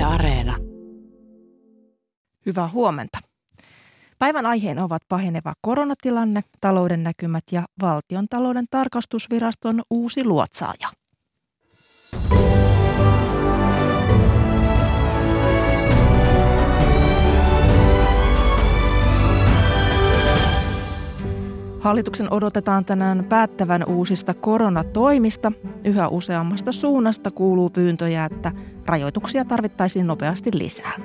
Yle 0.00 0.06
Areena. 0.08 0.56
Hyvää 2.46 2.68
huomenta. 2.68 3.18
Päivän 4.18 4.46
aiheena 4.46 4.84
ovat 4.84 5.02
paheneva 5.08 5.52
koronatilanne, 5.60 6.40
talouden 6.60 7.02
näkymät 7.02 7.44
ja 7.52 7.62
valtion 7.82 8.26
talouden 8.30 8.64
tarkastusviraston 8.70 9.82
uusi 9.90 10.24
luotsaaja. 10.24 10.99
Hallituksen 21.80 22.32
odotetaan 22.32 22.84
tänään 22.84 23.24
päättävän 23.24 23.84
uusista 23.86 24.34
koronatoimista. 24.34 25.52
Yhä 25.84 26.08
useammasta 26.08 26.72
suunnasta 26.72 27.30
kuuluu 27.30 27.70
pyyntöjä, 27.70 28.24
että 28.24 28.52
rajoituksia 28.86 29.44
tarvittaisiin 29.44 30.06
nopeasti 30.06 30.50
lisää. 30.54 31.00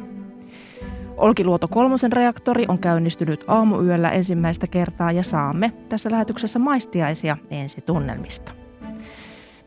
Olkiluoto 1.17 1.67
kolmosen 1.67 2.14
reaktori 2.14 2.66
on 2.67 2.80
käynnistynyt 2.80 3.44
aamuyöllä 3.48 4.09
ensimmäistä 4.09 4.67
kertaa 4.67 5.12
ja 5.12 5.23
saamme 5.23 5.73
tässä 5.90 6.12
lähetyksessä 6.12 6.59
maistiaisia 6.59 7.38
ensitunnelmista. 7.50 8.52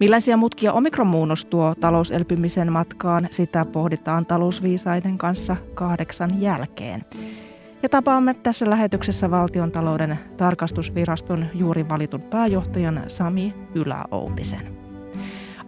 Millaisia 0.01 0.37
mutkia 0.37 0.73
omikronmuunnos 0.73 1.45
tuo 1.45 1.75
talouselpymisen 1.75 2.73
matkaan, 2.73 3.29
sitä 3.31 3.65
pohditaan 3.65 4.27
talousviisaiden 4.27 5.19
kanssa 5.19 5.57
kahdeksan 5.75 6.43
jälkeen. 6.43 7.05
Ja 7.83 7.89
tapaamme 7.89 8.35
tässä 8.35 8.71
lähetyksessä 8.71 9.31
valtion 9.31 9.73
talouden 9.73 10.19
tarkastusviraston 10.37 11.47
juuri 11.55 11.89
valitun 11.89 12.23
pääjohtajan 12.23 13.03
Sami 13.09 13.55
Yläoutisen. 13.75 14.79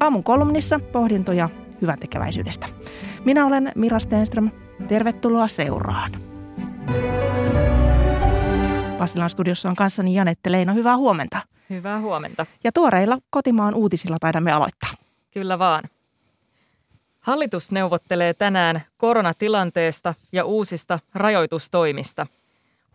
Aamun 0.00 0.24
kolumnissa 0.24 0.80
pohdintoja 0.92 1.48
hyvän 1.80 1.98
tekeväisyydestä. 1.98 2.66
Minä 3.24 3.46
olen 3.46 3.72
Mira 3.76 3.98
Stenström. 3.98 4.50
Tervetuloa 4.88 5.48
seuraan. 5.48 6.12
Pasilan 8.98 9.30
studiossa 9.30 9.68
on 9.68 9.76
kanssani 9.76 10.14
Janette 10.14 10.52
Leino. 10.52 10.74
Hyvää 10.74 10.96
huomenta. 10.96 11.40
Hyvää 11.70 12.00
huomenta. 12.00 12.46
Ja 12.64 12.72
tuoreilla 12.72 13.18
kotimaan 13.30 13.74
uutisilla 13.74 14.16
taidamme 14.20 14.52
aloittaa. 14.52 14.90
Kyllä 15.30 15.58
vaan. 15.58 15.84
Hallitus 17.20 17.72
neuvottelee 17.72 18.34
tänään 18.34 18.82
koronatilanteesta 18.96 20.14
ja 20.32 20.44
uusista 20.44 20.98
rajoitustoimista. 21.14 22.26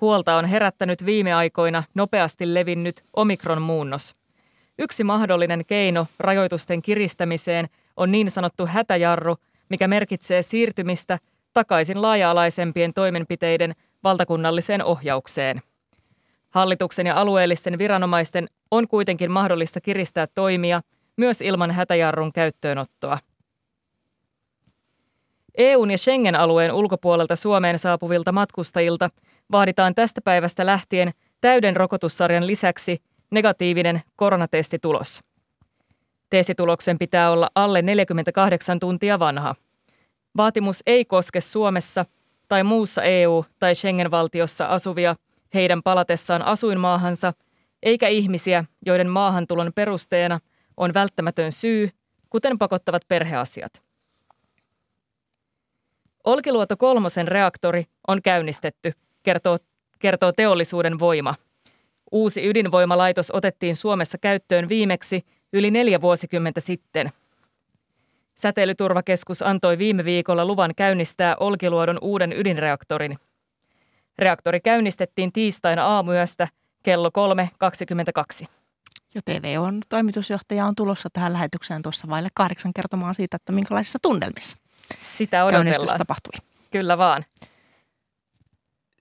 Huolta 0.02 0.36
on 0.36 0.46
herättänyt 0.46 1.06
viime 1.06 1.34
aikoina 1.34 1.84
nopeasti 1.94 2.54
levinnyt 2.54 3.04
omikron-muunnos. 3.14 4.16
Yksi 4.80 5.04
mahdollinen 5.04 5.66
keino 5.66 6.08
rajoitusten 6.20 6.82
kiristämiseen 6.82 7.68
on 7.98 8.12
niin 8.12 8.32
sanottu 8.32 8.66
hätäjarru, 8.66 9.36
mikä 9.70 9.88
merkitsee 9.88 10.42
siirtymistä 10.42 11.20
takaisin 11.54 12.02
laaja-alaisempien 12.02 12.94
toimenpiteiden 12.94 13.76
valtakunnalliseen 14.04 14.84
ohjaukseen. 14.84 15.62
Hallituksen 16.50 17.08
ja 17.08 17.16
alueellisten 17.16 17.78
viranomaisten 17.78 18.48
on 18.72 18.88
kuitenkin 18.88 19.32
mahdollista 19.32 19.82
kiristää 19.82 20.28
toimia 20.28 20.82
myös 21.18 21.42
ilman 21.42 21.72
hätäjarrun 21.72 22.32
käyttöönottoa. 22.34 23.20
EUn 25.58 25.92
ja 25.92 25.98
Schengen-alueen 25.98 26.72
ulkopuolelta 26.72 27.36
Suomeen 27.36 27.80
saapuvilta 27.80 28.32
matkustajilta 28.32 29.10
vaaditaan 29.52 29.96
tästä 29.96 30.22
päivästä 30.22 30.66
lähtien 30.66 31.12
täyden 31.42 31.76
rokotussarjan 31.76 32.48
lisäksi 32.48 33.02
negatiivinen 33.32 34.02
koronatestitulos. 34.16 35.22
Testituloksen 36.30 36.98
pitää 37.00 37.32
olla 37.32 37.50
alle 37.56 37.82
48 37.82 38.80
tuntia 38.80 39.20
vanha. 39.20 39.56
Vaatimus 40.38 40.84
ei 40.86 41.06
koske 41.06 41.42
Suomessa 41.42 42.06
tai 42.48 42.64
muussa 42.64 43.04
EU- 43.04 43.46
tai 43.60 43.76
Schengen-valtiossa 43.76 44.66
asuvia 44.66 45.16
heidän 45.54 45.84
palatessaan 45.84 46.42
asuinmaahansa, 46.42 47.34
eikä 47.84 48.08
ihmisiä, 48.08 48.66
joiden 48.86 49.10
maahantulon 49.10 49.72
perusteena 49.76 50.40
on 50.78 50.94
välttämätön 50.94 51.52
syy, 51.52 51.90
kuten 52.30 52.58
pakottavat 52.58 53.02
perheasiat. 53.08 53.85
Olkiluoto 56.26 56.78
kolmosen 56.78 57.28
reaktori 57.28 57.86
on 58.08 58.22
käynnistetty, 58.22 58.92
kertoo, 59.24 59.58
kertoo 60.00 60.32
teollisuuden 60.32 61.00
voima. 61.00 61.36
Uusi 62.12 62.48
ydinvoimalaitos 62.48 63.32
otettiin 63.32 63.76
Suomessa 63.76 64.18
käyttöön 64.18 64.70
viimeksi 64.70 65.26
yli 65.54 65.72
neljä 65.72 66.02
vuosikymmentä 66.02 66.60
sitten. 66.60 67.12
Säteilyturvakeskus 68.36 69.42
antoi 69.42 69.78
viime 69.78 70.06
viikolla 70.06 70.46
luvan 70.46 70.72
käynnistää 70.76 71.36
Olkiluodon 71.40 71.98
uuden 72.02 72.34
ydinreaktorin. 72.34 73.18
Reaktori 74.20 74.60
käynnistettiin 74.60 75.32
tiistaina 75.32 75.86
aamuyöstä 75.86 76.48
kello 76.84 77.10
3.22. 78.42 78.48
Jo 79.16 79.22
TV 79.26 79.56
on 79.60 79.82
toimitusjohtaja 79.90 80.66
on 80.66 80.76
tulossa 80.76 81.10
tähän 81.14 81.34
lähetykseen 81.34 81.82
tuossa 81.82 82.08
vaille 82.10 82.30
kahdeksan 82.34 82.74
kertomaan 82.74 83.16
siitä, 83.16 83.36
että 83.36 83.52
minkälaisissa 83.52 84.00
tunnelmissa 84.02 84.65
sitä 85.00 85.46
odotellaan. 85.46 85.98
tapahtui. 85.98 86.48
Kyllä 86.72 86.98
vaan. 86.98 87.26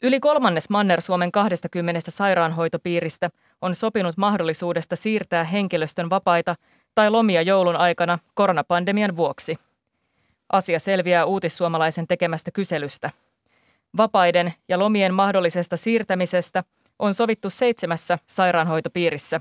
Yli 0.03 0.21
kolmannes 0.21 0.71
Manner-Suomen 0.71 1.33
20 1.33 2.11
sairaanhoitopiiristä 2.11 3.29
on 3.63 3.75
sopinut 3.75 4.17
mahdollisuudesta 4.17 4.97
siirtää 4.97 5.45
henkilöstön 5.45 6.11
vapaita 6.11 6.55
tai 6.95 7.11
lomia 7.11 7.43
joulun 7.43 7.77
aikana 7.77 8.19
koronapandemian 8.35 9.17
vuoksi. 9.17 9.57
Asia 10.53 10.79
selviää 10.79 11.25
uutissuomalaisen 11.25 12.07
tekemästä 12.07 12.51
kyselystä. 12.51 13.11
Vapaiden 13.97 14.55
ja 14.69 14.79
lomien 14.79 15.15
mahdollisesta 15.15 15.77
siirtämisestä 15.77 16.63
on 16.99 17.15
sovittu 17.15 17.51
seitsemässä 17.51 18.19
sairaanhoitopiirissä, 18.27 19.41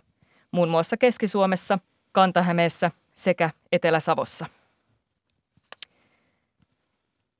muun 0.51 0.69
muassa 0.69 0.97
Keski-Suomessa, 0.97 1.79
Kantahämeessä 2.11 2.91
sekä 3.13 3.49
Etelä-Savossa. 3.71 4.45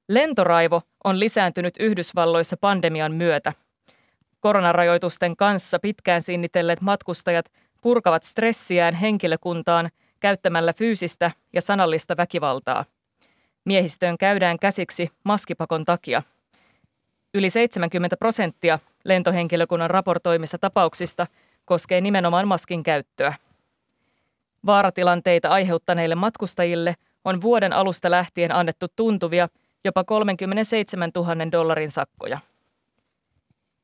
Lentoraivo 0.10 0.82
on 1.04 1.20
lisääntynyt 1.20 1.74
Yhdysvalloissa 1.80 2.58
pandemian 2.58 3.12
myötä. 3.12 3.54
Koronarajoitusten 4.40 5.36
kanssa 5.38 5.80
pitkään 5.80 6.22
sinnitelleet 6.22 6.82
matkustajat 6.82 7.46
purkavat 7.82 8.24
stressiään 8.24 8.94
henkilökuntaan 8.94 9.90
käyttämällä 10.20 10.74
fyysistä 10.74 11.32
ja 11.54 11.62
sanallista 11.62 12.18
väkivaltaa. 12.18 12.86
Miehistöön 13.66 14.18
käydään 14.18 14.60
käsiksi 14.60 15.10
maskipakon 15.24 15.86
takia. 15.86 16.24
Yli 17.34 17.50
70 17.50 18.18
prosenttia 18.18 18.80
lentohenkilökunnan 19.04 19.90
raportoimista 19.90 20.58
tapauksista 20.58 21.28
koskee 21.66 22.02
nimenomaan 22.02 22.48
maskin 22.48 22.84
käyttöä. 22.84 23.34
Vaaratilanteita 24.66 25.50
aiheuttaneille 25.50 26.16
matkustajille 26.16 26.96
on 27.26 27.42
vuoden 27.42 27.74
alusta 27.74 28.12
lähtien 28.12 28.56
annettu 28.56 28.88
tuntuvia– 28.96 29.48
jopa 29.86 30.04
37 30.04 31.12
000 31.16 31.52
dollarin 31.52 31.92
sakkoja. 31.92 32.40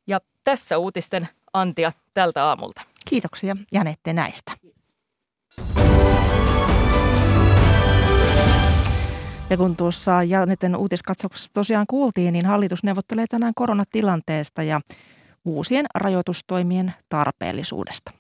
Ja 0.08 0.20
tässä 0.44 0.78
uutisten 0.78 1.30
antia 1.54 1.92
tältä 2.14 2.44
aamulta. 2.44 2.82
Kiitoksia 3.10 3.56
Janette 3.72 4.14
näistä. 4.14 4.52
Ja 9.50 9.58
kun 9.58 9.76
tuossa 9.76 10.24
Janetten 10.24 10.76
uutiskatsauksessa 10.76 11.54
tosiaan 11.54 11.86
kuultiin, 11.90 12.34
niin 12.34 12.46
hallitus 12.46 12.84
neuvottelee 12.84 13.26
tänään 13.30 13.54
koronatilanteesta 13.56 14.64
ja 14.64 14.82
uusien 15.46 15.86
rajoitustoimien 15.96 16.94
tarpeellisuudesta. 17.10 18.12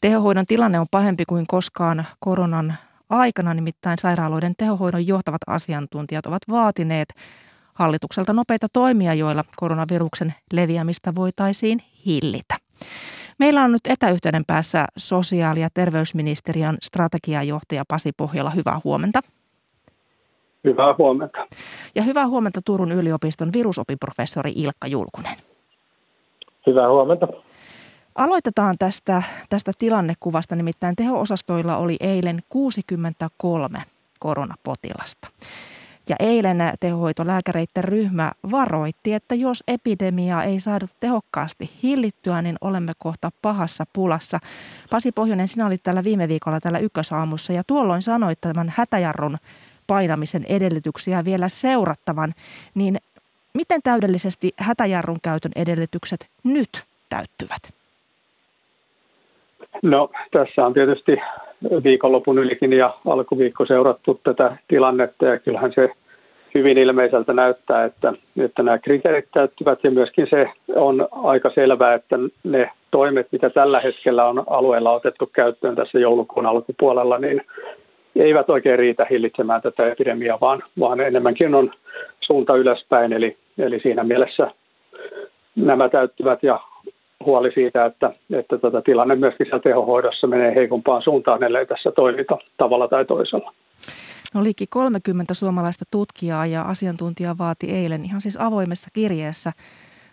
Tehohoidon 0.00 0.46
tilanne 0.46 0.80
on 0.80 0.86
pahempi 0.90 1.24
kuin 1.24 1.46
koskaan 1.46 2.06
koronan 2.18 2.74
aikana 3.10 3.54
nimittäin 3.54 3.98
sairaaloiden 3.98 4.54
tehohoidon 4.58 5.06
johtavat 5.06 5.40
asiantuntijat 5.46 6.26
ovat 6.26 6.42
vaatineet 6.50 7.08
hallitukselta 7.74 8.32
nopeita 8.32 8.66
toimia, 8.72 9.14
joilla 9.14 9.44
koronaviruksen 9.56 10.34
leviämistä 10.52 11.14
voitaisiin 11.14 11.78
hillitä. 12.06 12.56
Meillä 13.38 13.62
on 13.62 13.72
nyt 13.72 13.86
etäyhteyden 13.88 14.44
päässä 14.46 14.84
sosiaali- 14.96 15.60
ja 15.60 15.68
terveysministeriön 15.74 16.76
strategiajohtaja 16.82 17.84
Pasi 17.88 18.12
Pohjola. 18.16 18.50
Hyvää 18.50 18.80
huomenta. 18.84 19.20
Hyvää 20.64 20.94
huomenta. 20.98 21.46
Ja 21.94 22.02
hyvää 22.02 22.26
huomenta 22.26 22.60
Turun 22.64 22.92
yliopiston 22.92 23.52
virusopiprofessori 23.52 24.52
Ilkka 24.56 24.86
Julkunen. 24.86 25.36
Hyvää 26.66 26.88
huomenta. 26.88 27.26
Aloitetaan 28.14 28.78
tästä, 28.78 29.22
tästä 29.48 29.72
tilannekuvasta, 29.78 30.56
nimittäin 30.56 30.96
teho-osastoilla 30.96 31.76
oli 31.76 31.96
eilen 32.00 32.42
63 32.48 33.82
koronapotilasta. 34.18 35.28
Ja 36.08 36.16
eilen 36.18 36.58
tehohoitolääkäreiden 36.80 37.84
ryhmä 37.84 38.32
varoitti, 38.50 39.14
että 39.14 39.34
jos 39.34 39.64
epidemiaa 39.68 40.44
ei 40.44 40.60
saada 40.60 40.86
tehokkaasti 41.00 41.70
hillittyä, 41.82 42.42
niin 42.42 42.56
olemme 42.60 42.92
kohta 42.98 43.30
pahassa 43.42 43.84
pulassa. 43.92 44.38
Pasi 44.90 45.12
Pohjonen, 45.12 45.48
sinä 45.48 45.66
olit 45.66 45.82
täällä 45.82 46.04
viime 46.04 46.28
viikolla 46.28 46.60
täällä 46.60 46.78
ykkösaamussa 46.78 47.52
ja 47.52 47.62
tuolloin 47.66 48.02
sanoit 48.02 48.40
tämän 48.40 48.72
hätäjarrun 48.76 49.38
painamisen 49.86 50.44
edellytyksiä 50.44 51.24
vielä 51.24 51.48
seurattavan, 51.48 52.34
niin 52.74 52.96
miten 53.54 53.80
täydellisesti 53.82 54.54
hätäjarrun 54.56 55.20
käytön 55.22 55.52
edellytykset 55.56 56.28
nyt 56.44 56.84
täyttyvät? 57.08 57.79
No 59.82 60.10
tässä 60.30 60.66
on 60.66 60.74
tietysti 60.74 61.16
viikonlopun 61.84 62.38
ylikin 62.38 62.72
ja 62.72 62.94
alkuviikko 63.06 63.66
seurattu 63.66 64.20
tätä 64.24 64.56
tilannetta 64.68 65.26
ja 65.26 65.38
kyllähän 65.38 65.72
se 65.74 65.90
hyvin 66.54 66.78
ilmeiseltä 66.78 67.32
näyttää, 67.32 67.84
että, 67.84 68.12
että 68.44 68.62
nämä 68.62 68.78
kriteerit 68.78 69.28
täyttyvät 69.32 69.84
ja 69.84 69.90
myöskin 69.90 70.26
se 70.30 70.48
on 70.76 71.08
aika 71.12 71.50
selvää, 71.54 71.94
että 71.94 72.16
ne 72.44 72.70
toimet, 72.90 73.26
mitä 73.32 73.50
tällä 73.50 73.80
hetkellä 73.80 74.28
on 74.28 74.44
alueella 74.46 74.92
otettu 74.92 75.30
käyttöön 75.32 75.76
tässä 75.76 75.98
joulukuun 75.98 76.46
alkupuolella, 76.46 77.18
niin 77.18 77.42
eivät 78.16 78.50
oikein 78.50 78.78
riitä 78.78 79.06
hillitsemään 79.10 79.62
tätä 79.62 79.92
epidemiaa, 79.92 80.38
vaan, 80.40 80.62
vaan 80.80 81.00
enemmänkin 81.00 81.54
on 81.54 81.72
suunta 82.20 82.56
ylöspäin. 82.56 83.12
Eli, 83.12 83.36
eli 83.58 83.80
siinä 83.80 84.04
mielessä 84.04 84.50
nämä 85.56 85.88
täyttyvät 85.88 86.42
ja 86.42 86.60
huoli 87.24 87.52
siitä, 87.52 87.84
että, 87.84 88.10
että 88.30 88.58
tota 88.58 88.82
tilanne 88.82 89.14
myöskin 89.16 89.46
siellä 89.46 89.62
tehohoidossa 89.62 90.26
menee 90.26 90.54
heikompaan 90.54 91.02
suuntaan, 91.02 91.42
ellei 91.42 91.66
tässä 91.66 91.92
toimita 91.92 92.38
tavalla 92.56 92.88
tai 92.88 93.04
toisella. 93.04 93.52
No 94.34 94.42
liikki 94.44 94.66
30 94.70 95.34
suomalaista 95.34 95.84
tutkijaa 95.90 96.46
ja 96.46 96.62
asiantuntijaa 96.62 97.38
vaati 97.38 97.70
eilen 97.70 98.04
ihan 98.04 98.20
siis 98.20 98.38
avoimessa 98.40 98.90
kirjeessä 98.92 99.52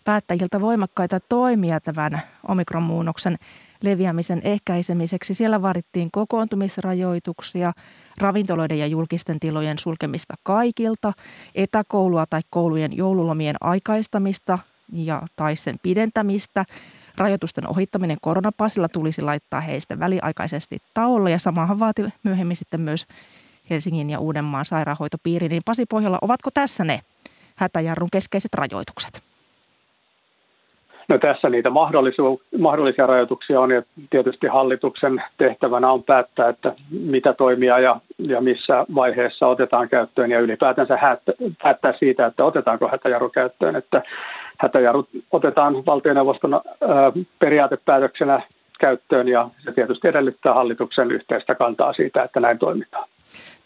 päättäjiltä 0.05 0.61
voimakkaita 0.61 1.19
toimia 1.29 1.79
tämän 1.79 2.21
omikronmuunnoksen 2.47 3.35
leviämisen 3.83 4.41
ehkäisemiseksi. 4.43 5.33
Siellä 5.33 5.61
vaadittiin 5.61 6.09
kokoontumisrajoituksia, 6.11 7.71
ravintoloiden 8.21 8.79
ja 8.79 8.87
julkisten 8.87 9.39
tilojen 9.39 9.79
sulkemista 9.79 10.33
kaikilta, 10.43 11.13
etäkoulua 11.55 12.25
tai 12.29 12.41
koulujen 12.49 12.97
joululomien 12.97 13.55
aikaistamista 13.61 14.59
ja 14.93 15.21
tai 15.35 15.55
sen 15.55 15.75
pidentämistä. 15.83 16.65
Rajoitusten 17.17 17.69
ohittaminen 17.69 18.17
koronapassilla 18.21 18.89
tulisi 18.89 19.21
laittaa 19.21 19.61
heistä 19.61 19.99
väliaikaisesti 19.99 20.77
tauolle 20.93 21.31
ja 21.31 21.39
samahan 21.39 21.79
vaati 21.79 22.05
myöhemmin 22.23 22.55
sitten 22.55 22.81
myös 22.81 23.05
Helsingin 23.69 24.09
ja 24.09 24.19
Uudenmaan 24.19 24.65
sairaanhoitopiiri. 24.65 25.49
Niin 25.49 25.61
Pasi 25.65 25.85
Pohjola, 25.85 26.19
ovatko 26.21 26.49
tässä 26.53 26.83
ne 26.83 27.01
hätäjarrun 27.55 28.09
keskeiset 28.11 28.53
rajoitukset? 28.53 29.21
No 31.07 31.17
tässä 31.17 31.49
niitä 31.49 31.69
mahdollisia 32.57 33.07
rajoituksia 33.07 33.59
on 33.59 33.71
ja 33.71 33.83
tietysti 34.09 34.47
hallituksen 34.47 35.23
tehtävänä 35.37 35.91
on 35.91 36.03
päättää, 36.03 36.49
että 36.49 36.73
mitä 36.91 37.33
toimia 37.33 37.79
ja, 37.79 37.99
ja 38.17 38.41
missä 38.41 38.85
vaiheessa 38.95 39.47
otetaan 39.47 39.89
käyttöön 39.89 40.31
ja 40.31 40.39
ylipäätänsä 40.39 40.97
hättä, 40.97 41.33
päättää 41.63 41.93
siitä, 41.99 42.25
että 42.25 42.45
otetaanko 42.45 42.87
hätäjarru 42.87 43.29
käyttöön. 43.29 43.75
Että 43.75 44.01
hätäjarrut 44.57 45.09
otetaan 45.31 45.85
valtioneuvoston 45.85 46.53
ää, 46.53 46.61
periaatepäätöksenä 47.39 48.41
käyttöön 48.79 49.27
ja 49.27 49.49
se 49.63 49.71
tietysti 49.71 50.07
edellyttää 50.07 50.53
hallituksen 50.53 51.11
yhteistä 51.11 51.55
kantaa 51.55 51.93
siitä, 51.93 52.23
että 52.23 52.39
näin 52.39 52.59
toimitaan. 52.59 53.07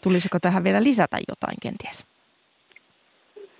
Tulisiko 0.02 0.38
tähän 0.40 0.64
vielä 0.64 0.82
lisätä 0.82 1.16
jotain 1.28 1.56
kenties? 1.62 2.11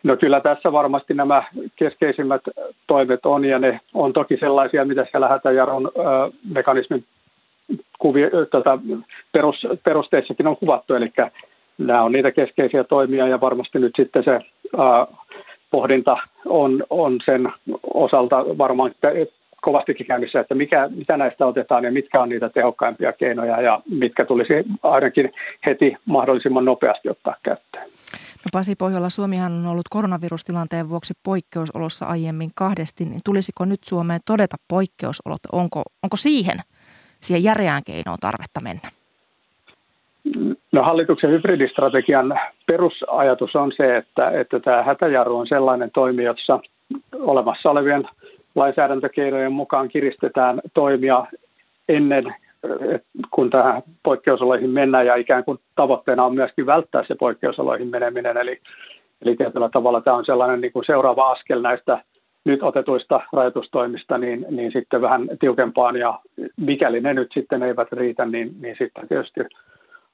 No 0.03 0.17
kyllä 0.17 0.41
tässä 0.41 0.73
varmasti 0.73 1.15
nämä 1.15 1.43
keskeisimmät 1.77 2.43
toimet 2.87 3.27
on 3.27 3.45
ja 3.45 3.59
ne 3.59 3.81
on 3.95 4.13
toki 4.13 4.37
sellaisia, 4.37 4.85
mitä 4.85 5.07
siellä 5.11 5.29
hätäjarron 5.29 5.87
äh, 5.87 6.39
mekanismin 6.55 7.05
tota, 8.51 8.79
perus, 9.33 9.67
perusteissakin 9.85 10.47
on 10.47 10.57
kuvattu, 10.57 10.95
eli 10.95 11.13
nämä 11.79 12.03
on 12.03 12.13
niitä 12.13 12.31
keskeisiä 12.31 12.85
toimia 12.85 13.29
ja 13.29 13.41
varmasti 13.41 13.79
nyt 13.79 13.93
sitten 13.97 14.25
se 14.25 14.41
pohdinta 15.71 16.17
on, 16.47 16.85
on 16.91 17.21
sen 17.25 17.53
osalta 17.95 18.45
varmaan 18.59 18.95
kovastikin 19.63 20.07
käynnissä, 20.07 20.41
että 20.41 20.55
mikä, 20.55 20.89
mitä 20.95 21.17
näistä 21.17 21.47
otetaan 21.47 21.85
ja 21.85 21.93
mitkä 21.93 22.21
on 22.21 22.29
niitä 22.29 22.49
tehokkaimpia 22.49 23.13
keinoja 23.13 23.61
ja 23.61 23.81
mitkä 23.91 24.25
tulisi 24.25 24.53
ainakin 24.83 25.33
heti 25.67 25.97
mahdollisimman 26.05 26.65
nopeasti 26.65 27.09
ottaa 27.09 27.37
käyttöön. 27.43 27.89
Pasi 28.53 28.77
Pohjola, 28.77 29.11
Suomihan 29.11 29.53
on 29.53 29.67
ollut 29.67 29.89
koronavirustilanteen 29.91 30.89
vuoksi 30.89 31.15
poikkeusolossa 31.23 32.07
aiemmin 32.07 32.51
kahdesti, 32.55 33.05
niin 33.05 33.21
tulisiko 33.25 33.65
nyt 33.65 33.81
Suomeen 33.85 34.21
todeta 34.27 34.57
poikkeusolot? 34.69 35.41
Onko, 35.53 35.83
onko 36.03 36.17
siihen, 36.17 36.59
siihen 37.21 37.45
järeään 37.45 37.83
keinoon 37.87 38.19
tarvetta 38.21 38.61
mennä? 38.61 38.89
No 40.73 40.83
hallituksen 40.83 41.31
hybridistrategian 41.31 42.39
perusajatus 42.67 43.57
on 43.57 43.73
se, 43.77 43.97
että, 43.97 44.31
että 44.31 44.61
tämä 44.61 44.83
hätäjarru 44.83 45.39
on 45.39 45.47
sellainen 45.47 45.91
toimi, 45.91 46.25
jossa 46.25 46.61
olemassa 47.13 47.71
olevien 47.71 48.09
lainsäädäntökeinojen 48.55 49.53
mukaan 49.53 49.89
kiristetään 49.89 50.61
toimia 50.75 51.27
ennen 51.89 52.35
kun 53.31 53.51
tähän 53.51 53.83
poikkeusoloihin 54.03 54.71
mennään 54.71 55.07
ja 55.07 55.17
ikään 55.17 55.45
kuin 55.45 55.59
tavoitteena 55.77 56.25
on 56.25 56.35
myöskin 56.35 56.67
välttää 56.67 57.05
se 57.09 57.15
poikkeusoloihin 57.15 57.89
meneminen. 57.89 58.37
Eli, 58.37 58.61
eli 59.23 59.37
tietyllä 59.37 59.69
tavalla 59.69 60.01
tämä 60.01 60.17
on 60.17 60.25
sellainen 60.25 60.61
niin 60.61 60.73
kuin 60.73 60.85
seuraava 60.85 61.31
askel 61.31 61.61
näistä 61.61 62.05
nyt 62.45 62.63
otetuista 62.63 63.21
rajoitustoimista, 63.33 64.19
niin, 64.19 64.47
niin 64.51 64.73
sitten 64.73 65.01
vähän 65.01 65.29
tiukempaan 65.41 65.97
ja 65.97 66.21
mikäli 66.57 67.01
ne 67.01 67.15
nyt 67.15 67.31
sitten 67.35 67.63
eivät 67.63 67.93
riitä, 67.93 68.25
niin, 68.25 68.55
niin 68.61 68.77
sitten 68.79 69.09
tietysti 69.09 69.41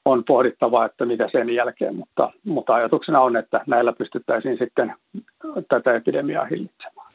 on 0.05 0.25
pohdittava, 0.25 0.85
että 0.85 1.05
mitä 1.05 1.29
sen 1.33 1.51
jälkeen, 1.51 1.97
mutta, 1.97 2.33
mutta 2.45 2.75
ajatuksena 2.75 3.21
on, 3.21 3.37
että 3.37 3.61
näillä 3.67 3.93
pystyttäisiin 3.93 4.59
sitten 4.59 4.95
tätä 5.69 5.95
epidemiaa 5.95 6.45
hillitsemään. 6.45 7.09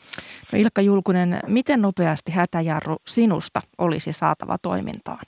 Ilkka 0.53 0.81
Julkunen, 0.81 1.39
miten 1.47 1.81
nopeasti 1.81 2.31
hätäjarru 2.31 2.95
sinusta 3.07 3.59
olisi 3.77 4.13
saatava 4.13 4.55
toimintaan? 4.61 5.25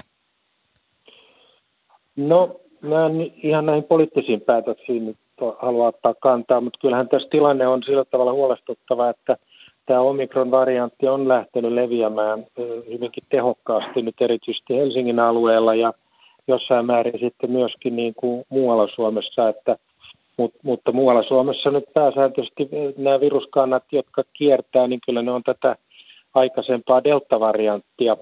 No, 2.15 2.59
mä 2.81 3.06
en 3.06 3.33
ihan 3.44 3.65
näihin 3.65 3.83
poliittisiin 3.83 4.41
päätöksiin 4.41 5.06
nyt 5.06 5.17
halua 5.59 5.88
ottaa 5.88 6.13
kantaa, 6.13 6.62
mutta 6.62 6.79
kyllähän 6.81 7.09
tässä 7.09 7.29
tilanne 7.31 7.67
on 7.67 7.83
sillä 7.83 8.06
tavalla 8.06 8.33
huolestuttava, 8.33 9.09
että 9.09 9.38
tämä 9.85 10.00
omikron-variantti 10.00 11.07
on 11.07 11.27
lähtenyt 11.27 11.71
leviämään 11.71 12.45
hyvinkin 12.89 13.23
tehokkaasti 13.29 14.01
nyt 14.01 14.15
erityisesti 14.21 14.75
Helsingin 14.75 15.19
alueella 15.19 15.75
ja 15.75 15.94
jossain 16.47 16.85
määrin 16.85 17.19
sitten 17.19 17.51
myöskin 17.51 17.95
niin 17.95 18.13
kuin 18.15 18.45
muualla 18.50 18.88
Suomessa, 18.95 19.50
että 19.50 19.77
Mut, 20.38 20.54
mutta 20.64 20.92
muualla 20.92 21.24
Suomessa 21.24 21.72
nyt 21.72 21.84
pääsääntöisesti 21.94 22.70
nämä 22.98 23.20
viruskannat, 23.20 23.84
jotka 23.92 24.24
kiertää, 24.34 24.88
niin 24.88 25.00
kyllä 25.06 25.22
ne 25.22 25.32
on 25.32 25.44
tätä 25.44 25.75
aikaisempaa 26.34 27.04
delta-varianttia. 27.04 28.18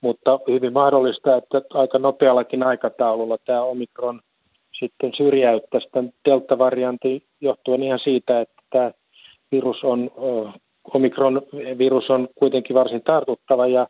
Mutta 0.00 0.40
hyvin 0.48 0.72
mahdollista, 0.72 1.36
että 1.36 1.62
aika 1.74 1.98
nopeallakin 1.98 2.62
aikataululla 2.62 3.38
tämä 3.44 3.62
omikron 3.62 4.20
sitten 4.78 5.12
syrjäyttäisi 5.16 5.88
tämän 5.92 6.12
delta-variantin 6.24 7.22
johtuen 7.40 7.82
ihan 7.82 8.00
siitä, 8.04 8.40
että 8.40 8.62
tämä 8.70 8.90
virus 9.52 9.84
on, 9.84 10.10
omikron 10.94 11.42
virus 11.78 12.10
on 12.10 12.28
kuitenkin 12.34 12.76
varsin 12.76 13.02
tartuttava 13.02 13.66
ja, 13.66 13.86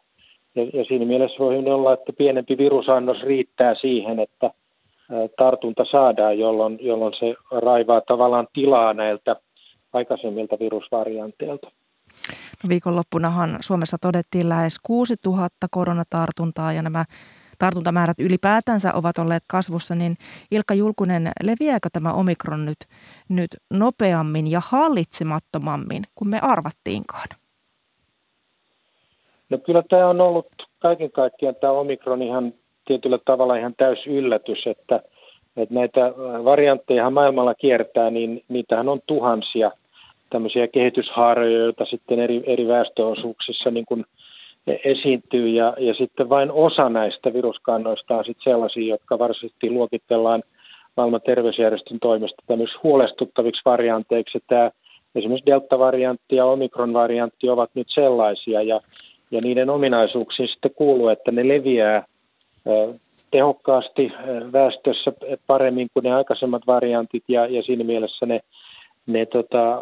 ja, 0.55 0.63
ja 0.73 0.85
siinä 0.85 1.05
mielessä 1.05 1.39
voi 1.39 1.57
olla, 1.57 1.93
että 1.93 2.13
pienempi 2.13 2.59
virusannos 2.59 3.23
riittää 3.23 3.75
siihen, 3.75 4.21
että– 4.21 4.51
tartunta 5.37 5.85
saadaan, 5.91 6.39
jolloin, 6.39 6.79
jolloin 6.81 7.15
se 7.19 7.35
raivaa 7.61 8.01
tavallaan 8.01 8.49
tilaa 8.53 8.95
näiltä 8.95 9.37
aikaisemmilta 9.93 10.59
virusvarianteilta. 10.59 11.71
No 12.65 12.69
viikonloppunahan 12.69 13.57
Suomessa 13.61 13.97
todettiin 14.01 14.49
lähes 14.49 14.79
6000 14.83 15.67
koronatartuntaa 15.71 16.73
ja 16.73 16.83
nämä 16.83 17.05
tartuntamäärät 17.59 18.21
ylipäätänsä 18.21 18.93
ovat 18.95 19.19
olleet 19.19 19.43
kasvussa, 19.47 19.95
niin 19.95 20.15
Ilkka 20.51 20.75
Julkunen, 20.75 21.33
leviääkö 21.43 21.89
tämä 21.93 22.13
omikron 22.13 22.65
nyt, 22.65 22.79
nyt 23.29 23.51
nopeammin 23.71 24.51
ja 24.51 24.61
hallitsemattomammin 24.69 26.03
kuin 26.15 26.29
me 26.29 26.39
arvattiinkaan? 26.43 27.29
No 29.51 29.59
kyllä 29.59 29.83
tämä 29.91 30.09
on 30.09 30.21
ollut 30.21 30.47
kaiken 30.79 31.13
kaikkiaan 31.13 31.55
tämä 31.61 31.73
omikron 31.73 32.23
ihan 32.23 32.55
tietyllä 32.89 33.19
tavalla 33.25 33.57
ihan 33.57 33.75
täys 33.77 34.07
yllätys, 34.07 34.67
että, 34.67 35.01
että 35.57 35.75
näitä 35.75 36.13
variantteja 36.45 37.11
maailmalla 37.11 37.55
kiertää, 37.55 38.11
niin 38.11 38.43
niitähän 38.49 38.89
on 38.89 39.01
tuhansia 39.07 39.71
tämmöisiä 40.31 40.69
kehityshaaroja, 40.69 41.59
joita 41.59 41.85
sitten 41.85 42.19
eri, 42.19 42.43
eri 42.47 42.69
väestöosuuksissa 42.69 43.71
niin 43.71 43.87
kuin 43.87 44.05
esiintyy 44.85 45.49
ja, 45.49 45.75
ja 45.79 45.95
sitten 45.95 46.29
vain 46.29 46.51
osa 46.53 46.89
näistä 46.89 47.33
viruskannoista 47.33 48.17
on 48.17 48.25
sitten 48.25 48.53
sellaisia, 48.53 48.95
jotka 48.95 49.19
varsinaisesti 49.19 49.71
luokitellaan 49.71 50.43
maailman 50.97 51.21
terveysjärjestön 51.27 51.99
toimesta 52.01 52.43
tämmöisiksi 52.47 52.81
huolestuttaviksi 52.83 53.63
varianteiksi. 53.65 54.39
Tämä 54.47 54.71
esimerkiksi 55.15 55.47
delta-variantti 55.47 56.37
ja 56.37 56.45
omikron-variantti 56.45 57.49
ovat 57.49 57.71
nyt 57.75 57.87
sellaisia 57.91 58.63
ja, 58.63 58.81
ja 59.31 59.41
niiden 59.41 59.71
ominaisuuksiin 59.71 60.49
sitten 60.49 60.75
kuuluu, 60.75 61.09
että 61.09 61.31
ne 61.31 61.49
leviää 61.49 62.05
tehokkaasti 63.31 64.13
väestössä 64.53 65.13
paremmin 65.47 65.89
kuin 65.95 66.05
ne 66.05 66.15
aikaisemmat 66.15 66.63
variantit 66.67 67.25
ja, 67.29 67.47
ja 67.47 67.63
siinä 67.63 67.85
mielessä 67.85 68.27
ne, 68.27 68.41
ne 69.07 69.27
tota, 69.27 69.81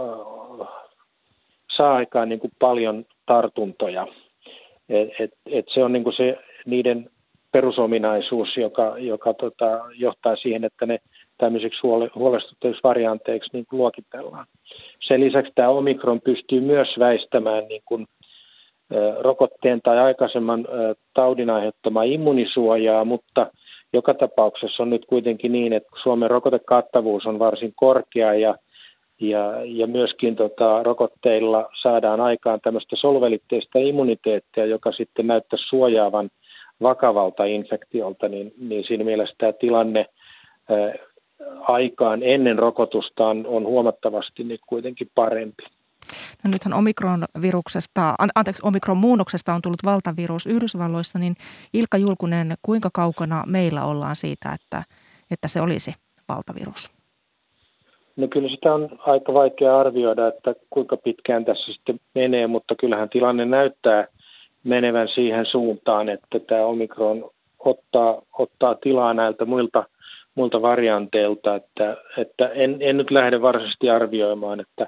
saa 1.76 1.94
aikaan 1.94 2.28
niin 2.28 2.40
kuin 2.40 2.52
paljon 2.58 3.04
tartuntoja. 3.26 4.06
Et, 4.88 5.08
et, 5.20 5.30
et 5.46 5.66
se 5.74 5.84
on 5.84 5.92
niin 5.92 6.04
kuin 6.04 6.16
se 6.16 6.38
niiden 6.66 7.10
perusominaisuus, 7.52 8.56
joka, 8.56 8.94
joka 8.98 9.34
tota, 9.34 9.80
johtaa 9.94 10.36
siihen, 10.36 10.64
että 10.64 10.86
ne 10.86 10.98
tämmöisiksi 11.38 11.80
huolestuttaviksi 12.14 12.82
varianteiksi 12.82 13.50
niin 13.52 13.66
luokitellaan. 13.72 14.46
Sen 15.08 15.20
lisäksi 15.20 15.52
tämä 15.54 15.68
omikron 15.68 16.20
pystyy 16.20 16.60
myös 16.60 16.88
väistämään 16.98 17.68
niin 17.68 17.82
kuin, 17.84 18.06
rokotteen 19.20 19.80
tai 19.82 19.98
aikaisemman 19.98 20.66
taudin 21.14 21.50
aiheuttamaa 21.50 22.02
immunisuojaa, 22.02 23.04
mutta 23.04 23.46
joka 23.92 24.14
tapauksessa 24.14 24.82
on 24.82 24.90
nyt 24.90 25.06
kuitenkin 25.06 25.52
niin, 25.52 25.72
että 25.72 25.88
Suomen 26.02 26.30
rokotekattavuus 26.30 27.26
on 27.26 27.38
varsin 27.38 27.72
korkea 27.76 28.34
ja, 28.34 28.54
ja, 29.20 29.52
ja 29.64 29.86
myöskin 29.86 30.36
tota, 30.36 30.82
rokotteilla 30.82 31.68
saadaan 31.82 32.20
aikaan 32.20 32.60
tämmöistä 32.60 32.96
solvelitteista 32.96 33.78
immuniteettia, 33.78 34.66
joka 34.66 34.92
sitten 34.92 35.26
näyttää 35.26 35.58
suojaavan 35.68 36.30
vakavalta 36.82 37.44
infektiolta, 37.44 38.28
niin, 38.28 38.52
niin 38.58 38.84
siinä 38.86 39.04
mielessä 39.04 39.34
tämä 39.38 39.52
tilanne 39.52 40.06
ää, 40.70 40.94
aikaan 41.60 42.22
ennen 42.22 42.58
rokotusta 42.58 43.26
on, 43.26 43.46
on 43.46 43.66
huomattavasti 43.66 44.44
nyt 44.44 44.60
kuitenkin 44.66 45.10
parempi. 45.14 45.62
No 46.44 46.50
nythän 46.50 46.74
omikron-viruksesta, 46.74 48.14
anteeksi, 48.36 48.62
omikron-muunnoksesta 48.66 49.54
on 49.54 49.62
tullut 49.62 49.84
valtavirus 49.84 50.46
Yhdysvalloissa, 50.46 51.18
niin 51.18 51.34
Ilkka 51.74 51.98
Julkunen, 51.98 52.54
kuinka 52.62 52.90
kaukana 52.92 53.42
meillä 53.46 53.84
ollaan 53.84 54.16
siitä, 54.16 54.52
että, 54.52 54.82
että 55.30 55.48
se 55.48 55.60
olisi 55.60 55.94
valtavirus? 56.28 56.96
No 58.16 58.28
kyllä 58.28 58.48
sitä 58.48 58.74
on 58.74 58.88
aika 58.98 59.34
vaikea 59.34 59.78
arvioida, 59.80 60.28
että 60.28 60.54
kuinka 60.70 60.96
pitkään 60.96 61.44
tässä 61.44 61.72
sitten 61.72 62.00
menee, 62.14 62.46
mutta 62.46 62.74
kyllähän 62.74 63.08
tilanne 63.08 63.44
näyttää 63.44 64.06
menevän 64.64 65.08
siihen 65.14 65.46
suuntaan, 65.46 66.08
että 66.08 66.38
tämä 66.40 66.64
omikron 66.64 67.30
ottaa, 67.58 68.22
ottaa 68.38 68.74
tilaa 68.74 69.14
näiltä 69.14 69.44
muilta, 69.44 69.84
muilta 70.34 70.62
varianteilta, 70.62 71.54
että, 71.54 71.96
että 72.18 72.48
en, 72.48 72.76
en 72.80 72.96
nyt 72.96 73.10
lähde 73.10 73.42
varsinaisesti 73.42 73.90
arvioimaan, 73.90 74.60
että 74.60 74.86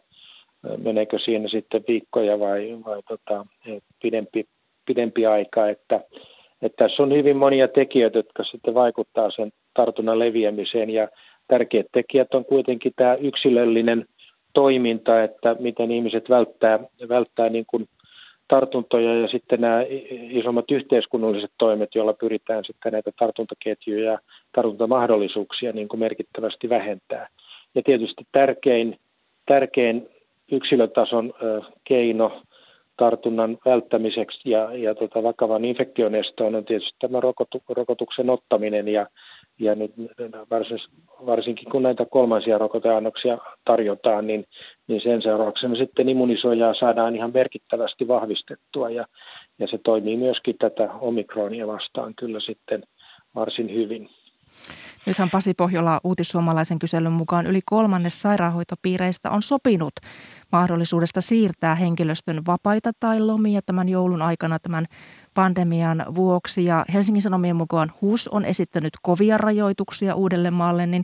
meneekö 0.76 1.18
siinä 1.18 1.48
sitten 1.48 1.84
viikkoja 1.88 2.38
vai, 2.38 2.78
vai 2.86 3.02
tota, 3.08 3.46
pidempi, 4.02 4.44
pidempi 4.86 5.26
aika, 5.26 5.68
että, 5.68 6.00
että 6.62 6.84
tässä 6.84 7.02
on 7.02 7.12
hyvin 7.12 7.36
monia 7.36 7.68
tekijöitä, 7.68 8.18
jotka 8.18 8.44
sitten 8.44 8.74
vaikuttaa 8.74 9.30
sen 9.30 9.52
tartunnan 9.74 10.18
leviämiseen 10.18 10.90
ja 10.90 11.08
tärkeät 11.48 11.86
tekijät 11.92 12.34
on 12.34 12.44
kuitenkin 12.44 12.92
tämä 12.96 13.14
yksilöllinen 13.14 14.06
toiminta, 14.54 15.22
että 15.22 15.56
miten 15.58 15.90
ihmiset 15.90 16.30
välttää, 16.30 16.78
välttää 17.08 17.48
niin 17.48 17.64
kuin 17.66 17.88
tartuntoja 18.48 19.14
ja 19.14 19.28
sitten 19.28 19.60
nämä 19.60 19.84
isommat 20.30 20.70
yhteiskunnalliset 20.70 21.50
toimet, 21.58 21.94
joilla 21.94 22.12
pyritään 22.12 22.64
sitten 22.64 22.92
näitä 22.92 23.10
tartuntaketjuja 23.18 24.12
ja 24.12 24.18
tartuntamahdollisuuksia 24.54 25.72
niin 25.72 25.88
kuin 25.88 26.00
merkittävästi 26.00 26.68
vähentää. 26.68 27.28
Ja 27.74 27.82
tietysti 27.82 28.24
tärkein, 28.32 28.98
tärkein 29.46 30.08
yksilötason 30.52 31.32
keino 31.84 32.42
tartunnan 32.98 33.58
välttämiseksi 33.64 34.50
ja, 34.50 34.74
ja 34.74 34.94
tota 34.94 35.22
vakavan 35.22 35.64
infektion 35.64 36.14
estoon 36.14 36.54
on 36.54 36.64
tietysti 36.64 36.96
tämä 37.00 37.20
rokotu, 37.20 37.62
rokotuksen 37.68 38.30
ottaminen 38.30 38.88
ja, 38.88 39.06
ja 39.58 39.74
nyt 39.74 39.92
varsin, 40.50 40.78
varsinkin 41.26 41.70
kun 41.70 41.82
näitä 41.82 42.06
kolmansia 42.10 42.58
rokoteannoksia 42.58 43.38
tarjotaan, 43.64 44.26
niin, 44.26 44.44
niin 44.88 45.00
sen 45.02 45.22
seurauksena 45.22 45.76
sitten 45.76 46.08
immunisoijaa 46.08 46.74
saadaan 46.74 47.16
ihan 47.16 47.30
merkittävästi 47.34 48.08
vahvistettua 48.08 48.90
ja, 48.90 49.06
ja 49.58 49.66
se 49.66 49.78
toimii 49.84 50.16
myöskin 50.16 50.56
tätä 50.58 50.88
omikronia 51.00 51.66
vastaan 51.66 52.14
kyllä 52.14 52.40
sitten 52.40 52.82
varsin 53.34 53.74
hyvin. 53.74 54.08
Nythän 55.06 55.30
Pasi 55.30 55.54
Pohjola 55.54 56.00
uutissuomalaisen 56.04 56.78
kyselyn 56.78 57.12
mukaan 57.12 57.46
yli 57.46 57.60
kolmannes 57.66 58.22
sairaanhoitopiireistä 58.22 59.30
on 59.30 59.42
sopinut 59.42 59.92
mahdollisuudesta 60.52 61.20
siirtää 61.20 61.74
henkilöstön 61.74 62.46
vapaita 62.46 62.90
tai 63.00 63.20
lomia 63.20 63.62
tämän 63.62 63.88
joulun 63.88 64.22
aikana 64.22 64.58
tämän 64.58 64.84
pandemian 65.34 66.06
vuoksi. 66.14 66.64
Ja 66.64 66.84
Helsingin 66.92 67.22
Sanomien 67.22 67.56
mukaan 67.56 67.92
HUS 68.00 68.28
on 68.28 68.44
esittänyt 68.44 68.92
kovia 69.02 69.38
rajoituksia 69.38 70.14
uudelle 70.14 70.50
maalle, 70.50 70.86
niin 70.86 71.02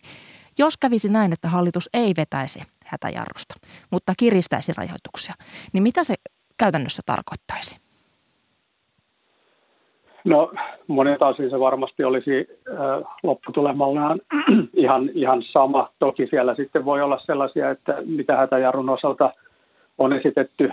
jos 0.58 0.76
kävisi 0.76 1.08
näin, 1.08 1.32
että 1.32 1.48
hallitus 1.48 1.88
ei 1.94 2.12
vetäisi 2.16 2.60
hätäjarrusta, 2.86 3.54
mutta 3.90 4.12
kiristäisi 4.16 4.72
rajoituksia, 4.72 5.34
niin 5.72 5.82
mitä 5.82 6.04
se 6.04 6.14
käytännössä 6.56 7.02
tarkoittaisi? 7.06 7.83
No 10.24 10.52
monilta 10.88 11.26
osin 11.26 11.50
se 11.50 11.60
varmasti 11.60 12.04
olisi 12.04 12.48
lopputulemallaan 13.22 14.20
ihan, 14.74 15.10
ihan 15.14 15.42
sama. 15.42 15.88
Toki 15.98 16.26
siellä 16.26 16.54
sitten 16.54 16.84
voi 16.84 17.02
olla 17.02 17.18
sellaisia, 17.18 17.70
että 17.70 17.96
mitä 18.06 18.36
hätäjarrun 18.36 18.90
osalta 18.90 19.30
on 19.98 20.12
esitetty 20.12 20.72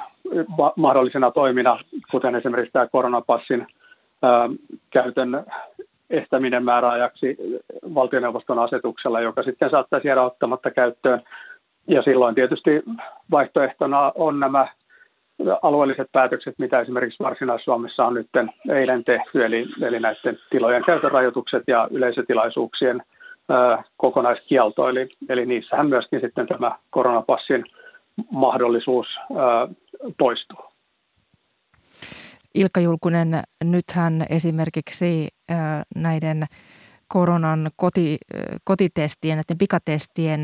ma- 0.57 0.73
mahdollisena 0.75 1.31
toimina, 1.31 1.79
kuten 2.11 2.35
esimerkiksi 2.35 2.73
tämä 2.73 2.87
koronapassin 2.87 3.67
käytön 4.89 5.45
estäminen 6.09 6.65
määräajaksi 6.65 7.37
valtioneuvoston 7.95 8.59
asetuksella, 8.59 9.21
joka 9.21 9.43
sitten 9.43 9.69
saattaisi 9.69 10.07
jäädä 10.07 10.21
ottamatta 10.21 10.71
käyttöön. 10.71 11.21
Ja 11.87 12.01
silloin 12.01 12.35
tietysti 12.35 12.83
vaihtoehtona 13.31 14.11
on 14.15 14.39
nämä 14.39 14.67
alueelliset 15.61 16.07
päätökset, 16.11 16.55
mitä 16.57 16.79
esimerkiksi 16.79 17.23
Varsinais-Suomessa 17.23 18.05
on 18.05 18.13
nyt 18.13 18.29
eilen 18.69 19.03
tehty, 19.03 19.45
eli, 19.45 19.65
eli 19.81 19.99
näiden 19.99 20.39
tilojen 20.49 20.83
käytön 20.85 21.11
rajoitukset 21.11 21.63
ja 21.67 21.87
yleisötilaisuuksien 21.91 23.01
ää, 23.49 23.83
kokonaiskielto, 23.97 24.89
eli, 24.89 25.09
eli 25.29 25.45
niissähän 25.45 25.89
myöskin 25.89 26.21
sitten 26.21 26.47
tämä 26.47 26.77
koronapassin 26.89 27.65
mahdollisuus 28.31 29.07
ää, 29.35 29.67
poistuu. 30.17 30.71
Ilkka 32.55 32.79
Julkunen, 32.79 33.27
nythän 33.63 34.25
esimerkiksi 34.29 35.27
näiden 35.95 36.45
koronan 37.13 37.69
koti, 37.75 38.17
kotitestien, 38.63 39.35
näiden 39.35 39.57
pikatestien 39.57 40.41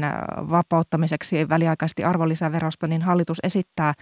vapauttamiseksi 0.52 1.50
väliaikaisesti 1.50 2.04
arvonlisäverosta, 2.04 2.88
niin 2.88 3.02
hallitus 3.02 3.38
esittää, 3.44 3.94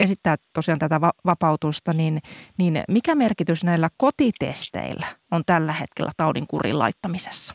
esittää 0.00 0.36
tosiaan 0.52 0.78
tätä 0.78 1.00
vapautusta, 1.26 1.92
niin, 1.92 2.18
niin 2.58 2.82
mikä 2.88 3.14
merkitys 3.14 3.64
näillä 3.64 3.88
kotitesteillä 3.96 5.06
on 5.32 5.42
tällä 5.46 5.72
hetkellä 5.72 6.10
taudin 6.16 6.46
kurin 6.46 6.78
laittamisessa? 6.78 7.54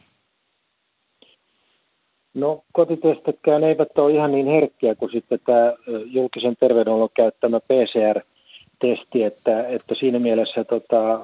No 2.34 2.64
kotitestitkään 2.74 3.64
eivät 3.64 3.98
ole 3.98 4.14
ihan 4.14 4.32
niin 4.32 4.48
herkkiä 4.48 4.96
kuin 4.96 5.12
sitten 5.12 5.40
tämä 5.46 5.74
julkisen 6.06 6.56
terveydenhuollon 6.60 7.10
käyttämä 7.16 7.60
PCR-testi, 7.60 9.24
että, 9.24 9.68
että 9.68 9.96
siinä 10.00 10.20
mielessä 10.20 10.64
tota, 10.64 11.20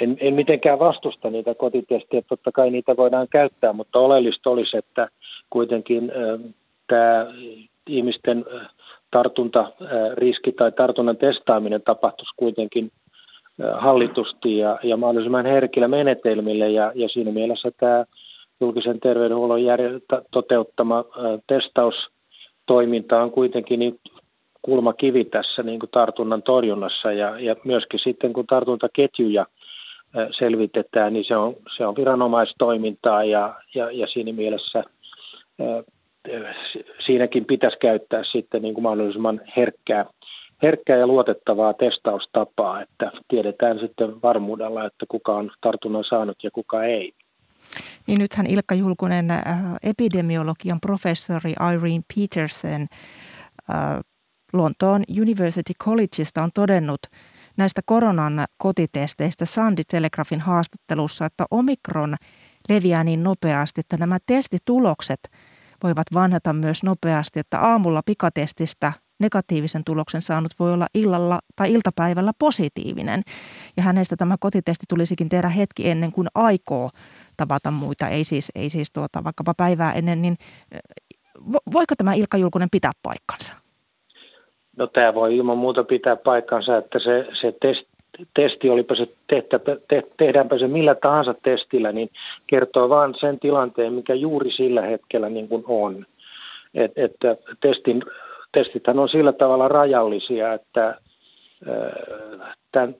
en, 0.00 0.16
en 0.20 0.34
mitenkään 0.34 0.78
vastusta 0.78 1.30
niitä 1.30 1.54
kotitestejä, 1.54 2.22
totta 2.28 2.52
kai 2.52 2.70
niitä 2.70 2.96
voidaan 2.96 3.28
käyttää, 3.30 3.72
mutta 3.72 3.98
oleellista 3.98 4.50
olisi, 4.50 4.76
että 4.76 5.08
kuitenkin 5.50 6.12
tämä 6.86 7.26
ihmisten 7.86 8.44
tartuntariski 9.10 10.52
tai 10.52 10.72
tartunnan 10.72 11.16
testaaminen 11.16 11.82
tapahtuisi 11.82 12.32
kuitenkin 12.36 12.90
hallitusti 13.72 14.58
ja, 14.58 14.78
ja 14.82 14.96
mahdollisimman 14.96 15.46
herkillä 15.46 15.88
menetelmillä. 15.88 16.66
Ja, 16.66 16.92
ja 16.94 17.08
siinä 17.08 17.32
mielessä 17.32 17.70
tämä 17.80 18.04
julkisen 18.60 19.00
terveydenhuollon 19.00 19.60
järj- 19.60 20.22
toteuttama 20.30 21.04
testaustoiminta 21.46 23.22
on 23.22 23.30
kuitenkin 23.30 23.78
niin 23.78 24.00
kulmakivi 24.62 25.24
tässä 25.24 25.62
niin 25.62 25.80
kuin 25.80 25.90
tartunnan 25.90 26.42
torjunnassa. 26.42 27.12
Ja, 27.12 27.40
ja 27.40 27.56
myöskin 27.64 28.00
sitten 28.04 28.32
kun 28.32 28.46
tartuntaketjuja– 28.46 29.46
selvitetään, 30.38 31.12
niin 31.12 31.24
se 31.28 31.36
on, 31.36 31.54
se 31.76 31.86
on 31.86 31.96
viranomaistoimintaa 31.96 33.24
ja, 33.24 33.54
ja, 33.74 33.90
ja 33.90 34.06
siinä 34.06 34.32
mielessä 34.32 34.84
siinäkin 37.06 37.44
pitäisi 37.44 37.76
käyttää 37.78 38.22
sitten 38.32 38.62
niin 38.62 38.74
kuin 38.74 38.82
mahdollisimman 38.82 39.40
herkkää, 39.56 40.04
herkkää 40.62 40.96
ja 40.96 41.06
luotettavaa 41.06 41.74
testaustapaa, 41.74 42.82
että 42.82 43.12
tiedetään 43.28 43.78
sitten 43.78 44.22
varmuudella, 44.22 44.86
että 44.86 45.06
kuka 45.08 45.36
on 45.36 45.50
tartunnan 45.60 46.04
saanut 46.04 46.36
ja 46.42 46.50
kuka 46.50 46.84
ei. 46.84 47.12
Niin 48.06 48.18
nythän 48.18 48.46
Ilkka 48.46 48.74
Julkunen, 48.74 49.28
epidemiologian 49.82 50.80
professori 50.80 51.52
Irene 51.72 52.02
Peterson 52.14 52.86
Lontoon 54.52 55.02
University 55.20 55.72
Collegeista 55.84 56.42
on 56.42 56.50
todennut 56.54 57.00
näistä 57.56 57.80
koronan 57.84 58.44
kotitesteistä 58.56 59.44
Sandy 59.44 59.82
Telegraphin 59.88 60.40
haastattelussa, 60.40 61.26
että 61.26 61.44
omikron 61.50 62.16
leviää 62.68 63.04
niin 63.04 63.22
nopeasti, 63.22 63.80
että 63.80 63.96
nämä 63.96 64.18
testitulokset 64.26 65.20
voivat 65.82 66.06
vanhata 66.14 66.52
myös 66.52 66.82
nopeasti, 66.82 67.40
että 67.40 67.60
aamulla 67.60 68.02
pikatestistä 68.06 68.92
negatiivisen 69.20 69.84
tuloksen 69.84 70.22
saanut 70.22 70.52
voi 70.58 70.72
olla 70.72 70.86
illalla 70.94 71.38
tai 71.56 71.72
iltapäivällä 71.72 72.32
positiivinen. 72.38 73.22
Ja 73.76 73.82
hänestä 73.82 74.16
tämä 74.16 74.36
kotitesti 74.40 74.84
tulisikin 74.88 75.28
tehdä 75.28 75.48
hetki 75.48 75.90
ennen 75.90 76.12
kuin 76.12 76.28
aikoo 76.34 76.90
tavata 77.36 77.70
muita, 77.70 78.08
ei 78.08 78.24
siis, 78.24 78.52
ei 78.54 78.70
siis 78.70 78.92
tuota, 78.92 79.24
vaikkapa 79.24 79.54
päivää 79.54 79.92
ennen, 79.92 80.22
niin 80.22 80.36
voiko 81.72 81.94
tämä 81.98 82.14
Ilkka 82.14 82.36
Julkunen 82.36 82.70
pitää 82.70 82.92
paikkansa? 83.02 83.61
No 84.76 84.86
tämä 84.86 85.14
voi 85.14 85.36
ilman 85.36 85.58
muuta 85.58 85.84
pitää 85.84 86.16
paikkansa, 86.16 86.76
että 86.76 86.98
se, 86.98 87.26
se 87.40 87.54
test, 87.60 87.86
testi, 88.34 88.70
olipa 88.70 88.94
se 88.94 89.08
tehtä, 89.26 89.60
te, 89.88 90.02
tehdäänpä 90.16 90.58
se 90.58 90.68
millä 90.68 90.94
tahansa 90.94 91.34
testillä, 91.42 91.92
niin 91.92 92.08
kertoo 92.46 92.88
vain 92.88 93.14
sen 93.20 93.40
tilanteen, 93.40 93.92
mikä 93.92 94.14
juuri 94.14 94.50
sillä 94.50 94.82
hetkellä 94.82 95.28
niin 95.28 95.48
kuin 95.48 95.64
on. 95.68 96.06
Et, 96.74 96.92
että 96.96 97.36
testin, 97.60 98.02
testithän 98.52 98.98
on 98.98 99.08
sillä 99.08 99.32
tavalla 99.32 99.68
rajallisia, 99.68 100.52
että 100.52 100.98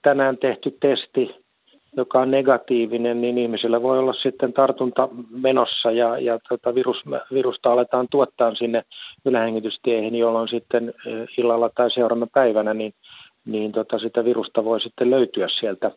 tänään 0.03 0.39
tehty 0.39 0.77
testi 0.81 1.42
joka 1.97 2.21
on 2.21 2.31
negatiivinen, 2.31 3.21
niin 3.21 3.39
ihmisillä 3.39 3.83
voi 3.83 3.99
olla 3.99 4.13
sitten 4.13 4.53
tartunta 4.53 5.09
menossa 5.31 5.91
ja, 5.91 6.19
ja 6.19 6.39
tota 6.49 6.75
virus, 6.75 7.03
virusta 7.33 7.73
aletaan 7.73 8.07
tuottaa 8.11 8.55
sinne 8.55 8.83
ylähengitystieihin, 9.25 10.15
jolloin 10.15 10.49
sitten 10.49 10.95
illalla 11.39 11.71
tai 11.75 11.91
seuraavana 11.91 12.27
päivänä 12.35 12.75
niin, 12.75 12.95
niin 13.45 13.73
tota 13.73 13.99
sitä 13.99 14.25
virusta 14.25 14.65
voi 14.65 14.81
sitten 14.81 15.11
löytyä 15.11 15.49
sieltä 15.61 15.91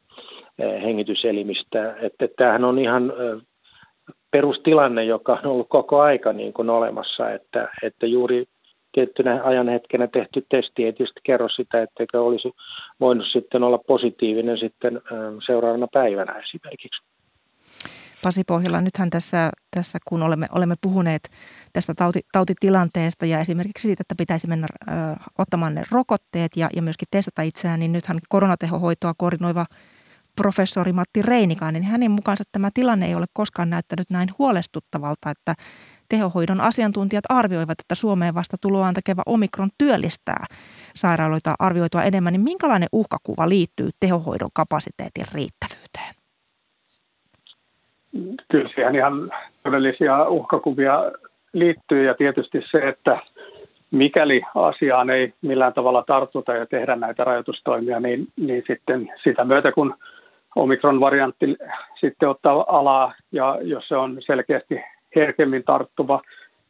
hengityselimistä. 0.60 1.96
Että, 2.02 2.28
tämähän 2.38 2.64
on 2.64 2.80
ihan 2.80 3.14
perustilanne, 4.32 5.06
joka 5.06 5.34
on 5.44 5.52
ollut 5.52 5.70
koko 5.70 6.02
aika 6.02 6.34
niin 6.34 6.54
kuin 6.54 6.70
olemassa, 6.70 7.32
että, 7.32 7.70
että 7.84 8.06
juuri 8.06 8.46
tiettynä 8.96 9.44
ajanhetkenä 9.44 10.08
tehty 10.08 10.46
testi 10.50 10.84
ei 10.84 10.94
tietysti 10.94 11.20
kerro 11.24 11.50
sitä, 11.50 11.82
etteikö 11.82 12.22
olisi 12.22 12.52
voinut 13.00 13.28
sitten 13.34 13.64
olla 13.64 13.78
positiivinen 13.78 14.58
sitten 14.58 15.02
seuraavana 15.46 15.88
päivänä 15.94 16.34
esimerkiksi. 16.40 17.04
Pasi 18.24 18.44
Pohjola, 18.48 18.82
nythän 18.82 19.10
tässä, 19.10 19.50
tässä 19.76 20.00
kun 20.08 20.24
olemme, 20.24 20.48
olemme 20.52 20.76
puhuneet 20.82 21.30
tästä 21.74 21.94
tauti, 21.94 22.20
tautitilanteesta 22.32 23.26
ja 23.26 23.40
esimerkiksi 23.40 23.88
siitä, 23.88 24.02
että 24.02 24.16
pitäisi 24.18 24.48
mennä 24.48 24.68
ö, 24.88 24.92
ottamaan 25.38 25.76
ne 25.76 25.84
rokotteet 25.92 26.52
ja, 26.58 26.70
ja 26.76 26.82
myöskin 26.82 27.08
testata 27.12 27.42
itseään, 27.42 27.80
niin 27.80 27.92
nythän 27.92 28.18
koronatehohoitoa 28.30 29.14
koordinoiva 29.18 29.66
professori 30.36 30.94
Matti 30.94 31.22
Reinikainen, 31.22 31.82
niin 31.82 31.92
hänen 31.92 32.12
mukaansa 32.12 32.44
tämä 32.52 32.70
tilanne 32.74 33.06
ei 33.06 33.16
ole 33.16 33.26
koskaan 33.34 33.70
näyttänyt 33.70 34.10
näin 34.10 34.30
huolestuttavalta, 34.40 35.30
että 35.30 35.54
tehohoidon 36.10 36.62
asiantuntijat 36.62 37.24
arvioivat, 37.30 37.80
että 37.80 37.96
Suomeen 37.96 38.36
vasta 38.36 38.58
tuloaan 38.62 38.94
tekevä 38.94 39.22
omikron 39.26 39.70
työllistää 39.78 40.46
sairaaloita 40.96 41.56
arvioitua 41.60 42.04
enemmän, 42.04 42.34
niin 42.34 42.42
minkälainen 42.42 42.90
uhkakuva 42.92 43.50
liittyy 43.50 43.90
tehohoidon 44.00 44.50
kapasiteetin 44.54 45.26
riittävyyteen? 45.34 46.16
Kyllä 48.52 48.70
siihen 48.76 48.96
ihan 48.96 49.14
todellisia 49.64 50.30
uhkakuvia 50.30 51.12
liittyy 51.54 52.06
ja 52.06 52.14
tietysti 52.14 52.62
se, 52.72 52.78
että 52.78 53.20
mikäli 53.92 54.42
asiaan 54.56 55.10
ei 55.10 55.34
millään 55.42 55.74
tavalla 55.74 56.04
tartuta 56.08 56.54
ja 56.54 56.66
tehdä 56.66 56.96
näitä 56.96 57.24
rajoitustoimia, 57.24 58.00
niin, 58.00 58.28
niin 58.38 58.64
sitten 58.68 59.12
sitä 59.24 59.46
myötä 59.46 59.72
kun 59.72 59.96
omikron-variantti 60.56 61.58
sitten 62.00 62.30
ottaa 62.30 62.66
alaa 62.68 63.14
ja 63.32 63.58
jos 63.62 63.88
se 63.88 63.96
on 63.96 64.18
selkeästi 64.26 64.76
herkemmin 65.16 65.64
tarttuva, 65.64 66.22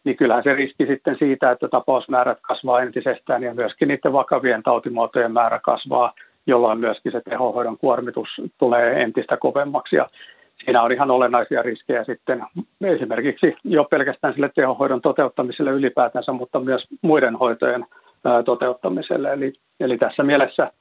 niin 0.04 0.18
kyllähän 0.18 0.44
se 0.44 0.54
riski 0.54 0.86
sitten 0.86 1.16
siitä, 1.20 1.52
että 1.52 1.68
tapausmäärät 1.68 2.38
kasvaa 2.42 2.82
entisestään 2.82 3.44
ja 3.44 3.54
myöskin 3.54 3.88
niiden 3.88 4.14
vakavien 4.14 4.64
tautimuotojen 4.64 5.32
määrä 5.32 5.60
kasvaa, 5.60 6.14
jolloin 6.48 6.80
myöskin 6.80 7.12
se 7.12 7.22
tehohoidon 7.30 7.78
kuormitus 7.78 8.28
tulee 8.58 9.02
entistä 9.02 9.38
kovemmaksi. 9.38 9.96
Ja 9.96 10.10
siinä 10.66 10.82
on 10.82 10.92
ihan 10.92 11.12
olennaisia 11.12 11.62
riskejä 11.62 12.04
sitten 12.04 12.44
esimerkiksi 12.82 13.56
jo 13.64 13.84
pelkästään 13.84 14.34
sille 14.34 14.52
tehohoidon 14.56 15.02
toteuttamiselle 15.02 15.72
ylipäätänsä, 15.72 16.32
mutta 16.32 16.60
myös 16.60 16.88
muiden 17.02 17.36
hoitojen 17.36 17.86
toteuttamiselle. 18.46 19.34
Eli, 19.34 19.54
eli 19.80 19.98
tässä 19.98 20.24
mielessä 20.24 20.72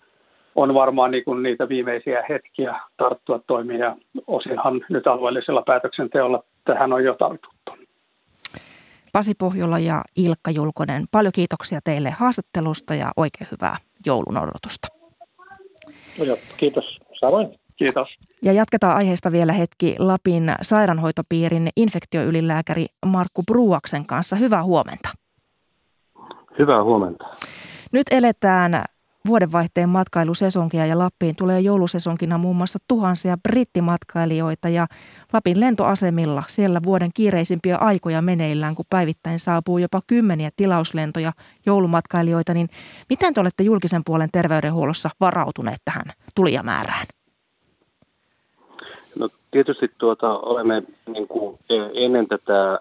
on 0.54 0.74
varmaan 0.74 1.10
niin 1.10 1.24
kuin 1.24 1.42
niitä 1.42 1.68
viimeisiä 1.68 2.24
hetkiä 2.28 2.74
tarttua 2.96 3.40
toimia 3.46 3.96
osinhan 4.26 4.84
nyt 4.88 5.06
alueellisella 5.06 5.62
päätöksenteolla 5.62 6.42
tähän 6.64 6.92
on 6.92 7.04
jo 7.04 7.14
tartuttu. 7.14 7.53
Pasi 9.14 9.34
Pohjola 9.34 9.78
ja 9.78 10.02
Ilkka 10.16 10.50
Julkonen, 10.50 11.04
paljon 11.10 11.32
kiitoksia 11.32 11.80
teille 11.84 12.10
haastattelusta 12.10 12.94
ja 12.94 13.12
oikein 13.16 13.48
hyvää 13.52 13.76
joulun 14.06 14.36
odotusta. 14.36 14.88
No 16.18 16.36
kiitos. 16.56 16.84
Samoin. 17.20 17.58
Kiitos. 17.76 18.08
Ja 18.42 18.52
jatketaan 18.52 18.96
aiheesta 18.96 19.32
vielä 19.32 19.52
hetki 19.52 19.96
Lapin 19.98 20.52
sairaanhoitopiirin 20.62 21.68
infektioylilääkäri 21.76 22.86
Markku 23.06 23.42
Bruaksen 23.42 24.06
kanssa. 24.06 24.36
Hyvää 24.36 24.62
huomenta. 24.62 25.08
Hyvää 26.58 26.84
huomenta. 26.84 27.24
Nyt 27.92 28.06
eletään 28.10 28.84
vuodenvaihteen 29.28 29.88
matkailusesonkia 29.88 30.86
ja 30.86 30.98
Lappiin 30.98 31.36
tulee 31.36 31.60
joulusesonkina 31.60 32.38
muun 32.38 32.56
muassa 32.56 32.78
tuhansia 32.88 33.36
brittimatkailijoita 33.36 34.68
ja 34.68 34.86
Lapin 35.32 35.60
lentoasemilla 35.60 36.42
siellä 36.48 36.80
vuoden 36.84 37.10
kiireisimpiä 37.14 37.76
aikoja 37.76 38.22
meneillään, 38.22 38.74
kun 38.74 38.84
päivittäin 38.90 39.40
saapuu 39.40 39.78
jopa 39.78 40.00
kymmeniä 40.06 40.50
tilauslentoja 40.56 41.32
joulumatkailijoita, 41.66 42.54
niin 42.54 42.68
miten 43.08 43.34
te 43.34 43.40
olette 43.40 43.62
julkisen 43.62 44.02
puolen 44.06 44.28
terveydenhuollossa 44.32 45.10
varautuneet 45.20 45.80
tähän 45.84 46.06
tulijamäärään? 46.34 47.06
No 49.18 49.28
tietysti 49.50 49.90
tuota, 49.98 50.30
olemme 50.30 50.82
niin 51.06 51.28
kuin 51.28 51.58
ennen 51.94 52.28
tätä 52.28 52.78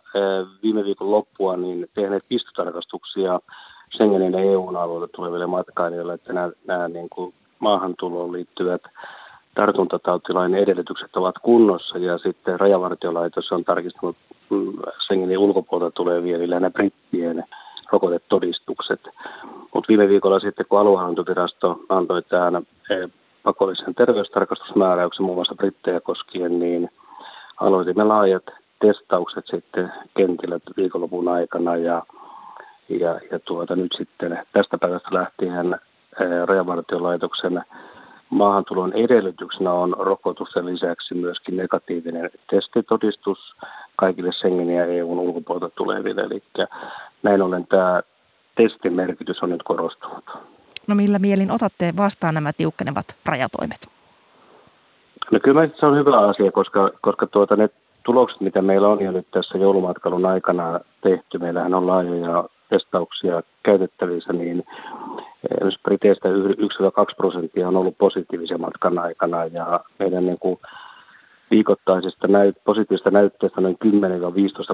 viime 0.64 0.84
viikon 0.84 1.12
loppua 1.12 1.58
niin 1.58 1.88
tehneet 1.94 2.24
pistotarkastuksia 2.30 3.40
Schengenin 3.96 4.34
ja 4.34 4.40
EU-alueelle 4.40 5.08
tuleville 5.08 5.48
matkailijoille, 5.48 6.14
että 6.14 6.34
nämä, 6.34 6.52
nämä 6.68 6.88
niin 6.88 7.10
kuin 7.10 7.34
maahantuloon 7.60 8.32
liittyvät 8.32 8.82
tartuntatautilain 9.56 10.56
edellytykset 10.56 11.16
ovat 11.16 11.36
kunnossa 11.42 11.98
ja 11.98 12.18
sitten 12.18 12.60
rajavartiolaitos 12.60 13.52
on 13.52 13.64
tarkistanut 13.64 14.16
mm, 14.50 14.74
Schengenin 15.06 15.38
ulkopuolelta 15.38 15.96
tulevien 15.96 16.50
nämä 16.50 16.70
brittien 16.70 17.44
rokotetodistukset. 17.92 19.02
Mutta 19.74 19.88
viime 19.88 20.10
viikolla 20.10 20.40
sitten, 20.40 20.66
kun 20.70 20.80
aluehallintovirasto 20.80 21.80
antoi 21.90 22.22
tähän 22.22 22.56
eh, 22.56 23.10
pakollisen 23.44 23.96
terveystarkastusmääräyksen 23.96 25.26
muun 25.26 25.38
muassa 25.38 25.56
brittejä 25.56 26.00
koskien, 26.00 26.60
niin 26.60 26.90
aloitimme 27.60 28.04
laajat 28.04 28.44
testaukset 28.80 29.46
sitten 29.52 29.92
kentillä 30.18 30.60
viikonlopun 30.78 31.28
aikana 31.28 31.76
ja 31.78 32.04
ja, 32.90 33.20
ja 33.32 33.40
tuota, 33.40 33.76
nyt 33.76 33.92
sitten 33.98 34.46
tästä 34.54 34.78
päivästä 34.78 35.10
lähtien 35.12 35.80
Rajavartiolaitoksen 36.46 37.64
maahantulon 38.30 38.94
edellytyksenä 38.94 39.72
on 39.74 39.96
rokotusten 40.00 40.66
lisäksi 40.66 41.14
myöskin 41.14 41.58
negatiivinen 41.58 42.30
testitodistus 42.50 43.40
kaikille 43.96 44.32
Schengenin 44.32 44.76
ja 44.76 44.86
EUn 44.86 45.20
ulkopuolelta 45.20 45.70
tuleville. 45.76 46.22
Eli 46.22 46.44
näin 47.24 47.42
ollen 47.42 47.68
tämä 47.68 48.02
testin 48.56 48.94
merkitys 48.94 49.44
on 49.44 49.50
nyt 49.50 49.64
korostunut. 49.64 50.24
No 50.88 50.96
millä 50.96 51.20
mielin 51.20 51.52
otatte 51.52 51.94
vastaan 51.98 52.34
nämä 52.34 52.52
tiukkenevat 52.58 53.06
rajatoimet? 53.26 53.88
No 55.32 55.40
kyllä 55.44 55.68
se 55.68 55.86
on 55.86 55.98
hyvä 55.98 56.20
asia, 56.20 56.52
koska, 56.52 56.92
koska 57.02 57.28
tuota, 57.28 57.56
ne 57.56 57.70
tulokset, 58.06 58.42
mitä 58.42 58.62
meillä 58.62 58.88
on 58.88 59.02
jo 59.02 59.12
nyt 59.12 59.28
tässä 59.32 59.58
joulumatkailun 59.58 60.26
aikana 60.26 60.80
tehty, 61.02 61.38
meillähän 61.38 61.74
on 61.74 61.88
laajoja 61.88 62.50
testauksia 62.74 63.44
käytettävissä, 63.64 64.34
niin 64.34 64.64
esimerkiksi 65.52 65.82
Briteistä 65.84 66.30
1-2 66.30 67.16
prosenttia 67.18 67.68
on 67.68 67.78
ollut 67.78 67.98
positiivisia 67.98 68.58
matkan 68.58 69.00
aikana 69.00 69.46
ja 69.46 69.80
meidän 70.00 70.26
niin 70.26 70.40
kuin 70.40 70.60
viikoittaisista 71.52 72.28
näyt, 72.28 72.56
positiivista 72.66 73.12
näytteistä 73.12 73.62
noin 73.62 73.78
10-15 73.86 73.88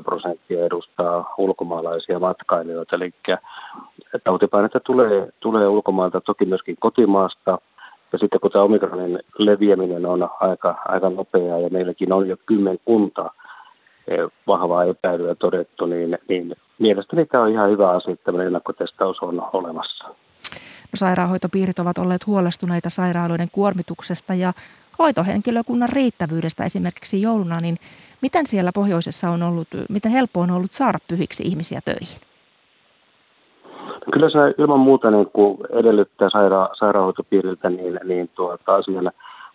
prosenttia 0.03 0.65
edustaa 0.65 1.33
ulkomaalaisia 1.38 2.19
matkailijoita. 2.19 2.95
Eli 2.95 3.13
tautipainetta 4.23 4.79
tulee, 4.79 5.29
tulee 5.39 5.67
ulkomailta, 5.67 6.21
toki 6.21 6.45
myöskin 6.45 6.75
kotimaasta. 6.79 7.57
Ja 8.12 8.17
sitten 8.19 8.39
kun 8.39 8.51
tämä 8.51 8.63
omikronin 8.63 9.19
leviäminen 9.38 10.05
on 10.05 10.29
aika, 10.39 10.75
aika 10.85 11.09
nopeaa 11.09 11.59
ja 11.59 11.69
meilläkin 11.69 12.13
on 12.13 12.27
jo 12.27 12.38
kymmenkunta 12.45 13.31
vahvaa 14.47 14.83
epäilyä 14.83 15.35
todettu, 15.35 15.85
niin, 15.85 16.17
niin 16.29 16.55
mielestäni 16.79 17.25
tämä 17.25 17.43
on 17.43 17.49
ihan 17.49 17.69
hyvä 17.69 17.89
asia, 17.91 18.13
että 18.13 18.23
tämmöinen 18.23 18.47
ennakkotestaus 18.47 19.19
on 19.21 19.49
olemassa. 19.53 20.05
sairaanhoitopiirit 20.95 21.79
ovat 21.79 21.97
olleet 21.97 22.27
huolestuneita 22.27 22.89
sairaaloiden 22.89 23.49
kuormituksesta 23.51 24.33
ja 24.33 24.53
hoitohenkilökunnan 24.99 25.89
riittävyydestä 25.89 26.65
esimerkiksi 26.65 27.21
jouluna, 27.21 27.57
niin 27.61 27.75
miten 28.21 28.47
siellä 28.47 28.71
pohjoisessa 28.75 29.29
on 29.29 29.43
ollut, 29.43 29.67
miten 29.89 30.11
helppo 30.11 30.39
on 30.39 30.51
ollut 30.51 30.71
saada 30.71 30.97
pyhiksi 31.09 31.43
ihmisiä 31.43 31.79
töihin? 31.85 32.21
Kyllä 34.13 34.29
se 34.29 34.37
ilman 34.57 34.79
muuta 34.79 35.11
niin 35.11 35.29
kuin 35.33 35.57
edellyttää 35.79 36.29
saira- 36.29 36.75
sairaanhoitopiiriltä 36.79 37.69
niin, 37.69 37.99
niin 38.03 38.29
tuota, 38.35 38.75
asian 38.75 39.11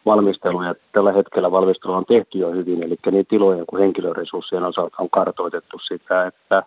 valmisteluja. 0.06 0.74
Tällä 0.92 1.12
hetkellä 1.12 1.50
valmistelu 1.50 1.92
on 1.92 2.04
tehty 2.04 2.38
jo 2.38 2.50
hyvin, 2.50 2.82
eli 2.82 2.96
niin 3.10 3.26
tilojen 3.26 3.66
kuin 3.66 3.82
henkilöresurssien 3.82 4.64
osalta 4.64 4.96
on 4.98 5.10
kartoitettu 5.10 5.78
sitä, 5.88 6.26
että 6.26 6.62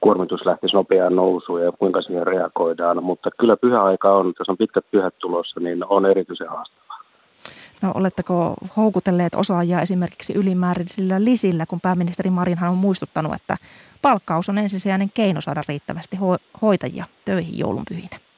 kuormitus 0.00 0.46
lähtisi 0.46 0.76
nopeaan 0.76 1.16
nousuun 1.16 1.62
ja 1.62 1.72
kuinka 1.72 2.02
siihen 2.02 2.26
reagoidaan. 2.26 3.04
Mutta 3.04 3.30
kyllä 3.40 3.56
pyhäaika 3.56 4.12
on, 4.12 4.32
jos 4.38 4.48
on 4.48 4.56
pitkät 4.56 4.84
pyhät 4.90 5.14
tulossa, 5.18 5.60
niin 5.60 5.84
on 5.88 6.06
erityisen 6.06 6.48
haastavaa. 6.48 7.00
No 7.82 7.92
oletteko 7.94 8.54
houkutelleet 8.76 9.34
osaajia 9.34 9.80
esimerkiksi 9.80 10.32
ylimääräisillä 10.38 11.24
lisillä, 11.24 11.66
kun 11.66 11.80
pääministeri 11.80 12.30
Marinhan 12.30 12.70
on 12.70 12.76
muistuttanut, 12.76 13.34
että 13.34 13.56
palkkaus 14.02 14.48
on 14.48 14.58
ensisijainen 14.58 15.10
keino 15.14 15.40
saada 15.40 15.62
riittävästi 15.68 16.16
ho- 16.16 16.58
hoitajia 16.62 17.04
töihin 17.24 17.58
joulunpyhinä? 17.58 18.29